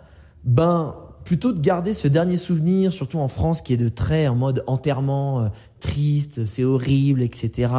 ben 0.44 0.94
plutôt 1.24 1.52
de 1.52 1.60
garder 1.60 1.94
ce 1.94 2.08
dernier 2.08 2.36
souvenir, 2.36 2.92
surtout 2.92 3.18
en 3.18 3.28
France, 3.28 3.62
qui 3.62 3.72
est 3.72 3.76
de 3.76 3.88
très 3.88 4.26
en 4.26 4.34
mode 4.34 4.64
enterrement, 4.66 5.40
euh, 5.40 5.48
triste, 5.78 6.46
c'est 6.46 6.64
horrible, 6.64 7.22
etc. 7.22 7.72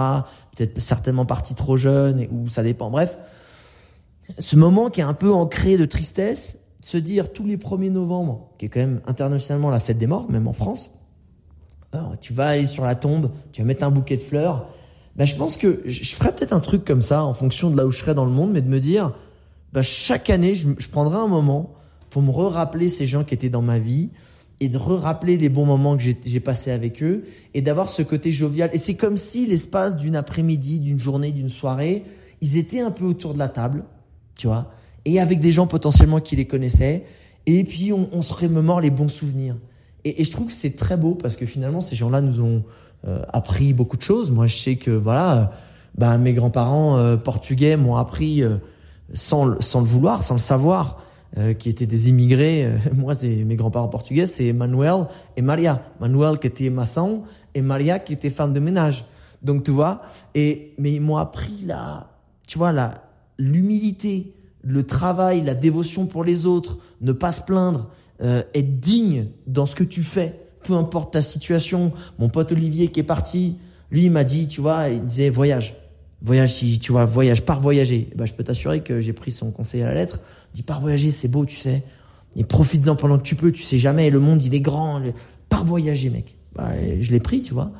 Peut-être 0.55 0.79
certainement 0.79 1.25
parti 1.25 1.55
trop 1.55 1.75
jeune, 1.75 2.25
ou 2.31 2.47
ça 2.47 2.63
dépend. 2.63 2.89
Bref, 2.89 3.17
ce 4.39 4.55
moment 4.55 4.89
qui 4.89 5.01
est 5.01 5.03
un 5.03 5.13
peu 5.13 5.31
ancré 5.31 5.77
de 5.77 5.85
tristesse, 5.85 6.59
se 6.81 6.97
dire 6.97 7.31
tous 7.31 7.45
les 7.45 7.57
1er 7.57 7.91
novembre, 7.91 8.49
qui 8.57 8.65
est 8.65 8.69
quand 8.69 8.79
même 8.79 9.01
internationalement 9.07 9.69
la 9.69 9.79
fête 9.79 9.97
des 9.97 10.07
morts, 10.07 10.29
même 10.29 10.47
en 10.47 10.53
France, 10.53 10.89
tu 12.21 12.33
vas 12.33 12.47
aller 12.47 12.65
sur 12.65 12.83
la 12.83 12.95
tombe, 12.95 13.31
tu 13.51 13.61
vas 13.61 13.67
mettre 13.67 13.83
un 13.83 13.91
bouquet 13.91 14.17
de 14.17 14.21
fleurs. 14.21 14.67
Ben, 15.15 15.25
je 15.25 15.35
pense 15.35 15.57
que 15.57 15.81
je 15.85 16.15
ferais 16.15 16.33
peut-être 16.33 16.53
un 16.53 16.59
truc 16.59 16.85
comme 16.85 17.01
ça 17.01 17.23
en 17.23 17.33
fonction 17.33 17.69
de 17.69 17.77
là 17.77 17.85
où 17.85 17.91
je 17.91 17.99
serais 17.99 18.15
dans 18.15 18.25
le 18.25 18.31
monde, 18.31 18.51
mais 18.51 18.61
de 18.61 18.69
me 18.69 18.79
dire, 18.79 19.13
ben, 19.71 19.81
chaque 19.81 20.29
année, 20.29 20.55
je, 20.55 20.67
je 20.77 20.87
prendrai 20.87 21.17
un 21.17 21.27
moment 21.27 21.73
pour 22.09 22.21
me 22.21 22.31
re-rappeler 22.31 22.89
ces 22.89 23.07
gens 23.07 23.23
qui 23.23 23.33
étaient 23.33 23.49
dans 23.49 23.61
ma 23.61 23.79
vie 23.79 24.09
et 24.59 24.69
de 24.69 24.77
re-rappeler 24.77 25.37
les 25.37 25.49
bons 25.49 25.65
moments 25.65 25.97
que 25.97 26.03
j'ai 26.03 26.39
passés 26.39 26.71
avec 26.71 27.03
eux 27.03 27.25
et 27.53 27.61
d'avoir 27.61 27.89
ce 27.89 28.01
côté 28.01 28.31
jovial. 28.31 28.69
Et 28.73 28.77
c'est 28.77 28.95
comme 28.95 29.17
si 29.17 29.45
l'espace 29.45 29.97
d'une 29.97 30.15
après-midi, 30.15 30.79
d'une 30.79 30.99
journée, 30.99 31.31
d'une 31.31 31.49
soirée, 31.49 32.05
ils 32.41 32.57
étaient 32.57 32.79
un 32.79 32.91
peu 32.91 33.05
autour 33.05 33.33
de 33.33 33.39
la 33.39 33.49
table, 33.49 33.83
tu 34.37 34.47
vois, 34.47 34.71
et 35.05 35.19
avec 35.19 35.39
des 35.39 35.51
gens 35.51 35.67
potentiellement 35.67 36.19
qui 36.19 36.35
les 36.35 36.45
connaissaient. 36.45 37.05
Et 37.45 37.63
puis 37.63 37.91
on, 37.91 38.07
on 38.11 38.21
se 38.21 38.33
remémore 38.33 38.79
les 38.79 38.89
bons 38.89 39.09
souvenirs. 39.09 39.57
Et, 40.05 40.23
je 40.23 40.31
trouve 40.31 40.47
que 40.47 40.53
c'est 40.53 40.75
très 40.75 40.97
beau 40.97 41.15
parce 41.15 41.35
que 41.35 41.45
finalement 41.45 41.81
ces 41.81 41.95
gens-là 41.95 42.21
nous 42.21 42.41
ont 42.41 42.63
appris 43.33 43.73
beaucoup 43.73 43.97
de 43.97 44.01
choses. 44.01 44.31
Moi, 44.31 44.47
je 44.47 44.55
sais 44.55 44.75
que 44.77 44.91
voilà, 44.91 45.37
euh, 45.37 45.45
bah, 45.97 46.17
mes 46.17 46.33
grands-parents 46.33 46.97
euh, 46.97 47.17
portugais 47.17 47.75
m'ont 47.75 47.95
appris 47.95 48.43
sans, 49.13 49.59
sans 49.61 49.81
le 49.81 49.87
vouloir, 49.87 50.23
sans 50.23 50.35
le 50.35 50.39
savoir, 50.39 51.01
qui 51.57 51.67
étaient 51.67 51.87
des 51.87 52.09
immigrés. 52.09 52.69
moi, 52.93 53.15
c'est 53.15 53.43
mes 53.43 53.55
grands-parents 53.55 53.87
portugais, 53.87 54.27
c'est 54.27 54.53
Manuel 54.53 55.07
et 55.35 55.41
Maria. 55.41 55.81
Manuel 55.99 56.37
qui 56.37 56.47
était 56.47 56.69
maçon 56.69 57.23
et 57.55 57.61
Maria 57.61 57.99
qui 57.99 58.13
était 58.13 58.29
femme 58.29 58.53
de 58.53 58.59
ménage. 58.59 59.05
Donc 59.41 59.63
tu 59.63 59.71
vois, 59.71 60.03
et 60.35 60.73
mais 60.77 60.93
ils 60.93 61.01
m'ont 61.01 61.17
appris 61.17 61.63
la, 61.65 62.11
tu 62.47 62.57
vois 62.57 62.71
la 62.71 63.03
l'humilité, 63.39 64.35
le 64.61 64.85
travail, 64.85 65.41
la 65.41 65.55
dévotion 65.55 66.05
pour 66.05 66.23
les 66.23 66.45
autres, 66.45 66.77
ne 67.01 67.11
pas 67.11 67.31
se 67.31 67.41
plaindre, 67.41 67.89
être 68.21 68.79
digne 68.79 69.29
dans 69.47 69.65
ce 69.65 69.75
que 69.75 69.83
tu 69.83 70.03
fais 70.03 70.42
peu 70.63 70.73
importe 70.73 71.13
ta 71.13 71.21
situation. 71.21 71.91
Mon 72.19 72.29
pote 72.29 72.51
Olivier 72.51 72.89
qui 72.89 72.99
est 72.99 73.03
parti, 73.03 73.55
lui 73.91 74.05
il 74.05 74.11
m'a 74.11 74.23
dit, 74.23 74.47
tu 74.47 74.61
vois, 74.61 74.89
il 74.89 75.01
disait 75.01 75.29
voyage. 75.29 75.75
Voyage, 76.21 76.53
si 76.53 76.79
tu 76.79 76.91
vois, 76.93 77.05
voyage, 77.05 77.43
pars 77.43 77.59
voyager. 77.59 78.09
bah, 78.15 78.25
je 78.25 78.33
peux 78.33 78.43
t'assurer 78.43 78.81
que 78.81 79.01
j'ai 79.01 79.13
pris 79.13 79.31
son 79.31 79.51
conseil 79.51 79.81
à 79.81 79.87
la 79.87 79.93
lettre. 79.93 80.19
Il 80.53 80.57
dit, 80.57 80.63
pars 80.63 80.79
voyager, 80.79 81.11
c'est 81.11 81.27
beau, 81.27 81.45
tu 81.45 81.57
sais. 81.57 81.83
Et 82.35 82.43
profites-en 82.43 82.95
pendant 82.95 83.17
que 83.17 83.23
tu 83.23 83.35
peux, 83.35 83.51
tu 83.51 83.61
sais 83.61 83.77
jamais, 83.77 84.09
le 84.09 84.19
monde 84.19 84.41
il 84.41 84.55
est 84.55 84.61
grand. 84.61 85.01
Pars 85.49 85.65
voyager, 85.65 86.09
mec. 86.09 86.37
Bah, 86.55 86.71
je 86.99 87.11
l'ai 87.11 87.19
pris, 87.19 87.41
tu 87.41 87.53
vois. 87.53 87.71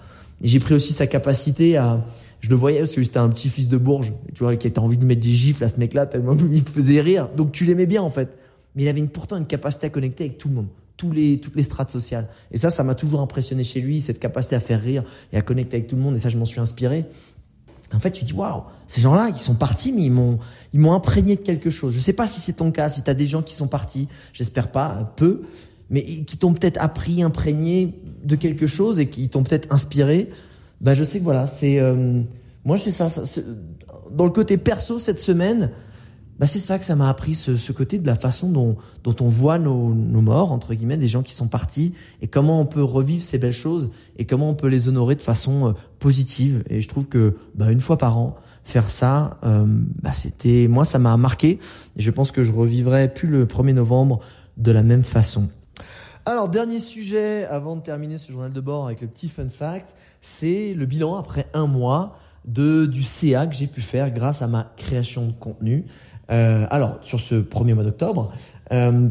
J'ai 0.41 0.59
pris 0.59 0.73
aussi 0.73 0.91
sa 0.93 1.07
capacité 1.07 1.77
à, 1.77 2.05
je 2.43 2.49
le 2.49 2.55
voyais 2.55 2.79
parce 2.79 2.91
que 2.91 3.01
c'était 3.01 3.19
un 3.19 3.29
petit 3.29 3.47
fils 3.47 3.69
de 3.69 3.77
Bourges, 3.77 4.11
tu 4.35 4.43
vois, 4.43 4.57
qui 4.57 4.67
avait 4.67 4.79
envie 4.79 4.97
de 4.97 5.05
mettre 5.05 5.21
des 5.21 5.31
gifles 5.31 5.63
à 5.63 5.69
ce 5.69 5.79
mec-là 5.79 6.05
tellement 6.05 6.35
il 6.51 6.63
te 6.63 6.69
faisait 6.69 6.99
rire. 6.99 7.29
Donc 7.37 7.53
tu 7.53 7.63
l'aimais 7.63 7.85
bien 7.85 8.01
en 8.01 8.09
fait. 8.09 8.37
Mais 8.75 8.83
il 8.83 8.87
avait 8.89 9.01
pourtant 9.03 9.37
une 9.37 9.45
capacité 9.45 9.87
à 9.87 9.89
connecter 9.89 10.25
avec 10.25 10.37
tout 10.37 10.49
le 10.49 10.55
monde 10.55 10.67
les, 11.11 11.39
toutes 11.39 11.55
les 11.55 11.63
strates 11.63 11.89
sociales. 11.89 12.27
Et 12.51 12.57
ça, 12.57 12.69
ça 12.69 12.83
m'a 12.83 12.95
toujours 12.95 13.21
impressionné 13.21 13.63
chez 13.63 13.81
lui, 13.81 14.01
cette 14.01 14.19
capacité 14.19 14.55
à 14.55 14.59
faire 14.59 14.81
rire 14.81 15.03
et 15.31 15.37
à 15.37 15.41
connecter 15.41 15.77
avec 15.77 15.87
tout 15.87 15.95
le 15.95 16.01
monde. 16.01 16.15
Et 16.15 16.19
ça, 16.19 16.29
je 16.29 16.37
m'en 16.37 16.45
suis 16.45 16.59
inspiré. 16.59 17.05
En 17.93 17.99
fait, 17.99 18.11
tu 18.11 18.25
dis, 18.25 18.33
waouh, 18.33 18.63
ces 18.87 19.01
gens-là, 19.01 19.29
ils 19.29 19.37
sont 19.37 19.55
partis, 19.55 19.91
mais 19.91 20.03
ils 20.03 20.11
m'ont, 20.11 20.39
ils 20.73 20.79
m'ont 20.79 20.93
imprégné 20.93 21.35
de 21.35 21.41
quelque 21.41 21.69
chose. 21.69 21.93
Je 21.93 21.99
sais 21.99 22.13
pas 22.13 22.25
si 22.25 22.39
c'est 22.39 22.53
ton 22.53 22.71
cas, 22.71 22.89
si 22.89 23.03
tu 23.03 23.09
as 23.09 23.13
des 23.13 23.27
gens 23.27 23.43
qui 23.43 23.53
sont 23.53 23.67
partis, 23.67 24.07
j'espère 24.33 24.71
pas, 24.71 25.13
peu, 25.15 25.41
mais 25.89 26.23
qui 26.23 26.37
t'ont 26.37 26.53
peut-être 26.53 26.81
appris, 26.81 27.21
imprégné 27.21 27.99
de 28.23 28.35
quelque 28.35 28.65
chose 28.65 28.99
et 28.99 29.09
qui 29.09 29.29
t'ont 29.29 29.43
peut-être 29.43 29.71
inspiré. 29.71 30.29
Ben, 30.81 30.95
je 30.95 31.03
sais 31.03 31.19
que 31.19 31.23
voilà, 31.23 31.45
c'est, 31.45 31.79
euh, 31.79 32.23
moi, 32.65 32.77
c'est 32.77 32.91
ça, 32.91 33.09
ça 33.09 33.41
dans 34.11 34.25
le 34.25 34.31
côté 34.31 34.57
perso 34.57 34.99
cette 34.99 35.19
semaine, 35.19 35.71
bah 36.43 36.47
c'est 36.47 36.59
ça 36.59 36.77
que 36.77 36.83
ça 36.83 36.97
m'a 36.97 37.07
appris, 37.07 37.35
ce, 37.35 37.55
ce, 37.55 37.71
côté 37.71 37.99
de 37.99 38.05
la 38.05 38.15
façon 38.15 38.49
dont, 38.49 38.75
dont 39.05 39.15
on 39.21 39.29
voit 39.29 39.59
nos, 39.59 39.93
nos, 39.93 40.19
morts, 40.19 40.51
entre 40.51 40.73
guillemets, 40.73 40.97
des 40.97 41.07
gens 41.07 41.23
qui 41.23 41.31
sont 41.31 41.47
partis, 41.47 41.93
et 42.21 42.27
comment 42.27 42.59
on 42.59 42.65
peut 42.65 42.83
revivre 42.83 43.23
ces 43.23 43.37
belles 43.37 43.53
choses, 43.53 43.91
et 44.17 44.25
comment 44.25 44.49
on 44.49 44.53
peut 44.53 44.67
les 44.67 44.89
honorer 44.89 45.15
de 45.15 45.21
façon 45.21 45.69
euh, 45.69 45.71
positive. 45.99 46.61
Et 46.69 46.81
je 46.81 46.89
trouve 46.89 47.05
que 47.05 47.37
bah, 47.55 47.71
une 47.71 47.79
fois 47.79 47.97
par 47.97 48.17
an, 48.17 48.35
faire 48.65 48.89
ça, 48.89 49.37
euh, 49.45 49.63
bah, 50.01 50.11
c'était, 50.11 50.67
moi, 50.67 50.83
ça 50.83 50.99
m'a 50.99 51.15
marqué, 51.15 51.59
et 51.95 52.01
je 52.01 52.11
pense 52.11 52.33
que 52.33 52.43
je 52.43 52.51
revivrai 52.51 53.13
plus 53.13 53.29
le 53.29 53.45
1er 53.45 53.71
novembre 53.71 54.19
de 54.57 54.73
la 54.73 54.83
même 54.83 55.05
façon. 55.05 55.47
Alors, 56.25 56.49
dernier 56.49 56.79
sujet, 56.79 57.45
avant 57.45 57.77
de 57.77 57.81
terminer 57.81 58.17
ce 58.17 58.33
journal 58.33 58.51
de 58.51 58.59
bord 58.59 58.87
avec 58.87 58.99
le 58.99 59.07
petit 59.07 59.29
fun 59.29 59.47
fact, 59.47 59.95
c'est 60.19 60.73
le 60.73 60.85
bilan 60.85 61.15
après 61.15 61.47
un 61.53 61.67
mois 61.67 62.17
de 62.45 62.85
du 62.85 63.03
CA 63.03 63.47
que 63.47 63.55
j'ai 63.55 63.67
pu 63.67 63.81
faire 63.81 64.11
grâce 64.11 64.41
à 64.41 64.47
ma 64.47 64.73
création 64.75 65.27
de 65.27 65.31
contenu. 65.31 65.85
Euh, 66.31 66.65
alors, 66.69 66.97
sur 67.01 67.19
ce 67.19 67.35
premier 67.35 67.73
mois 67.73 67.83
d'octobre. 67.83 68.31
Euh, 68.71 69.09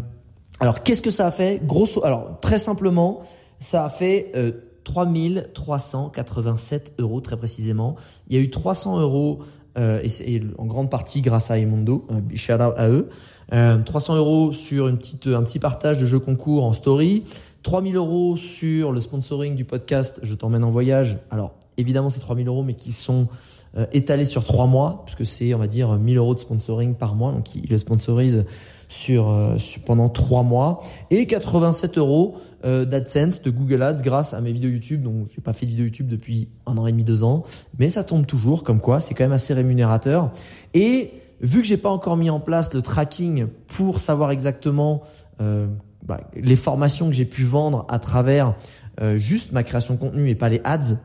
alors, 0.60 0.82
qu'est-ce 0.82 1.02
que 1.02 1.10
ça 1.10 1.26
a 1.26 1.30
fait? 1.30 1.60
Grosso, 1.64 2.04
alors 2.04 2.38
très 2.40 2.58
simplement, 2.58 3.22
ça 3.60 3.84
a 3.84 3.88
fait 3.88 4.32
euh, 4.36 4.52
3387 4.84 6.94
euros 6.98 7.20
très 7.20 7.36
précisément. 7.36 7.96
Il 8.28 8.36
y 8.36 8.38
a 8.38 8.42
eu 8.42 8.50
300 8.50 9.00
euros 9.00 9.40
euh, 9.78 10.00
et 10.02 10.08
c'est 10.08 10.40
en 10.58 10.66
grande 10.66 10.90
partie 10.90 11.22
grâce 11.22 11.50
à 11.50 11.58
Emondo, 11.58 12.06
un 12.10 12.22
shout 12.34 12.52
out 12.54 12.74
à 12.76 12.88
eux. 12.88 13.08
Euh, 13.52 13.82
300 13.82 14.16
euros 14.16 14.52
sur 14.52 14.88
une 14.88 14.98
petite, 14.98 15.26
un 15.26 15.42
petit 15.42 15.58
partage 15.58 15.98
de 15.98 16.04
jeux 16.04 16.18
concours 16.18 16.64
en 16.64 16.72
story. 16.72 17.24
3000 17.62 17.96
euros 17.96 18.36
sur 18.36 18.92
le 18.92 19.00
sponsoring 19.00 19.54
du 19.54 19.64
podcast 19.64 20.18
Je 20.22 20.34
t'emmène 20.34 20.64
en 20.64 20.70
voyage. 20.70 21.18
Alors 21.30 21.54
évidemment 21.76 22.10
c'est 22.10 22.20
3000 22.20 22.48
euros 22.48 22.62
mais 22.62 22.74
qui 22.74 22.92
sont 22.92 23.28
euh, 23.76 23.86
étalé 23.92 24.24
sur 24.24 24.44
trois 24.44 24.66
mois, 24.66 25.02
puisque 25.06 25.26
c'est, 25.26 25.54
on 25.54 25.58
va 25.58 25.66
dire, 25.66 25.96
1000 25.96 26.16
euros 26.16 26.34
de 26.34 26.40
sponsoring 26.40 26.94
par 26.94 27.14
mois. 27.14 27.32
Donc, 27.32 27.54
il 27.54 27.70
le 27.70 27.78
sponsorise 27.78 28.44
sur, 28.88 29.30
euh, 29.30 29.56
pendant 29.86 30.08
trois 30.08 30.42
mois. 30.42 30.82
Et 31.10 31.26
87 31.26 31.98
euros 31.98 32.36
euh, 32.64 32.84
d'AdSense, 32.84 33.42
de 33.42 33.50
Google 33.50 33.82
Ads, 33.82 34.02
grâce 34.02 34.34
à 34.34 34.40
mes 34.40 34.52
vidéos 34.52 34.70
YouTube. 34.70 35.02
Donc, 35.02 35.26
j'ai 35.34 35.40
pas 35.40 35.52
fait 35.52 35.66
de 35.66 35.70
vidéo 35.70 35.86
YouTube 35.86 36.08
depuis 36.08 36.48
un 36.66 36.76
an 36.76 36.86
et 36.86 36.92
demi, 36.92 37.04
deux 37.04 37.24
ans. 37.24 37.44
Mais 37.78 37.88
ça 37.88 38.04
tombe 38.04 38.26
toujours, 38.26 38.64
comme 38.64 38.80
quoi, 38.80 39.00
c'est 39.00 39.14
quand 39.14 39.24
même 39.24 39.32
assez 39.32 39.54
rémunérateur. 39.54 40.30
Et 40.74 41.10
vu 41.40 41.60
que 41.60 41.66
j'ai 41.66 41.76
pas 41.76 41.90
encore 41.90 42.16
mis 42.16 42.30
en 42.30 42.40
place 42.40 42.72
le 42.72 42.82
tracking 42.82 43.46
pour 43.66 43.98
savoir 43.98 44.30
exactement 44.30 45.02
euh, 45.40 45.66
bah, 46.04 46.20
les 46.34 46.56
formations 46.56 47.08
que 47.08 47.14
j'ai 47.14 47.24
pu 47.24 47.44
vendre 47.44 47.86
à 47.88 47.98
travers 47.98 48.54
euh, 49.00 49.16
juste 49.16 49.52
ma 49.52 49.62
création 49.62 49.94
de 49.94 49.98
contenu 49.98 50.28
et 50.28 50.34
pas 50.34 50.48
les 50.48 50.60
ads, 50.64 50.98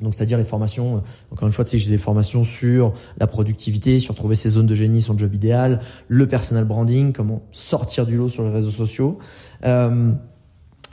donc, 0.00 0.14
c'est-à-dire 0.14 0.38
les 0.38 0.44
formations, 0.44 0.96
euh, 0.96 1.00
encore 1.32 1.48
une 1.48 1.52
fois, 1.52 1.64
tu 1.64 1.72
sais, 1.72 1.78
j'ai 1.78 1.90
des 1.90 1.98
formations 1.98 2.44
sur 2.44 2.92
la 3.18 3.26
productivité, 3.26 4.00
sur 4.00 4.14
trouver 4.14 4.36
ses 4.36 4.50
zones 4.50 4.66
de 4.66 4.74
génie, 4.74 5.02
son 5.02 5.16
job 5.16 5.34
idéal, 5.34 5.80
le 6.08 6.26
personal 6.28 6.64
branding, 6.64 7.12
comment 7.12 7.42
sortir 7.52 8.06
du 8.06 8.16
lot 8.16 8.28
sur 8.28 8.44
les 8.44 8.50
réseaux 8.50 8.70
sociaux. 8.70 9.18
Euh, 9.64 10.12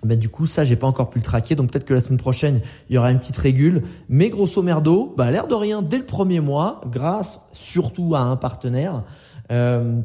ben, 0.04 0.20
du 0.20 0.30
coup, 0.30 0.46
ça, 0.46 0.64
j'ai 0.64 0.76
pas 0.76 0.88
encore 0.88 1.10
pu 1.10 1.20
le 1.20 1.24
traquer. 1.24 1.56
Donc, 1.56 1.72
peut-être 1.72 1.86
que 1.86 1.94
la 1.94 2.00
semaine 2.00 2.20
prochaine, 2.20 2.62
il 2.90 2.96
y 2.96 2.98
aura 2.98 3.12
une 3.12 3.20
petite 3.20 3.38
régule. 3.38 3.84
Mais 4.10 4.30
grosso 4.30 4.62
merdo, 4.62 5.14
bah, 5.18 5.32
l'air 5.32 5.48
de 5.48 5.56
rien, 5.56 5.82
dès 5.82 5.98
le 5.98 6.06
premier 6.06 6.40
mois, 6.40 6.82
grâce 6.92 7.42
surtout 7.52 8.16
à 8.16 8.20
un 8.20 8.36
partenaire, 8.36 9.04
euh, 9.52 10.02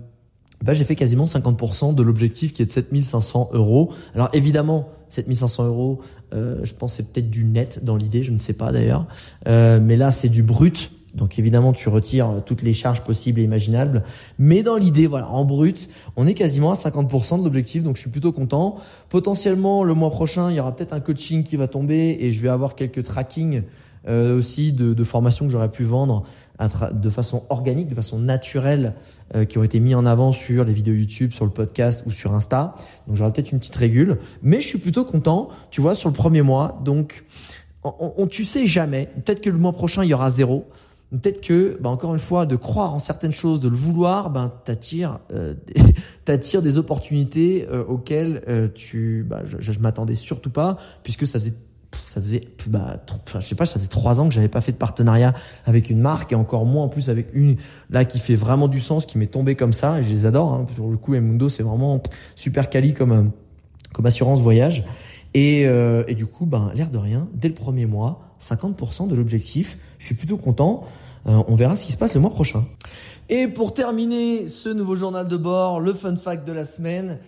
bah, 0.62 0.74
j'ai 0.74 0.84
fait 0.84 0.96
quasiment 0.96 1.24
50% 1.24 1.94
de 1.94 2.02
l'objectif 2.02 2.52
qui 2.52 2.62
est 2.62 2.66
de 2.66 2.70
7500 2.70 3.50
euros. 3.52 3.92
Alors, 4.14 4.28
évidemment, 4.32 4.88
7500 5.08 5.66
euros, 5.66 6.00
euh, 6.34 6.60
je 6.62 6.74
pense 6.74 6.94
c'est 6.94 7.12
peut-être 7.12 7.30
du 7.30 7.44
net 7.44 7.84
dans 7.84 7.96
l'idée, 7.96 8.22
je 8.22 8.30
ne 8.30 8.38
sais 8.38 8.52
pas 8.52 8.72
d'ailleurs. 8.72 9.06
Euh, 9.48 9.80
mais 9.82 9.96
là, 9.96 10.10
c'est 10.10 10.28
du 10.28 10.42
brut. 10.42 10.92
Donc 11.14 11.40
évidemment, 11.40 11.72
tu 11.72 11.88
retires 11.88 12.42
toutes 12.46 12.62
les 12.62 12.72
charges 12.72 13.00
possibles 13.00 13.40
et 13.40 13.42
imaginables. 13.42 14.04
Mais 14.38 14.62
dans 14.62 14.76
l'idée, 14.76 15.08
voilà, 15.08 15.28
en 15.30 15.44
brut, 15.44 15.88
on 16.16 16.26
est 16.26 16.34
quasiment 16.34 16.70
à 16.70 16.74
50% 16.74 17.40
de 17.40 17.44
l'objectif. 17.44 17.82
Donc 17.82 17.96
je 17.96 18.02
suis 18.02 18.10
plutôt 18.10 18.30
content. 18.30 18.76
Potentiellement, 19.08 19.82
le 19.82 19.94
mois 19.94 20.10
prochain, 20.10 20.50
il 20.50 20.56
y 20.56 20.60
aura 20.60 20.76
peut-être 20.76 20.92
un 20.92 21.00
coaching 21.00 21.42
qui 21.42 21.56
va 21.56 21.66
tomber 21.66 22.18
et 22.20 22.30
je 22.30 22.40
vais 22.40 22.48
avoir 22.48 22.76
quelques 22.76 23.02
tracking 23.02 23.62
euh, 24.08 24.38
aussi 24.38 24.72
de, 24.72 24.94
de 24.94 25.04
formations 25.04 25.46
que 25.46 25.52
j'aurais 25.52 25.70
pu 25.70 25.84
vendre 25.84 26.24
de 26.92 27.08
façon 27.08 27.44
organique, 27.48 27.88
de 27.88 27.94
façon 27.94 28.18
naturelle, 28.18 28.94
euh, 29.34 29.46
qui 29.46 29.56
ont 29.56 29.62
été 29.62 29.80
mis 29.80 29.94
en 29.94 30.04
avant 30.04 30.32
sur 30.32 30.64
les 30.64 30.74
vidéos 30.74 30.94
YouTube, 30.94 31.32
sur 31.32 31.46
le 31.46 31.50
podcast 31.50 32.02
ou 32.06 32.10
sur 32.10 32.34
Insta. 32.34 32.74
Donc 33.06 33.16
j'aurai 33.16 33.32
peut-être 33.32 33.52
une 33.52 33.58
petite 33.58 33.76
régule, 33.76 34.18
mais 34.42 34.60
je 34.60 34.68
suis 34.68 34.78
plutôt 34.78 35.04
content, 35.04 35.48
tu 35.70 35.80
vois, 35.80 35.94
sur 35.94 36.10
le 36.10 36.14
premier 36.14 36.42
mois. 36.42 36.78
Donc 36.84 37.24
on, 37.82 38.12
on 38.16 38.26
tu 38.26 38.44
sais 38.44 38.66
jamais. 38.66 39.08
Peut-être 39.24 39.40
que 39.40 39.48
le 39.50 39.58
mois 39.58 39.72
prochain 39.72 40.04
il 40.04 40.10
y 40.10 40.14
aura 40.14 40.30
zéro. 40.30 40.66
Peut-être 41.10 41.40
que, 41.40 41.76
bah 41.80 41.90
encore 41.90 42.14
une 42.14 42.20
fois, 42.20 42.46
de 42.46 42.54
croire 42.54 42.94
en 42.94 43.00
certaines 43.00 43.32
choses, 43.32 43.60
de 43.60 43.68
le 43.68 43.74
vouloir, 43.74 44.30
ben 44.30 44.52
t'attires, 44.64 45.18
euh, 45.32 45.54
t'attires 46.24 46.62
des 46.62 46.78
opportunités 46.78 47.66
euh, 47.68 47.82
auxquelles 47.84 48.44
euh, 48.46 48.68
tu, 48.72 49.26
bah, 49.28 49.42
je, 49.44 49.72
je 49.72 49.80
m'attendais 49.80 50.14
surtout 50.14 50.50
pas, 50.50 50.76
puisque 51.02 51.26
ça 51.26 51.40
faisait 51.40 51.54
ça 52.05 52.20
faisait 52.20 52.48
bah, 52.66 52.96
je 53.35 53.40
sais 53.40 53.55
pas 53.55 53.66
ça 53.66 53.74
faisait 53.74 53.88
trois 53.88 54.20
ans 54.20 54.29
que 54.29 54.35
j'avais 54.35 54.48
pas 54.48 54.61
fait 54.61 54.72
de 54.72 54.76
partenariat 54.76 55.35
avec 55.64 55.90
une 55.90 56.00
marque 56.00 56.33
et 56.33 56.35
encore 56.35 56.66
moins 56.66 56.85
en 56.85 56.88
plus 56.88 57.09
avec 57.09 57.29
une 57.35 57.57
là 57.90 58.05
qui 58.05 58.18
fait 58.18 58.35
vraiment 58.35 58.68
du 58.68 58.81
sens 58.81 59.07
qui 59.07 59.18
m'est 59.18 59.26
tombé 59.26 59.55
comme 59.55 59.72
ça 59.72 60.00
et 60.00 60.05
je 60.05 60.11
les 60.11 60.26
adore 60.26 60.53
hein. 60.53 60.66
pour 60.76 60.90
le 60.90 60.96
coup 60.96 61.14
Emundo 61.14 61.48
c'est 61.48 61.62
vraiment 61.62 62.03
super 62.36 62.70
quali 62.70 62.95
comme 62.95 63.12
euh, 63.12 63.24
comme 63.93 64.07
assurance 64.07 64.41
voyage. 64.41 64.84
Et, 65.32 65.64
euh, 65.66 66.03
et 66.09 66.14
du 66.14 66.26
coup 66.26 66.47
ben 66.47 66.72
l'air 66.74 66.91
de 66.91 66.99
rien 66.99 67.28
dès 67.34 67.49
le 67.49 67.55
premier 67.55 67.86
mois 67.86 68.20
50% 68.41 69.09
de 69.09 69.14
l'objectif 69.14 69.78
je 69.99 70.07
suis 70.07 70.14
plutôt 70.14 70.36
content. 70.36 70.84
Euh, 71.26 71.43
on 71.49 71.55
verra 71.55 71.76
ce 71.76 71.84
qui 71.84 71.93
se 71.93 71.99
passe 71.99 72.14
le 72.14 72.20
mois 72.20 72.30
prochain. 72.30 72.64
Et 73.28 73.47
pour 73.47 73.74
terminer 73.74 74.49
ce 74.49 74.70
nouveau 74.70 74.97
journal 74.97 75.28
de 75.28 75.36
bord 75.36 75.78
le 75.78 75.95
fun 75.95 76.16
fact 76.16 76.47
de 76.47 76.53
la 76.53 76.64
semaine 76.64 77.18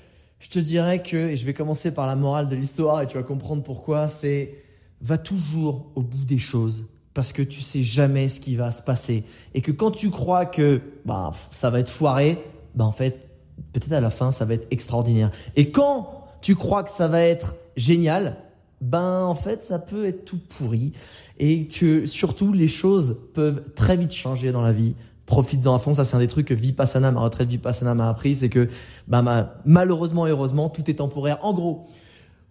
je 0.42 0.48
te 0.48 0.58
dirais 0.58 1.02
que, 1.02 1.16
et 1.16 1.36
je 1.36 1.46
vais 1.46 1.54
commencer 1.54 1.94
par 1.94 2.06
la 2.06 2.16
morale 2.16 2.48
de 2.48 2.56
l'histoire 2.56 3.00
et 3.00 3.06
tu 3.06 3.16
vas 3.16 3.22
comprendre 3.22 3.62
pourquoi, 3.62 4.08
c'est 4.08 4.56
va 5.00 5.16
toujours 5.16 5.86
au 5.94 6.02
bout 6.02 6.24
des 6.24 6.38
choses 6.38 6.84
parce 7.14 7.32
que 7.32 7.42
tu 7.42 7.60
sais 7.60 7.84
jamais 7.84 8.28
ce 8.28 8.40
qui 8.40 8.56
va 8.56 8.72
se 8.72 8.82
passer 8.82 9.24
et 9.54 9.60
que 9.60 9.70
quand 9.70 9.92
tu 9.92 10.10
crois 10.10 10.44
que 10.46 10.80
bah 11.04 11.30
ça 11.52 11.70
va 11.70 11.78
être 11.78 11.88
foiré, 11.88 12.38
bah 12.74 12.84
en 12.84 12.92
fait 12.92 13.30
peut-être 13.72 13.92
à 13.92 14.00
la 14.00 14.10
fin 14.10 14.32
ça 14.32 14.44
va 14.44 14.54
être 14.54 14.66
extraordinaire. 14.72 15.30
Et 15.54 15.70
quand 15.70 16.24
tu 16.40 16.56
crois 16.56 16.82
que 16.82 16.90
ça 16.90 17.06
va 17.06 17.22
être 17.22 17.54
génial, 17.76 18.36
ben 18.80 19.22
en 19.22 19.36
fait 19.36 19.62
ça 19.62 19.78
peut 19.78 20.06
être 20.06 20.24
tout 20.24 20.40
pourri 20.58 20.92
et 21.38 21.68
que 21.68 22.04
surtout 22.04 22.52
les 22.52 22.68
choses 22.68 23.16
peuvent 23.32 23.62
très 23.76 23.96
vite 23.96 24.12
changer 24.12 24.50
dans 24.50 24.62
la 24.62 24.72
vie. 24.72 24.96
Profites-en 25.32 25.74
à 25.74 25.78
fond, 25.78 25.94
ça 25.94 26.04
c'est 26.04 26.14
un 26.14 26.18
des 26.18 26.28
trucs 26.28 26.48
que 26.48 26.52
Vipassana, 26.52 27.10
ma 27.10 27.20
retraite 27.20 27.48
Vipassana 27.48 27.94
m'a 27.94 28.10
appris, 28.10 28.36
c'est 28.36 28.50
que 28.50 28.68
bah, 29.08 29.54
malheureusement 29.64 30.26
et 30.26 30.30
heureusement 30.30 30.68
tout 30.68 30.90
est 30.90 30.96
temporaire. 30.96 31.38
En 31.40 31.54
gros, 31.54 31.86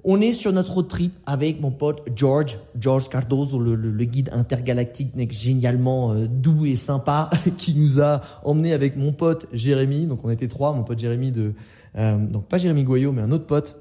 on 0.03 0.19
est 0.19 0.32
sur 0.32 0.51
notre 0.51 0.73
road 0.73 0.88
trip 0.88 1.13
avec 1.27 1.61
mon 1.61 1.69
pote 1.69 2.01
George, 2.15 2.57
George 2.79 3.07
Cardozo, 3.07 3.59
le, 3.59 4.03
guide 4.05 4.32
intergalactique 4.34 5.13
génialement 5.32 6.13
euh, 6.13 6.25
doux 6.27 6.65
et 6.65 6.75
sympa, 6.75 7.29
qui 7.57 7.75
nous 7.75 8.01
a 8.01 8.21
emmené 8.43 8.73
avec 8.73 8.97
mon 8.97 9.11
pote 9.11 9.45
Jérémy. 9.53 10.07
Donc 10.07 10.25
on 10.25 10.32
était 10.32 10.47
trois, 10.47 10.73
mon 10.73 10.82
pote 10.82 10.97
Jérémy 10.97 11.32
de, 11.32 11.53
euh, 11.99 12.17
donc 12.17 12.47
pas 12.47 12.57
Jérémy 12.57 12.84
Goyot, 12.84 13.11
mais 13.11 13.21
un 13.21 13.32
autre 13.32 13.45
pote 13.45 13.75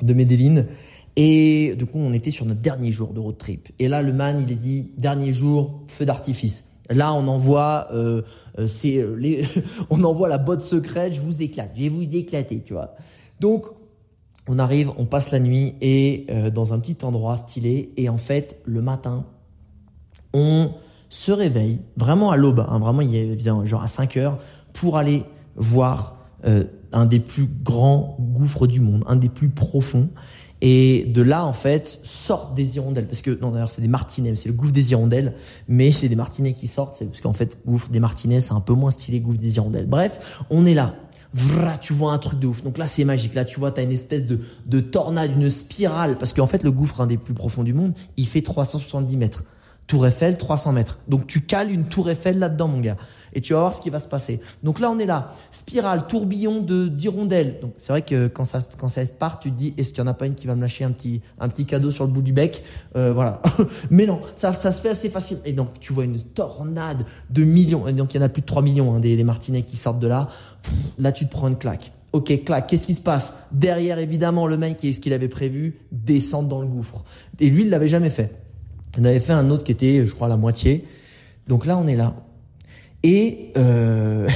de 0.00 0.14
Medellin. 0.14 0.64
Et 1.14 1.74
du 1.76 1.84
coup, 1.84 1.98
on 1.98 2.14
était 2.14 2.30
sur 2.30 2.46
notre 2.46 2.62
dernier 2.62 2.90
jour 2.90 3.12
de 3.12 3.20
road 3.20 3.36
trip. 3.36 3.68
Et 3.78 3.86
là, 3.86 4.00
le 4.00 4.14
man, 4.14 4.42
il 4.48 4.50
a 4.50 4.56
dit 4.56 4.92
dernier 4.96 5.30
jour, 5.30 5.82
feu 5.88 6.06
d'artifice. 6.06 6.64
Là, 6.90 7.14
on 7.14 7.26
envoie, 7.28 7.88
euh, 7.92 8.22
c'est 8.66 9.06
les, 9.16 9.44
on 9.90 10.02
envoie 10.04 10.28
la 10.28 10.38
botte 10.38 10.60
secrète. 10.60 11.12
Je 11.12 11.20
vous 11.20 11.40
éclate, 11.40 11.70
je 11.74 11.82
vais 11.82 11.88
vous 11.88 12.02
éclater, 12.02 12.62
tu 12.62 12.74
vois. 12.74 12.94
Donc, 13.38 13.66
on 14.48 14.58
arrive, 14.58 14.90
on 14.98 15.06
passe 15.06 15.30
la 15.30 15.38
nuit 15.38 15.74
et 15.80 16.26
euh, 16.30 16.50
dans 16.50 16.74
un 16.74 16.80
petit 16.80 17.04
endroit 17.04 17.36
stylé 17.36 17.92
et 17.96 18.08
en 18.08 18.16
fait 18.16 18.60
le 18.64 18.82
matin 18.82 19.24
on 20.32 20.72
se 21.08 21.30
réveille 21.32 21.80
vraiment 21.96 22.30
à 22.30 22.36
l'aube, 22.36 22.64
hein, 22.68 22.78
vraiment 22.78 23.00
il 23.00 23.14
est 23.14 23.38
genre 23.64 23.82
à 23.82 23.88
5 23.88 24.16
heures 24.16 24.38
pour 24.72 24.96
aller 24.96 25.24
voir 25.56 26.16
euh, 26.46 26.64
un 26.92 27.06
des 27.06 27.20
plus 27.20 27.46
grands 27.62 28.16
gouffres 28.18 28.66
du 28.66 28.80
monde, 28.80 29.04
un 29.06 29.16
des 29.16 29.28
plus 29.28 29.48
profonds. 29.48 30.08
Et 30.62 31.04
de 31.08 31.22
là, 31.22 31.44
en 31.44 31.52
fait, 31.52 32.00
sortent 32.02 32.54
des 32.54 32.76
hirondelles. 32.76 33.06
Parce 33.06 33.22
que, 33.22 33.38
non, 33.40 33.50
d'ailleurs, 33.50 33.70
c'est 33.70 33.82
des 33.82 33.88
martinets. 33.88 34.36
C'est 34.36 34.48
le 34.48 34.54
gouffre 34.54 34.72
des 34.72 34.90
hirondelles. 34.90 35.34
Mais 35.68 35.90
c'est 35.90 36.08
des 36.08 36.16
martinets 36.16 36.52
qui 36.52 36.66
sortent. 36.66 37.02
Parce 37.04 37.20
qu'en 37.20 37.32
fait, 37.32 37.56
gouffre 37.66 37.88
des 37.88 38.00
martinets, 38.00 38.40
c'est 38.40 38.52
un 38.52 38.60
peu 38.60 38.74
moins 38.74 38.90
stylé 38.90 39.20
gouffre 39.20 39.38
des 39.38 39.56
hirondelles. 39.56 39.86
Bref, 39.86 40.44
on 40.50 40.66
est 40.66 40.74
là 40.74 40.94
tu 41.80 41.92
vois 41.92 42.12
un 42.12 42.18
truc 42.18 42.38
de 42.40 42.46
ouf. 42.46 42.62
Donc 42.62 42.78
là, 42.78 42.86
c'est 42.86 43.04
magique. 43.04 43.34
Là, 43.34 43.44
tu 43.44 43.60
vois, 43.60 43.70
tu 43.72 43.80
as 43.80 43.84
une 43.84 43.92
espèce 43.92 44.26
de, 44.26 44.40
de 44.66 44.80
tornade, 44.80 45.32
une 45.36 45.50
spirale. 45.50 46.18
Parce 46.18 46.32
qu'en 46.32 46.46
fait, 46.46 46.62
le 46.62 46.70
gouffre, 46.70 47.00
un 47.00 47.06
des 47.06 47.16
plus 47.16 47.34
profonds 47.34 47.62
du 47.62 47.72
monde, 47.72 47.92
il 48.16 48.26
fait 48.26 48.42
370 48.42 49.16
mètres. 49.16 49.44
Tour 49.86 50.06
Eiffel, 50.06 50.38
300 50.38 50.72
mètres. 50.72 50.98
Donc 51.08 51.26
tu 51.26 51.42
cales 51.42 51.70
une 51.70 51.84
tour 51.84 52.10
Eiffel 52.10 52.38
là-dedans, 52.38 52.68
mon 52.68 52.80
gars 52.80 52.96
et 53.32 53.40
tu 53.40 53.52
vas 53.52 53.60
voir 53.60 53.74
ce 53.74 53.80
qui 53.80 53.90
va 53.90 53.98
se 53.98 54.08
passer. 54.08 54.40
Donc 54.62 54.80
là, 54.80 54.90
on 54.90 54.98
est 54.98 55.06
là, 55.06 55.32
spirale, 55.50 56.06
tourbillon 56.06 56.60
de 56.60 56.88
d'hirondelles. 56.88 57.58
Donc 57.60 57.74
c'est 57.76 57.92
vrai 57.92 58.02
que 58.02 58.28
quand 58.28 58.44
ça 58.44 58.60
quand 58.78 58.88
ça 58.88 59.02
part, 59.18 59.40
tu 59.40 59.50
te 59.50 59.56
dis 59.56 59.74
est-ce 59.76 59.92
qu'il 59.92 60.02
y 60.02 60.06
en 60.06 60.10
a 60.10 60.14
pas 60.14 60.26
une 60.26 60.34
qui 60.34 60.46
va 60.46 60.54
me 60.54 60.60
lâcher 60.60 60.84
un 60.84 60.90
petit 60.90 61.20
un 61.38 61.48
petit 61.48 61.66
cadeau 61.66 61.90
sur 61.90 62.04
le 62.04 62.10
bout 62.12 62.22
du 62.22 62.32
bec? 62.32 62.62
Euh, 62.96 63.12
Voilà. 63.12 63.42
Mais 63.90 64.06
non, 64.06 64.20
ça 64.34 64.52
ça 64.52 64.72
se 64.72 64.80
fait 64.82 64.90
assez 64.90 65.08
facile. 65.08 65.38
Et 65.44 65.52
donc 65.52 65.78
tu 65.80 65.92
vois 65.92 66.04
une 66.04 66.20
tornade 66.20 67.04
de 67.30 67.44
millions. 67.44 67.86
Et 67.88 67.92
donc 67.92 68.14
il 68.14 68.18
y 68.18 68.20
en 68.20 68.26
a 68.26 68.28
plus 68.28 68.42
de 68.42 68.46
3 68.46 68.62
millions 68.62 68.94
hein, 68.94 69.00
des, 69.00 69.16
des 69.16 69.24
martinets 69.24 69.62
qui 69.62 69.76
sortent 69.76 70.00
de 70.00 70.06
là. 70.06 70.28
là, 70.98 71.12
tu 71.12 71.26
te 71.26 71.30
prends 71.30 71.48
une 71.48 71.58
claque. 71.58 71.92
Ok, 72.12 72.44
claque. 72.44 72.66
Qu'est-ce 72.66 72.86
qui 72.86 72.94
se 72.94 73.00
passe? 73.00 73.44
Derrière, 73.52 73.98
évidemment, 73.98 74.46
le 74.46 74.56
mec, 74.56 74.76
qui 74.76 74.92
ce 74.92 75.00
qu'il 75.00 75.12
avait 75.12 75.28
prévu 75.28 75.78
Descendre 75.92 76.48
dans 76.48 76.60
le 76.60 76.66
gouffre. 76.66 77.04
Et 77.38 77.48
lui, 77.48 77.62
il 77.62 77.70
l'avait 77.70 77.88
jamais 77.88 78.10
fait. 78.10 78.34
Il 78.98 79.06
avait 79.06 79.20
fait 79.20 79.32
un 79.32 79.48
autre 79.50 79.62
qui 79.62 79.72
était, 79.72 80.04
je 80.04 80.12
crois, 80.12 80.26
la 80.26 80.36
moitié. 80.36 80.86
Donc 81.46 81.66
là, 81.66 81.78
on 81.78 81.86
est 81.86 81.94
là. 81.94 82.14
Et, 83.02 83.52
euh, 83.56 84.28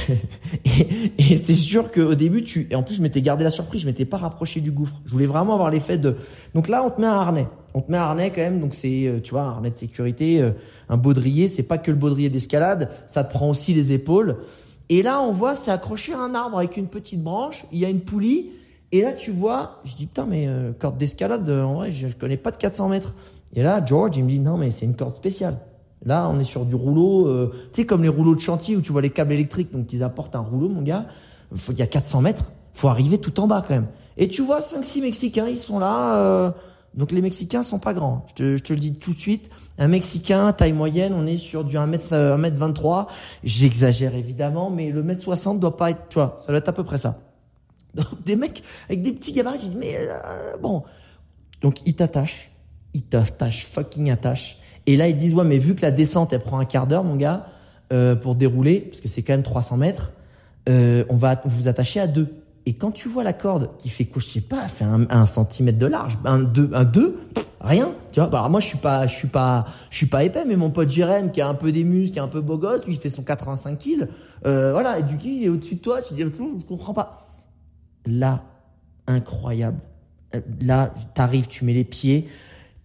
et, 1.17 1.37
c'est 1.37 1.53
sûr 1.53 1.91
qu'au 1.91 2.15
début, 2.15 2.43
tu, 2.43 2.67
et 2.71 2.75
en 2.75 2.83
plus, 2.83 2.95
je 2.95 3.01
m'étais 3.01 3.21
gardé 3.21 3.43
la 3.43 3.51
surprise, 3.51 3.81
je 3.81 3.85
m'étais 3.85 4.05
pas 4.05 4.17
rapproché 4.17 4.59
du 4.59 4.71
gouffre. 4.71 4.95
Je 5.05 5.11
voulais 5.11 5.27
vraiment 5.27 5.53
avoir 5.53 5.69
l'effet 5.69 5.97
de. 5.97 6.15
Donc 6.55 6.67
là, 6.67 6.83
on 6.83 6.89
te 6.89 6.99
met 6.99 7.07
un 7.07 7.11
harnais. 7.11 7.47
On 7.75 7.81
te 7.81 7.91
met 7.91 7.97
un 7.97 8.01
harnais 8.01 8.31
quand 8.31 8.41
même. 8.41 8.59
Donc 8.59 8.73
c'est, 8.73 9.05
euh, 9.05 9.19
tu 9.19 9.31
vois, 9.31 9.43
un 9.43 9.49
harnais 9.49 9.69
de 9.69 9.77
sécurité, 9.77 10.41
euh, 10.41 10.51
un 10.89 10.97
baudrier. 10.97 11.47
C'est 11.47 11.63
pas 11.63 11.77
que 11.77 11.91
le 11.91 11.97
baudrier 11.97 12.29
d'escalade. 12.29 12.89
Ça 13.05 13.23
te 13.23 13.31
prend 13.31 13.49
aussi 13.49 13.73
les 13.73 13.93
épaules. 13.93 14.37
Et 14.89 15.03
là, 15.03 15.21
on 15.21 15.31
voit, 15.31 15.55
c'est 15.55 15.71
accroché 15.71 16.13
à 16.13 16.19
un 16.19 16.33
arbre 16.33 16.57
avec 16.57 16.77
une 16.77 16.87
petite 16.87 17.21
branche. 17.21 17.65
Il 17.71 17.79
y 17.79 17.85
a 17.85 17.89
une 17.89 18.01
poulie. 18.01 18.51
Et 18.91 19.01
là, 19.01 19.13
tu 19.13 19.29
vois, 19.29 19.81
je 19.83 19.95
dis, 19.95 20.05
putain, 20.07 20.25
mais 20.25 20.47
corde 20.79 20.97
d'escalade, 20.97 21.49
en 21.49 21.73
vrai, 21.73 21.91
je, 21.91 22.07
je 22.07 22.15
connais 22.15 22.37
pas 22.37 22.51
de 22.51 22.57
400 22.57 22.89
mètres. 22.89 23.15
Et 23.53 23.63
là, 23.63 23.83
George, 23.83 24.15
il 24.15 24.23
me 24.23 24.29
dit, 24.29 24.39
non, 24.39 24.57
mais 24.57 24.71
c'est 24.71 24.85
une 24.85 24.95
corde 24.95 25.15
spéciale. 25.15 25.57
Là, 26.05 26.29
on 26.29 26.39
est 26.39 26.43
sur 26.43 26.65
du 26.65 26.75
rouleau, 26.75 27.27
euh, 27.27 27.51
tu 27.73 27.81
sais, 27.81 27.85
comme 27.87 28.03
les 28.03 28.09
rouleaux 28.09 28.35
de 28.35 28.39
chantier 28.39 28.75
où 28.75 28.81
tu 28.81 28.91
vois 28.91 29.01
les 29.01 29.09
câbles 29.09 29.33
électriques, 29.33 29.71
donc 29.71 29.91
ils 29.91 30.03
apportent 30.03 30.35
un 30.35 30.39
rouleau, 30.39 30.69
mon 30.69 30.83
gars. 30.83 31.07
Il 31.69 31.77
y 31.77 31.81
a 31.81 31.87
400 31.87 32.21
mètres, 32.21 32.51
faut 32.73 32.89
arriver 32.89 33.17
tout 33.17 33.39
en 33.39 33.47
bas 33.47 33.63
quand 33.67 33.73
même. 33.73 33.87
Et 34.17 34.27
tu 34.27 34.43
vois 34.43 34.59
5-6 34.59 35.01
Mexicains, 35.01 35.47
ils 35.47 35.59
sont 35.59 35.79
là. 35.79 36.15
Euh, 36.17 36.51
donc 36.93 37.11
les 37.11 37.21
Mexicains 37.21 37.63
sont 37.63 37.79
pas 37.79 37.93
grands. 37.93 38.25
Je 38.37 38.57
te, 38.57 38.73
le 38.73 38.79
dis 38.79 38.93
tout 38.93 39.13
de 39.13 39.19
suite. 39.19 39.49
Un 39.77 39.87
Mexicain, 39.87 40.53
taille 40.53 40.73
moyenne, 40.73 41.13
on 41.13 41.25
est 41.25 41.37
sur 41.37 41.63
du 41.63 41.75
1m, 41.75 41.97
1m23. 41.97 43.07
J'exagère 43.43 44.15
évidemment, 44.15 44.69
mais 44.69 44.91
le 44.91 45.03
mètre 45.03 45.21
60 45.21 45.59
doit 45.59 45.75
pas 45.75 45.89
être, 45.91 46.07
tu 46.09 46.15
vois, 46.15 46.37
ça 46.39 46.47
doit 46.47 46.57
être 46.57 46.69
à 46.69 46.73
peu 46.73 46.83
près 46.83 46.97
ça. 46.97 47.19
Donc 47.95 48.23
des 48.25 48.35
mecs 48.35 48.63
avec 48.85 49.01
des 49.01 49.11
petits 49.11 49.33
gabarits, 49.33 49.59
tu 49.59 49.67
dis, 49.69 49.75
mais 49.75 49.95
euh, 49.97 50.55
bon. 50.61 50.83
Donc 51.61 51.81
ils 51.85 51.95
t'attachent, 51.95 52.51
ils 52.93 53.03
t'attachent, 53.03 53.65
fucking 53.65 54.11
attachent. 54.11 54.59
Et 54.87 54.95
là, 54.95 55.07
ils 55.07 55.17
disent, 55.17 55.33
ouais, 55.33 55.43
mais 55.43 55.57
vu 55.57 55.75
que 55.75 55.81
la 55.81 55.91
descente, 55.91 56.33
elle 56.33 56.41
prend 56.41 56.59
un 56.59 56.65
quart 56.65 56.87
d'heure, 56.87 57.03
mon 57.03 57.15
gars, 57.15 57.47
euh, 57.93 58.15
pour 58.15 58.35
dérouler, 58.35 58.81
parce 58.81 59.01
que 59.01 59.07
c'est 59.07 59.23
quand 59.23 59.33
même 59.33 59.43
300 59.43 59.77
mètres, 59.77 60.13
euh, 60.69 61.03
on 61.09 61.15
va 61.15 61.41
vous 61.45 61.67
attacher 61.67 61.99
à 61.99 62.07
deux. 62.07 62.27
Et 62.65 62.73
quand 62.73 62.91
tu 62.91 63.07
vois 63.07 63.23
la 63.23 63.33
corde 63.33 63.69
qui 63.77 63.89
fait, 63.89 64.09
je 64.15 64.19
sais 64.21 64.41
pas, 64.41 64.67
fait 64.67 64.85
un, 64.85 65.25
centimètre 65.25 65.77
de 65.77 65.85
large, 65.85 66.17
un 66.25 66.39
deux, 66.39 66.69
un 66.73 66.83
deux, 66.83 67.19
rien, 67.61 67.91
tu 68.11 68.19
vois. 68.19 68.27
Bah, 68.27 68.39
alors 68.39 68.49
moi, 68.49 68.59
je 68.59 68.65
suis 68.65 68.77
pas, 68.77 69.05
je 69.05 69.13
suis 69.13 69.27
pas, 69.27 69.65
je 69.91 69.97
suis 69.97 70.07
pas 70.07 70.23
épais, 70.23 70.45
mais 70.45 70.55
mon 70.55 70.71
pote 70.71 70.89
Jérém, 70.89 71.31
qui 71.31 71.41
a 71.41 71.47
un 71.47 71.53
peu 71.53 71.71
des 71.71 71.83
muscles, 71.83 72.13
qui 72.13 72.19
est 72.19 72.23
un 72.23 72.27
peu 72.27 72.41
beau 72.41 72.57
gosse, 72.57 72.83
lui, 72.85 72.95
il 72.95 72.99
fait 72.99 73.09
son 73.09 73.21
85 73.21 73.77
kills, 73.77 74.07
euh, 74.47 74.71
voilà. 74.71 74.97
Et 74.97 75.03
du 75.03 75.15
coup, 75.15 75.25
il 75.25 75.43
est 75.43 75.49
au-dessus 75.49 75.75
de 75.75 75.81
toi, 75.81 76.01
tu 76.01 76.15
dis, 76.15 76.21
je 76.21 76.65
comprends 76.65 76.93
pas. 76.95 77.27
Là, 78.07 78.43
incroyable. 79.05 79.79
Euh, 80.33 80.41
là, 80.61 80.91
t'arrives, 81.13 81.47
tu 81.47 81.65
mets 81.65 81.73
les 81.73 81.83
pieds, 81.83 82.27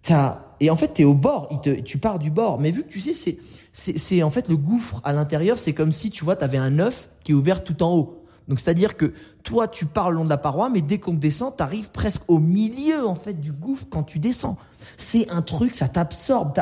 t'as 0.02 0.40
et 0.60 0.70
en 0.70 0.76
fait, 0.76 0.92
tu 0.94 1.02
es 1.02 1.04
au 1.04 1.14
bord, 1.14 1.48
tu 1.84 1.98
pars 1.98 2.18
du 2.18 2.30
bord. 2.30 2.60
Mais 2.60 2.70
vu 2.70 2.82
que 2.84 2.92
tu 2.92 3.00
sais, 3.00 3.14
c'est, 3.14 3.38
c'est, 3.72 3.98
c'est 3.98 4.22
en 4.22 4.30
fait 4.30 4.48
le 4.48 4.56
gouffre 4.56 5.00
à 5.04 5.12
l'intérieur, 5.12 5.58
c'est 5.58 5.72
comme 5.72 5.92
si 5.92 6.10
tu 6.10 6.24
vois, 6.24 6.36
tu 6.36 6.44
avais 6.44 6.58
un 6.58 6.78
œuf 6.78 7.08
qui 7.24 7.32
est 7.32 7.34
ouvert 7.34 7.64
tout 7.64 7.82
en 7.82 7.94
haut. 7.94 8.16
Donc 8.50 8.58
c'est-à-dire 8.58 8.96
que 8.96 9.12
toi, 9.44 9.68
tu 9.68 9.86
pars 9.86 10.10
le 10.10 10.16
long 10.16 10.24
de 10.24 10.28
la 10.28 10.36
paroi, 10.36 10.68
mais 10.70 10.80
dès 10.80 10.98
qu'on 10.98 11.14
descend, 11.14 11.56
tu 11.56 11.62
arrives 11.62 11.90
presque 11.90 12.22
au 12.28 12.40
milieu 12.40 13.06
en 13.06 13.14
fait 13.14 13.40
du 13.40 13.52
gouffre 13.52 13.86
quand 13.88 14.02
tu 14.02 14.18
descends. 14.18 14.58
C'est 14.96 15.30
un 15.30 15.40
truc, 15.40 15.74
ça 15.74 15.88
t'absorbe, 15.88 16.52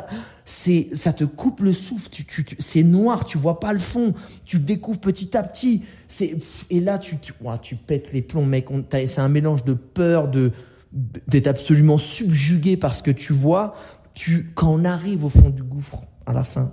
c'est, 0.44 0.90
ça 0.92 1.14
te 1.14 1.24
coupe 1.24 1.60
le 1.60 1.72
souffle. 1.72 2.10
Tu, 2.10 2.26
tu, 2.26 2.44
c'est 2.58 2.82
noir, 2.82 3.24
tu 3.24 3.38
vois 3.38 3.58
pas 3.58 3.72
le 3.72 3.78
fond. 3.78 4.12
Tu 4.44 4.58
découvres 4.58 5.00
petit 5.00 5.36
à 5.36 5.42
petit. 5.42 5.82
C'est 6.08 6.36
et 6.68 6.80
là, 6.80 6.98
tu, 6.98 7.16
tu, 7.18 7.32
tu 7.62 7.76
pètes 7.76 8.12
les 8.12 8.22
plombs, 8.22 8.44
mec. 8.44 8.68
c'est 8.92 9.20
un 9.20 9.28
mélange 9.28 9.64
de 9.64 9.72
peur, 9.72 10.28
de 10.28 10.52
d'être 10.92 11.46
absolument 11.46 11.98
subjugué 11.98 12.76
par 12.76 12.94
ce 12.94 13.02
que 13.02 13.10
tu 13.10 13.32
vois. 13.32 13.74
Tu, 14.14 14.50
quand 14.54 14.72
on 14.72 14.84
arrive 14.84 15.24
au 15.24 15.28
fond 15.28 15.50
du 15.50 15.62
gouffre, 15.62 16.04
à 16.26 16.32
la 16.32 16.44
fin, 16.44 16.72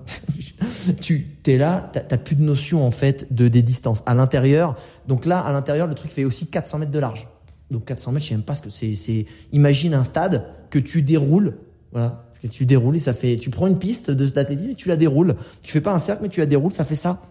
tu 1.01 1.27
es 1.45 1.57
là, 1.57 1.89
t'as 1.93 2.17
plus 2.17 2.35
de 2.35 2.43
notion 2.43 2.85
en 2.85 2.91
fait 2.91 3.33
de 3.33 3.47
des 3.47 3.61
distances 3.61 4.03
à 4.05 4.13
l'intérieur. 4.13 4.75
Donc 5.07 5.25
là, 5.25 5.39
à 5.39 5.53
l'intérieur, 5.53 5.87
le 5.87 5.95
truc 5.95 6.11
fait 6.11 6.25
aussi 6.25 6.47
400 6.47 6.79
mètres 6.79 6.91
de 6.91 6.99
large. 6.99 7.27
Donc 7.71 7.85
400 7.85 8.11
mètres, 8.11 8.25
je 8.25 8.29
sais 8.29 8.35
même 8.35 8.43
pas 8.43 8.55
ce 8.55 8.61
que 8.61 8.69
c'est. 8.69 8.95
C'est 8.95 9.25
imagine 9.53 9.93
un 9.93 10.03
stade 10.03 10.45
que 10.69 10.79
tu 10.79 11.01
déroules, 11.01 11.57
voilà, 11.91 12.25
que 12.41 12.47
tu 12.47 12.65
déroules 12.65 12.97
et 12.97 12.99
ça 12.99 13.13
fait. 13.13 13.37
Tu 13.37 13.49
prends 13.49 13.67
une 13.67 13.79
piste 13.79 14.11
de 14.11 14.27
d'athlétisme 14.27 14.71
et 14.71 14.75
tu 14.75 14.89
la 14.89 14.97
déroules. 14.97 15.35
Tu 15.61 15.71
fais 15.71 15.81
pas 15.81 15.93
un 15.93 15.99
cercle, 15.99 16.23
mais 16.23 16.29
tu 16.29 16.41
la 16.41 16.45
déroules, 16.45 16.73
ça 16.73 16.83
fait 16.83 16.95
ça. 16.95 17.21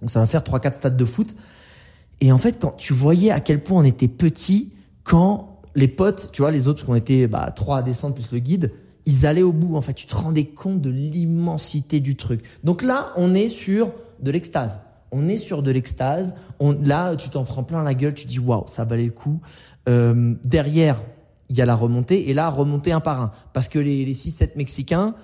Donc 0.00 0.10
ça 0.10 0.18
va 0.18 0.26
faire 0.26 0.42
trois 0.42 0.58
quatre 0.58 0.76
stades 0.76 0.96
de 0.96 1.04
foot. 1.04 1.36
Et 2.20 2.32
en 2.32 2.38
fait, 2.38 2.58
quand 2.60 2.72
tu 2.76 2.92
voyais 2.92 3.30
à 3.30 3.40
quel 3.40 3.62
point 3.62 3.80
on 3.80 3.84
était 3.84 4.08
petit, 4.08 4.72
quand 5.04 5.49
les 5.74 5.88
potes, 5.88 6.30
tu 6.32 6.42
vois, 6.42 6.50
les 6.50 6.68
autres 6.68 6.84
qui 6.84 6.90
ont 6.90 6.94
été 6.94 7.26
bah, 7.26 7.52
trois 7.54 7.78
à 7.78 7.82
descendre 7.82 8.14
plus 8.14 8.32
le 8.32 8.38
guide, 8.38 8.72
ils 9.06 9.26
allaient 9.26 9.42
au 9.42 9.52
bout. 9.52 9.76
En 9.76 9.82
fait, 9.82 9.94
tu 9.94 10.06
te 10.06 10.14
rendais 10.14 10.44
compte 10.44 10.80
de 10.80 10.90
l'immensité 10.90 12.00
du 12.00 12.16
truc. 12.16 12.42
Donc 12.64 12.82
là, 12.82 13.12
on 13.16 13.34
est 13.34 13.48
sur 13.48 13.92
de 14.20 14.30
l'extase. 14.30 14.80
On 15.12 15.28
est 15.28 15.36
sur 15.36 15.62
de 15.62 15.70
l'extase. 15.70 16.36
On, 16.60 16.72
là, 16.72 17.16
tu 17.16 17.30
t'en 17.30 17.44
prends 17.44 17.64
plein 17.64 17.82
la 17.82 17.94
gueule. 17.94 18.14
Tu 18.14 18.26
dis 18.26 18.38
waouh, 18.38 18.64
ça 18.66 18.84
valait 18.84 19.06
le 19.06 19.10
coup. 19.10 19.40
Euh, 19.88 20.34
derrière, 20.44 21.02
il 21.48 21.56
y 21.56 21.60
a 21.60 21.64
la 21.64 21.74
remontée 21.74 22.30
et 22.30 22.34
là, 22.34 22.48
remontée 22.48 22.92
un 22.92 23.00
par 23.00 23.20
un, 23.20 23.32
parce 23.52 23.68
que 23.68 23.78
les, 23.78 24.04
les 24.04 24.14
6-7 24.14 24.50
Mexicains, 24.56 25.14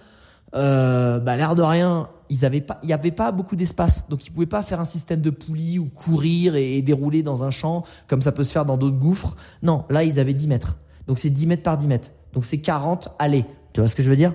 euh, 0.55 1.19
bah, 1.19 1.37
l'air 1.37 1.55
de 1.55 1.63
rien, 1.63 2.09
ils 2.29 2.45
avaient 2.45 2.61
pas, 2.61 2.79
il 2.83 2.89
y 2.89 2.93
avait 2.93 3.11
pas 3.11 3.33
beaucoup 3.33 3.57
d'espace, 3.57 4.09
donc 4.09 4.27
ils 4.27 4.31
pouvaient 4.31 4.47
pas 4.47 4.63
faire 4.63 4.81
un 4.81 4.85
système 4.85 5.21
de 5.21 5.31
poulie 5.31 5.79
ou 5.79 5.87
courir 5.87 6.57
et, 6.57 6.81
dérouler 6.83 7.23
dans 7.23 7.45
un 7.45 7.51
champ 7.51 7.85
comme 8.07 8.23
ça 8.23 8.33
peut 8.33 8.45
se 8.45 8.53
faire 8.53 8.65
dans 8.65 8.77
d'autres 8.77 8.99
gouffres. 8.99 9.37
Non, 9.63 9.85
là 9.91 10.05
ils 10.05 10.21
avaient 10.21 10.35
10 10.35 10.49
mètres, 10.49 10.77
donc 11.07 11.19
c'est 11.19 11.31
10 11.31 11.47
mètres 11.47 11.63
par 11.63 11.77
10 11.77 11.87
mètres, 11.89 12.11
donc 12.33 12.45
c'est 12.45 12.59
40 12.59 13.15
allées. 13.19 13.45
Tu 13.73 13.81
vois 13.81 13.89
ce 13.89 13.97
que 13.97 14.03
je 14.03 14.09
veux 14.09 14.17
dire? 14.17 14.33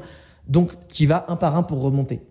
Donc, 0.48 0.72
tu 0.88 1.06
vas 1.06 1.26
un 1.30 1.36
par 1.36 1.56
un 1.56 1.64
pour 1.64 1.82
remonter. 1.82 2.22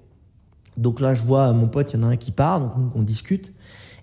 Donc 0.77 1.01
là, 1.01 1.15
je 1.15 1.23
vois 1.23 1.53
mon 1.53 1.69
pote, 1.69 1.93
il 1.93 2.01
y 2.01 2.05
en 2.05 2.09
a 2.09 2.13
un 2.13 2.17
qui 2.17 2.33
part, 2.33 2.61
donc 2.61 2.73
on 2.95 3.03
discute. 3.03 3.53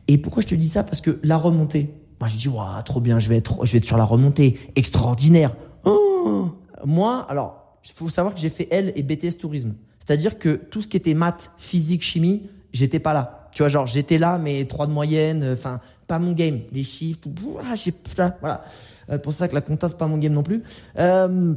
Et 0.07 0.17
pourquoi 0.17 0.41
je 0.41 0.47
te 0.47 0.55
dis 0.55 0.67
ça? 0.67 0.83
Parce 0.83 1.01
que 1.01 1.19
la 1.23 1.37
remontée, 1.37 1.93
moi 2.19 2.27
je 2.27 2.37
dis, 2.37 2.49
waouh, 2.49 2.81
trop 2.83 2.99
bien, 2.99 3.19
je 3.19 3.29
vais 3.29 3.37
être, 3.37 3.65
je 3.65 3.71
vais 3.71 3.77
être 3.77 3.85
sur 3.85 3.97
la 3.97 4.03
remontée, 4.03 4.59
extraordinaire. 4.75 5.55
Oh 5.85 6.49
moi, 6.85 7.25
alors, 7.29 7.66
il 7.85 7.91
faut 7.91 8.09
savoir 8.09 8.33
que 8.33 8.39
j'ai 8.39 8.49
fait 8.49 8.67
L 8.71 8.93
et 8.95 9.03
BTS 9.03 9.37
tourisme. 9.39 9.73
C'est-à-dire 9.99 10.39
que 10.39 10.55
tout 10.55 10.81
ce 10.81 10.87
qui 10.87 10.97
était 10.97 11.13
maths, 11.13 11.51
physique, 11.57 12.01
chimie, 12.01 12.49
j'étais 12.71 12.99
pas 12.99 13.13
là. 13.13 13.49
Tu 13.51 13.61
vois, 13.61 13.69
genre, 13.69 13.87
j'étais 13.87 14.17
là, 14.17 14.37
mais 14.37 14.65
trois 14.65 14.87
de 14.87 14.91
moyenne, 14.91 15.43
euh, 15.43 15.53
enfin, 15.53 15.81
pas 16.05 16.19
mon 16.19 16.33
game. 16.33 16.59
Les 16.71 16.83
chiffres, 16.83 17.27
ah, 17.59 17.75
j'ai, 17.75 17.93
voilà. 18.39 18.63
Euh, 19.09 19.17
pour 19.17 19.33
ça 19.33 19.47
que 19.47 19.55
la 19.55 19.61
compta, 19.61 19.87
c'est 19.87 19.97
pas 19.97 20.07
mon 20.07 20.17
game 20.17 20.33
non 20.33 20.43
plus. 20.43 20.63
Euh, 20.97 21.53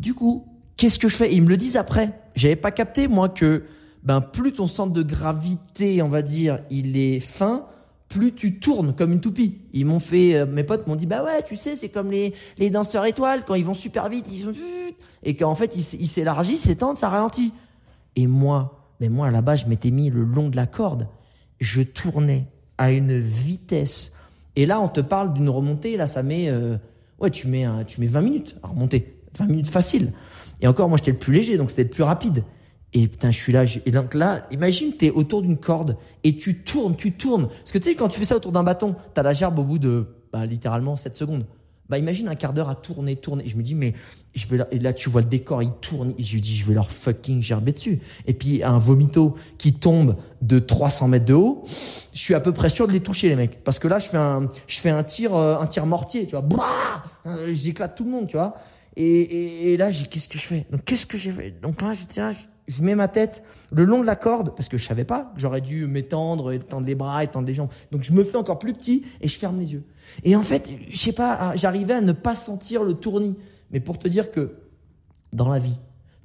du 0.00 0.14
coup, 0.14 0.46
qu'est-ce 0.76 0.98
que 0.98 1.08
je 1.08 1.16
fais? 1.16 1.32
Ils 1.32 1.42
me 1.42 1.48
le 1.48 1.56
disent 1.56 1.76
après. 1.76 2.12
J'avais 2.34 2.56
pas 2.56 2.70
capté, 2.70 3.08
moi, 3.08 3.28
que, 3.28 3.64
ben, 4.02 4.20
plus 4.20 4.52
ton 4.52 4.66
centre 4.66 4.92
de 4.92 5.02
gravité, 5.02 6.02
on 6.02 6.08
va 6.08 6.22
dire, 6.22 6.60
il 6.70 6.96
est 6.96 7.20
fin, 7.20 7.66
plus 8.08 8.34
tu 8.34 8.58
tournes 8.58 8.94
comme 8.94 9.12
une 9.12 9.20
toupie. 9.20 9.58
Ils 9.72 9.84
m'ont 9.84 10.00
fait, 10.00 10.34
euh, 10.34 10.46
mes 10.46 10.64
potes 10.64 10.86
m'ont 10.86 10.96
dit, 10.96 11.06
bah 11.06 11.22
ouais, 11.22 11.42
tu 11.42 11.56
sais, 11.56 11.76
c'est 11.76 11.90
comme 11.90 12.10
les, 12.10 12.34
les 12.58 12.70
danseurs 12.70 13.04
étoiles, 13.04 13.44
quand 13.46 13.54
ils 13.54 13.64
vont 13.64 13.74
super 13.74 14.08
vite, 14.08 14.26
ils 14.32 14.42
sont, 14.42 14.52
et 15.22 15.36
qu'en 15.36 15.54
fait, 15.54 15.76
ils 15.76 16.06
s'élargissent, 16.06 16.62
s'étendent, 16.62 16.96
ça 16.96 17.08
ralentit. 17.08 17.52
Et 18.16 18.26
moi, 18.26 18.92
mais 19.00 19.08
moi, 19.08 19.30
là-bas, 19.30 19.56
je 19.56 19.66
m'étais 19.66 19.90
mis 19.90 20.10
le 20.10 20.22
long 20.22 20.48
de 20.48 20.56
la 20.56 20.66
corde. 20.66 21.08
Je 21.60 21.82
tournais 21.82 22.46
à 22.78 22.92
une 22.92 23.18
vitesse. 23.18 24.12
Et 24.56 24.64
là, 24.64 24.80
on 24.80 24.88
te 24.88 25.00
parle 25.00 25.34
d'une 25.34 25.50
remontée, 25.50 25.96
là, 25.96 26.06
ça 26.06 26.22
met, 26.22 26.48
euh, 26.48 26.76
ouais, 27.20 27.30
tu 27.30 27.46
mets, 27.46 27.66
tu 27.86 28.00
mets 28.00 28.06
20 28.06 28.20
minutes 28.22 28.56
à 28.62 28.68
remonter. 28.68 29.16
20 29.38 29.46
minutes 29.46 29.68
facile. 29.68 30.12
Et 30.60 30.66
encore, 30.66 30.88
moi, 30.88 30.98
j'étais 30.98 31.12
le 31.12 31.18
plus 31.18 31.32
léger, 31.32 31.56
donc 31.56 31.70
c'était 31.70 31.84
le 31.84 31.90
plus 31.90 32.02
rapide. 32.02 32.44
Et 32.94 33.06
putain, 33.06 33.30
je 33.30 33.38
suis 33.38 33.52
là. 33.52 33.64
Et 33.84 33.90
donc 33.90 34.14
là, 34.14 34.46
imagine, 34.50 34.92
t'es 34.92 35.10
autour 35.10 35.42
d'une 35.42 35.58
corde 35.58 35.96
et 36.24 36.36
tu 36.36 36.62
tournes, 36.62 36.96
tu 36.96 37.12
tournes. 37.12 37.48
Parce 37.48 37.72
que 37.72 37.78
tu 37.78 37.90
sais, 37.90 37.94
quand 37.94 38.08
tu 38.08 38.18
fais 38.18 38.24
ça 38.24 38.36
autour 38.36 38.52
d'un 38.52 38.62
bâton, 38.62 38.96
t'as 39.14 39.22
la 39.22 39.34
gerbe 39.34 39.58
au 39.58 39.64
bout 39.64 39.78
de 39.78 40.06
bah, 40.32 40.46
littéralement 40.46 40.96
7 40.96 41.14
secondes. 41.14 41.44
Bah 41.88 41.96
imagine 41.96 42.28
un 42.28 42.34
quart 42.34 42.52
d'heure 42.52 42.68
à 42.68 42.74
tourner, 42.74 43.16
tourner. 43.16 43.44
Je 43.46 43.56
me 43.56 43.62
dis, 43.62 43.74
mais 43.74 43.94
je 44.34 44.46
vais 44.46 44.58
là, 44.58 44.68
et 44.70 44.78
là 44.78 44.92
tu 44.92 45.08
vois 45.08 45.22
le 45.22 45.26
décor, 45.26 45.62
il 45.62 45.70
tourne. 45.80 46.12
Et 46.18 46.22
je 46.22 46.34
lui 46.34 46.40
dis, 46.42 46.54
je 46.54 46.66
vais 46.66 46.74
leur 46.74 46.90
fucking 46.90 47.40
gerber 47.40 47.72
dessus. 47.72 48.00
Et 48.26 48.34
puis 48.34 48.62
un 48.62 48.78
vomito 48.78 49.36
qui 49.56 49.72
tombe 49.72 50.16
de 50.42 50.58
300 50.58 51.08
mètres 51.08 51.24
de 51.24 51.32
haut, 51.32 51.64
je 52.12 52.18
suis 52.20 52.34
à 52.34 52.40
peu 52.40 52.52
près 52.52 52.68
sûr 52.68 52.86
de 52.86 52.92
les 52.92 53.00
toucher 53.00 53.30
les 53.30 53.36
mecs. 53.36 53.64
Parce 53.64 53.78
que 53.78 53.88
là, 53.88 53.98
je 53.98 54.06
fais 54.06 54.18
un, 54.18 54.48
je 54.66 54.78
fais 54.80 54.90
un 54.90 55.02
tir, 55.02 55.34
euh, 55.34 55.58
un 55.58 55.66
tir 55.66 55.86
mortier, 55.86 56.26
tu 56.26 56.36
vois. 56.36 56.46
J'éclate 57.48 57.96
tout 57.96 58.04
le 58.04 58.10
monde, 58.10 58.26
tu 58.26 58.36
vois. 58.36 58.54
Et, 58.96 59.20
et, 59.20 59.72
et 59.72 59.76
là, 59.78 59.90
j'ai 59.90 60.06
qu'est-ce 60.06 60.28
que 60.28 60.38
je 60.38 60.44
fais? 60.44 60.66
Donc 60.70 60.84
qu'est-ce 60.84 61.06
que 61.06 61.16
j'ai 61.16 61.32
fait? 61.32 61.54
Donc 61.62 61.80
là, 61.80 61.94
j'étais 61.94 62.20
là 62.20 62.32
je 62.68 62.82
mets 62.82 62.94
ma 62.94 63.08
tête 63.08 63.42
le 63.72 63.84
long 63.84 64.00
de 64.00 64.06
la 64.06 64.16
corde 64.16 64.54
parce 64.54 64.68
que 64.68 64.76
je 64.78 64.86
savais 64.86 65.04
pas 65.04 65.32
que 65.34 65.40
j'aurais 65.40 65.60
dû 65.60 65.86
m'étendre, 65.86 66.52
étendre 66.52 66.86
les 66.86 66.94
bras, 66.94 67.24
étendre 67.24 67.46
les 67.46 67.54
jambes. 67.54 67.70
Donc 67.90 68.02
je 68.02 68.12
me 68.12 68.22
fais 68.22 68.36
encore 68.36 68.58
plus 68.58 68.72
petit 68.72 69.04
et 69.20 69.28
je 69.28 69.38
ferme 69.38 69.58
les 69.58 69.72
yeux. 69.72 69.84
Et 70.24 70.36
en 70.36 70.42
fait, 70.42 70.70
je 70.90 70.96
sais 70.96 71.12
pas, 71.12 71.52
j'arrivais 71.56 71.94
à 71.94 72.00
ne 72.00 72.12
pas 72.12 72.34
sentir 72.34 72.84
le 72.84 72.94
tournis. 72.94 73.36
Mais 73.70 73.80
pour 73.80 73.98
te 73.98 74.08
dire 74.08 74.30
que 74.30 74.54
dans 75.32 75.48
la 75.48 75.58
vie, 75.58 75.78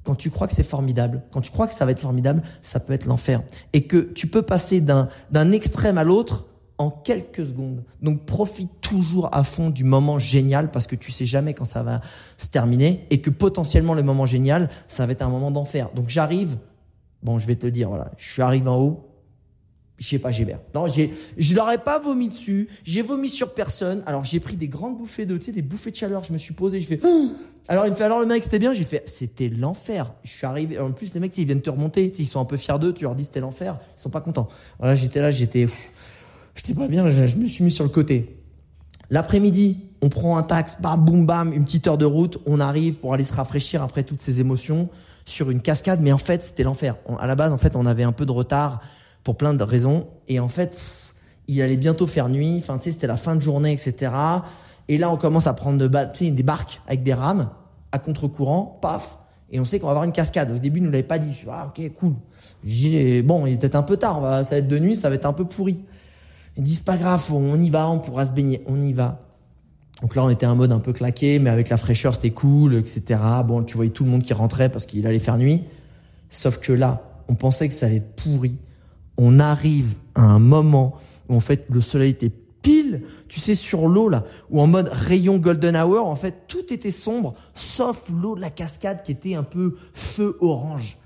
quand 0.04 0.14
tu 0.14 0.30
crois 0.30 0.46
que 0.46 0.54
c'est 0.54 0.62
formidable, 0.62 1.22
quand 1.32 1.40
tu 1.40 1.50
crois 1.50 1.66
que 1.66 1.74
ça 1.74 1.84
va 1.84 1.92
être 1.92 2.00
formidable, 2.00 2.42
ça 2.62 2.78
peut 2.78 2.92
être 2.92 3.06
l'enfer. 3.06 3.42
Et 3.72 3.86
que 3.86 3.98
tu 3.98 4.26
peux 4.26 4.42
passer 4.42 4.80
d'un 4.80 5.08
d'un 5.30 5.50
extrême 5.52 5.98
à 5.98 6.04
l'autre 6.04 6.46
en 6.78 6.90
quelques 6.90 7.44
secondes. 7.46 7.84
Donc 8.02 8.24
profite 8.24 8.70
toujours 8.80 9.28
à 9.32 9.44
fond 9.44 9.70
du 9.70 9.84
moment 9.84 10.18
génial 10.18 10.70
parce 10.70 10.86
que 10.86 10.96
tu 10.96 11.12
sais 11.12 11.26
jamais 11.26 11.54
quand 11.54 11.64
ça 11.64 11.82
va 11.82 12.00
se 12.36 12.48
terminer 12.48 13.06
et 13.10 13.20
que 13.20 13.30
potentiellement 13.30 13.94
le 13.94 14.02
moment 14.02 14.26
génial, 14.26 14.68
ça 14.88 15.06
va 15.06 15.12
être 15.12 15.22
un 15.22 15.28
moment 15.28 15.50
d'enfer. 15.50 15.90
Donc 15.94 16.08
j'arrive, 16.08 16.56
bon 17.22 17.38
je 17.38 17.46
vais 17.46 17.56
te 17.56 17.66
le 17.66 17.72
dire, 17.72 17.88
voilà, 17.88 18.10
je 18.18 18.30
suis 18.30 18.42
arrivé 18.42 18.68
en 18.68 18.80
haut, 18.80 19.14
je 19.98 20.08
sais 20.08 20.18
pas, 20.18 20.32
j'ai 20.32 20.46
Non, 20.74 20.88
j'ai, 20.88 21.14
je 21.38 21.54
leur 21.54 21.70
ai 21.70 21.78
pas 21.78 22.00
vomi 22.00 22.28
dessus, 22.28 22.68
j'ai 22.82 23.02
vomi 23.02 23.28
sur 23.28 23.54
personne. 23.54 24.02
Alors 24.06 24.24
j'ai 24.24 24.40
pris 24.40 24.56
des 24.56 24.68
grandes 24.68 24.98
bouffées 24.98 25.24
de, 25.24 25.36
tu 25.36 25.44
sais, 25.44 25.52
des 25.52 25.62
bouffées 25.62 25.92
de 25.92 25.96
chaleur, 25.96 26.24
je 26.24 26.32
me 26.32 26.38
suis 26.38 26.54
posé, 26.54 26.80
je 26.80 26.86
fais, 26.86 26.98
alors 27.68 27.86
il 27.86 27.90
me 27.90 27.94
fait, 27.94 28.04
alors 28.04 28.18
le 28.18 28.26
mec 28.26 28.42
c'était 28.42 28.58
bien, 28.58 28.72
j'ai 28.72 28.84
fait, 28.84 29.08
c'était 29.08 29.48
l'enfer. 29.48 30.12
Je 30.24 30.30
suis 30.30 30.46
arrivé, 30.46 30.78
en 30.80 30.90
plus 30.90 31.14
les 31.14 31.20
mecs 31.20 31.36
ils 31.38 31.46
viennent 31.46 31.62
te 31.62 31.70
remonter, 31.70 32.12
ils 32.18 32.26
sont 32.26 32.40
un 32.40 32.44
peu 32.44 32.56
fiers 32.56 32.78
d'eux, 32.80 32.92
tu 32.92 33.04
leur 33.04 33.14
dis 33.14 33.24
c'était 33.24 33.40
l'enfer, 33.40 33.78
ils 33.96 34.02
sont 34.02 34.10
pas 34.10 34.20
contents. 34.20 34.48
Voilà, 34.80 34.96
j'étais 34.96 35.20
là, 35.20 35.30
j'étais, 35.30 35.68
J'étais 36.54 36.74
pas 36.74 36.88
bien, 36.88 37.08
je, 37.10 37.36
me 37.36 37.46
suis 37.46 37.64
mis 37.64 37.70
sur 37.70 37.84
le 37.84 37.90
côté. 37.90 38.40
L'après-midi, 39.10 39.78
on 40.02 40.08
prend 40.08 40.36
un 40.36 40.42
tax, 40.42 40.80
bam, 40.80 41.04
boum, 41.04 41.26
bam, 41.26 41.52
une 41.52 41.64
petite 41.64 41.86
heure 41.86 41.98
de 41.98 42.04
route, 42.04 42.38
on 42.46 42.60
arrive 42.60 42.94
pour 42.94 43.12
aller 43.14 43.24
se 43.24 43.34
rafraîchir 43.34 43.82
après 43.82 44.02
toutes 44.02 44.20
ces 44.20 44.40
émotions 44.40 44.88
sur 45.24 45.50
une 45.50 45.60
cascade, 45.60 46.00
mais 46.00 46.12
en 46.12 46.18
fait, 46.18 46.42
c'était 46.42 46.62
l'enfer. 46.62 46.96
À 47.18 47.26
la 47.26 47.34
base, 47.34 47.52
en 47.52 47.58
fait, 47.58 47.76
on 47.76 47.86
avait 47.86 48.02
un 48.02 48.12
peu 48.12 48.26
de 48.26 48.32
retard 48.32 48.80
pour 49.22 49.36
plein 49.36 49.54
de 49.54 49.62
raisons, 49.62 50.06
et 50.28 50.38
en 50.38 50.48
fait, 50.48 50.78
il 51.48 51.60
allait 51.60 51.76
bientôt 51.76 52.06
faire 52.06 52.28
nuit, 52.28 52.56
enfin, 52.58 52.78
tu 52.78 52.84
sais, 52.84 52.90
c'était 52.92 53.06
la 53.06 53.16
fin 53.16 53.36
de 53.36 53.40
journée, 53.40 53.72
etc. 53.72 54.12
Et 54.88 54.98
là, 54.98 55.10
on 55.10 55.16
commence 55.16 55.46
à 55.46 55.54
prendre 55.54 55.78
des 55.78 56.42
barques 56.42 56.80
avec 56.86 57.02
des 57.02 57.14
rames, 57.14 57.50
à 57.92 57.98
contre-courant, 57.98 58.78
paf, 58.80 59.18
et 59.50 59.60
on 59.60 59.64
sait 59.64 59.78
qu'on 59.78 59.86
va 59.86 59.92
avoir 59.92 60.04
une 60.04 60.12
cascade. 60.12 60.50
Au 60.50 60.58
début, 60.58 60.80
il 60.80 60.84
nous 60.84 60.90
l'avait 60.90 61.02
pas 61.02 61.18
dit. 61.18 61.30
Je 61.30 61.36
suis, 61.36 61.48
ah, 61.50 61.68
ok, 61.68 61.92
cool. 61.94 62.14
bon, 63.24 63.46
il 63.46 63.52
est 63.52 63.56
peut-être 63.56 63.76
un 63.76 63.82
peu 63.82 63.96
tard, 63.96 64.20
ça 64.44 64.50
va 64.50 64.56
être 64.56 64.68
de 64.68 64.78
nuit, 64.78 64.96
ça 64.96 65.08
va 65.08 65.14
être 65.14 65.26
un 65.26 65.32
peu 65.32 65.44
pourri. 65.44 65.80
Ils 66.56 66.62
disent 66.62 66.80
pas 66.80 66.96
grave, 66.96 67.24
on 67.32 67.60
y 67.60 67.70
va, 67.70 67.88
on 67.88 67.98
pourra 67.98 68.26
se 68.26 68.32
baigner, 68.32 68.62
on 68.66 68.80
y 68.80 68.92
va. 68.92 69.20
Donc 70.02 70.14
là, 70.14 70.24
on 70.24 70.30
était 70.30 70.46
en 70.46 70.56
mode 70.56 70.72
un 70.72 70.80
peu 70.80 70.92
claqué, 70.92 71.38
mais 71.38 71.50
avec 71.50 71.68
la 71.68 71.76
fraîcheur, 71.76 72.14
c'était 72.14 72.30
cool, 72.30 72.74
etc. 72.74 73.20
Bon, 73.46 73.62
tu 73.62 73.76
voyais 73.76 73.90
tout 73.90 74.04
le 74.04 74.10
monde 74.10 74.22
qui 74.22 74.34
rentrait 74.34 74.68
parce 74.68 74.86
qu'il 74.86 75.06
allait 75.06 75.18
faire 75.18 75.38
nuit. 75.38 75.64
Sauf 76.30 76.58
que 76.58 76.72
là, 76.72 77.02
on 77.28 77.34
pensait 77.34 77.68
que 77.68 77.74
ça 77.74 77.86
allait 77.86 78.02
pourri. 78.16 78.60
On 79.16 79.38
arrive 79.38 79.94
à 80.14 80.22
un 80.22 80.38
moment 80.38 80.96
où 81.28 81.36
en 81.36 81.40
fait 81.40 81.66
le 81.70 81.80
soleil 81.80 82.10
était 82.10 82.32
pile, 82.62 83.02
tu 83.28 83.40
sais, 83.40 83.54
sur 83.54 83.88
l'eau 83.88 84.08
là, 84.08 84.24
ou 84.50 84.60
en 84.60 84.66
mode 84.66 84.88
rayon 84.88 85.38
golden 85.38 85.76
hour, 85.76 86.06
en 86.06 86.16
fait 86.16 86.46
tout 86.48 86.72
était 86.72 86.90
sombre, 86.90 87.34
sauf 87.54 88.10
l'eau 88.10 88.34
de 88.34 88.40
la 88.40 88.50
cascade 88.50 89.02
qui 89.02 89.12
était 89.12 89.34
un 89.34 89.42
peu 89.42 89.76
feu 89.92 90.36
orange. 90.40 90.98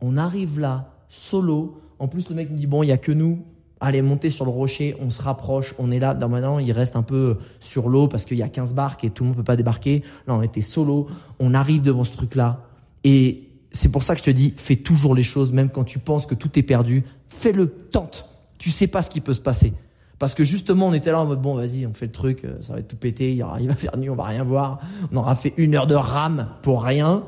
On 0.00 0.16
arrive 0.16 0.58
là, 0.58 0.90
solo. 1.08 1.80
En 1.98 2.08
plus, 2.08 2.28
le 2.28 2.34
mec 2.34 2.50
me 2.50 2.56
dit 2.56 2.66
bon, 2.66 2.82
il 2.82 2.88
y 2.88 2.92
a 2.92 2.98
que 2.98 3.12
nous 3.12 3.44
allez 3.82 4.00
monter 4.00 4.30
sur 4.30 4.44
le 4.44 4.50
rocher, 4.50 4.96
on 5.00 5.10
se 5.10 5.20
rapproche, 5.20 5.74
on 5.78 5.90
est 5.90 5.98
là. 5.98 6.14
Dans 6.14 6.28
maintenant, 6.28 6.58
il 6.58 6.70
reste 6.72 6.96
un 6.96 7.02
peu 7.02 7.36
sur 7.60 7.88
l'eau 7.88 8.08
parce 8.08 8.24
qu'il 8.24 8.38
y 8.38 8.42
a 8.42 8.48
15 8.48 8.74
barques 8.74 9.04
et 9.04 9.10
tout 9.10 9.24
le 9.24 9.28
monde 9.28 9.36
peut 9.36 9.44
pas 9.44 9.56
débarquer. 9.56 10.02
Là, 10.26 10.34
on 10.34 10.42
était 10.42 10.62
solo, 10.62 11.08
on 11.40 11.52
arrive 11.52 11.82
devant 11.82 12.04
ce 12.04 12.12
truc-là. 12.12 12.60
Et 13.04 13.48
c'est 13.72 13.90
pour 13.90 14.04
ça 14.04 14.14
que 14.14 14.20
je 14.20 14.24
te 14.24 14.30
dis, 14.30 14.54
fais 14.56 14.76
toujours 14.76 15.14
les 15.14 15.24
choses, 15.24 15.52
même 15.52 15.68
quand 15.68 15.84
tu 15.84 15.98
penses 15.98 16.26
que 16.26 16.34
tout 16.34 16.58
est 16.58 16.62
perdu. 16.62 17.04
Fais-le, 17.28 17.68
tente. 17.68 18.28
Tu 18.58 18.70
sais 18.70 18.86
pas 18.86 19.02
ce 19.02 19.10
qui 19.10 19.20
peut 19.20 19.34
se 19.34 19.40
passer. 19.40 19.72
Parce 20.20 20.34
que 20.34 20.44
justement, 20.44 20.86
on 20.86 20.92
était 20.92 21.10
là 21.10 21.20
en 21.20 21.26
mode, 21.26 21.42
bon, 21.42 21.56
vas-y, 21.56 21.84
on 21.84 21.92
fait 21.92 22.06
le 22.06 22.12
truc, 22.12 22.44
euh, 22.44 22.58
ça 22.60 22.74
va 22.74 22.78
être 22.78 22.86
tout 22.86 22.96
pété, 22.96 23.32
il 23.32 23.42
va 23.68 23.74
faire 23.74 23.96
nuit, 23.96 24.08
on 24.08 24.14
va 24.14 24.24
rien 24.24 24.44
voir. 24.44 24.78
On 25.10 25.16
aura 25.16 25.34
fait 25.34 25.52
une 25.56 25.74
heure 25.74 25.88
de 25.88 25.96
rame 25.96 26.48
pour 26.62 26.84
rien. 26.84 27.24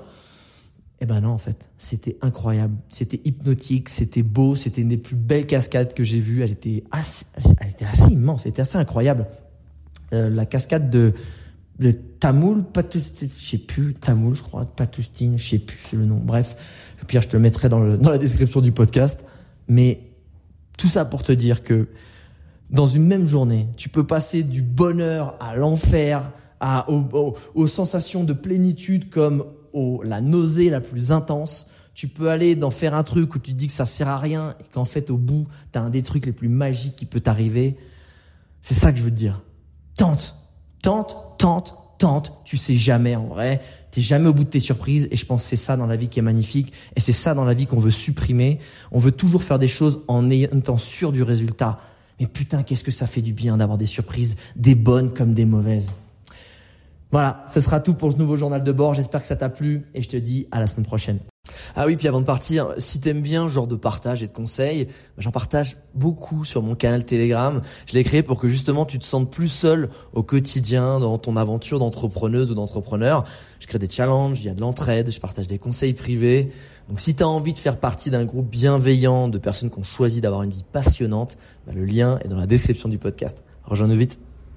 Eh 1.01 1.07
ben 1.07 1.21
non, 1.21 1.31
en 1.31 1.39
fait, 1.39 1.69
c'était 1.77 2.17
incroyable. 2.23 2.77
C'était 2.89 3.21
hypnotique, 3.25 3.89
c'était 3.89 4.23
beau, 4.23 4.55
c'était 4.55 4.83
une 4.83 4.89
des 4.89 4.97
plus 4.97 5.17
belles 5.17 5.47
cascades 5.47 5.93
que 5.93 6.05
j'ai 6.05 6.21
vues. 6.21 6.43
Elle 6.43 6.53
était 6.53 6.85
assez, 6.91 7.27
elle 7.61 7.71
était 7.71 7.85
assez 7.85 8.13
immense, 8.13 8.45
c'était 8.45 8.63
assez 8.63 8.79
incroyable. 8.79 9.27
Euh, 10.13 10.31
la 10.31 10.47
cascade 10.47 10.91
de, 10.91 11.13
de 11.81 11.91
Tamoul, 11.91 12.65
je 12.93 13.27
sais 13.29 13.59
plus, 13.59 13.95
Tamoul, 13.95 14.35
je 14.35 14.43
crois, 14.43 14.65
Patoustine, 14.65 15.37
je 15.37 15.51
sais 15.51 15.59
plus 15.59 15.99
le 15.99 16.05
nom. 16.05 16.21
Bref, 16.23 16.57
Pierre, 17.09 17.23
je 17.23 17.29
te 17.29 17.37
le 17.37 17.43
mettrai 17.43 17.69
dans, 17.69 17.81
le, 17.81 17.99
dans 17.99 18.11
la 18.11 18.19
description 18.19 18.61
du 18.61 18.71
podcast. 18.71 19.25
Mais 19.67 20.01
tout 20.79 20.89
ça 20.89 21.05
pour 21.05 21.23
te 21.23 21.33
dire 21.33 21.63
que 21.65 21.89
dans 22.71 22.87
une 22.87 23.05
même 23.05 23.27
journée, 23.27 23.69
tu 23.77 23.89
peux 23.89 24.07
passer 24.07 24.43
du 24.43 24.63
bonheur 24.63 25.37
à 25.41 25.57
l'enfer, 25.57 26.31
à, 26.61 26.89
aux 26.91 27.67
sensations 27.67 28.25
de 28.25 28.33
plénitude 28.33 29.11
comme 29.11 29.45
la 30.05 30.21
nausée 30.21 30.71
la 30.71 30.81
plus 30.81 31.13
intense. 31.13 31.67
Tu 31.95 32.09
peux 32.09 32.31
aller 32.31 32.57
dans 32.57 32.71
faire 32.71 32.95
un 32.95 33.05
truc 33.05 33.35
où 33.35 33.39
tu 33.39 33.53
te 33.53 33.57
dis 33.57 33.69
que 33.69 33.73
ça 33.73 33.85
sert 33.85 34.09
à 34.09 34.19
rien 34.19 34.57
et 34.61 34.65
qu'en 34.73 34.85
fait 34.85 35.11
au 35.11 35.17
bout, 35.17 35.47
tu 35.73 35.79
as 35.79 35.83
un 35.83 35.91
des 35.91 36.03
trucs 36.03 36.27
les 36.27 36.33
plus 36.33 36.49
magiques 36.49 36.97
qui 36.97 37.07
peut 37.07 37.21
t'arriver. 37.21 37.77
C'est 38.63 38.75
ça 38.75 38.93
que 38.93 38.99
je 38.99 39.05
veux 39.05 39.11
te 39.11 39.17
dire. 39.17 39.43
Tente, 39.97 40.37
tente, 40.83 41.17
tente, 41.39 41.75
tente. 41.99 42.33
Tu 42.45 42.57
sais 42.57 42.77
jamais 42.77 43.15
en 43.15 43.27
vrai. 43.27 43.61
T'es 43.93 44.03
jamais 44.03 44.29
au 44.29 44.33
bout 44.33 44.43
de 44.43 44.49
tes 44.49 44.61
surprises 44.61 45.07
et 45.13 45.17
je 45.17 45.25
pense 45.25 45.45
que 45.45 45.49
c'est 45.51 45.57
ça 45.57 45.77
dans 45.77 45.87
la 45.87 45.95
vie 45.95 46.09
qui 46.09 46.19
est 46.19 46.23
magnifique 46.23 46.73
et 46.97 47.01
c'est 47.01 47.13
ça 47.13 47.33
dans 47.35 47.45
la 47.45 47.55
vie 47.55 47.67
qu'on 47.67 47.79
veut 47.79 47.93
supprimer. 47.93 48.59
On 48.91 48.99
veut 48.99 49.13
toujours 49.13 49.45
faire 49.45 49.61
des 49.61 49.69
choses 49.69 50.03
en 50.09 50.31
étant 50.31 50.79
sûr 50.79 51.13
du 51.13 51.23
résultat. 51.23 51.79
Mais 52.19 52.27
putain, 52.27 52.65
qu'est-ce 52.65 52.83
que 52.83 52.91
ça 52.91 53.07
fait 53.07 53.23
du 53.23 53.33
bien 53.33 53.57
d'avoir 53.57 53.79
des 53.79 53.87
surprises, 53.87 54.37
des 54.57 54.75
bonnes 54.75 55.13
comme 55.13 55.35
des 55.35 55.45
mauvaises. 55.45 55.93
Voilà, 57.15 57.45
ce 57.47 57.61
sera 57.61 57.79
tout 57.79 57.95
pour 57.95 58.11
ce 58.11 58.19
nouveau 58.19 58.37
journal 58.37 58.65
de 58.65 58.73
bord. 58.73 58.93
J'espère 58.93 59.21
que 59.21 59.29
ça 59.29 59.37
t'a 59.37 59.49
plu 59.49 59.85
et 59.95 60.03
je 60.03 60.09
te 60.09 60.17
dis 60.17 60.49
à 60.51 60.59
la 60.59 60.67
semaine 60.67 60.85
prochaine. 60.85 61.21
Ah 61.77 61.87
oui, 61.87 61.95
puis 61.95 62.09
avant 62.09 62.21
de 62.21 62.27
partir, 62.27 62.75
si 62.79 62.99
t'aimes 62.99 63.23
bien 63.23 63.49
ce 63.49 63.55
genre 63.55 63.69
de 63.69 63.77
partage 63.77 64.25
et 64.25 64.27
de 64.27 64.33
conseils, 64.33 64.89
j'en 65.17 65.31
partage 65.31 65.77
beaucoup 65.95 66.45
sur 66.45 66.61
mon 66.61 66.75
canal 66.75 67.05
Telegram. 67.05 67.63
Je 67.87 67.95
l'ai 67.95 68.03
créé 68.03 68.25
pour 68.25 68.41
que 68.41 68.49
justement 68.49 68.85
tu 68.85 68.99
te 68.99 69.05
sentes 69.05 69.31
plus 69.31 69.47
seul 69.47 69.91
au 70.13 70.25
quotidien 70.25 70.99
dans 70.99 71.17
ton 71.19 71.37
aventure 71.37 71.79
d'entrepreneuse 71.79 72.51
ou 72.51 72.57
d'entrepreneur. 72.57 73.23
Je 73.61 73.69
crée 73.69 73.79
des 73.79 73.89
challenges, 73.89 74.43
il 74.43 74.47
y 74.47 74.51
a 74.51 74.55
de 74.55 74.61
l'entraide, 74.61 75.13
je 75.13 75.21
partage 75.21 75.47
des 75.47 75.61
conseils 75.61 75.95
privés. 75.95 76.51
Donc 76.89 76.99
si 76.99 77.15
tu 77.15 77.23
as 77.23 77.29
envie 77.29 77.53
de 77.53 77.61
faire 77.61 77.79
partie 77.79 78.11
d'un 78.11 78.25
groupe 78.25 78.51
bienveillant 78.51 79.29
de 79.29 79.39
personnes 79.39 79.71
qui 79.71 79.79
ont 79.79 79.85
choisi 79.85 80.21
d'avoir 80.21 80.43
une 80.43 80.51
vie 80.51 80.65
passionnante, 80.73 81.39
bah, 81.65 81.75
le 81.77 81.85
lien 81.85 82.19
est 82.25 82.29
dans 82.29 82.39
la 82.39 82.47
description 82.47 82.89
du 82.89 82.99
podcast. 82.99 83.45
Rejoins-nous 83.63 83.95
vite. 83.95 84.19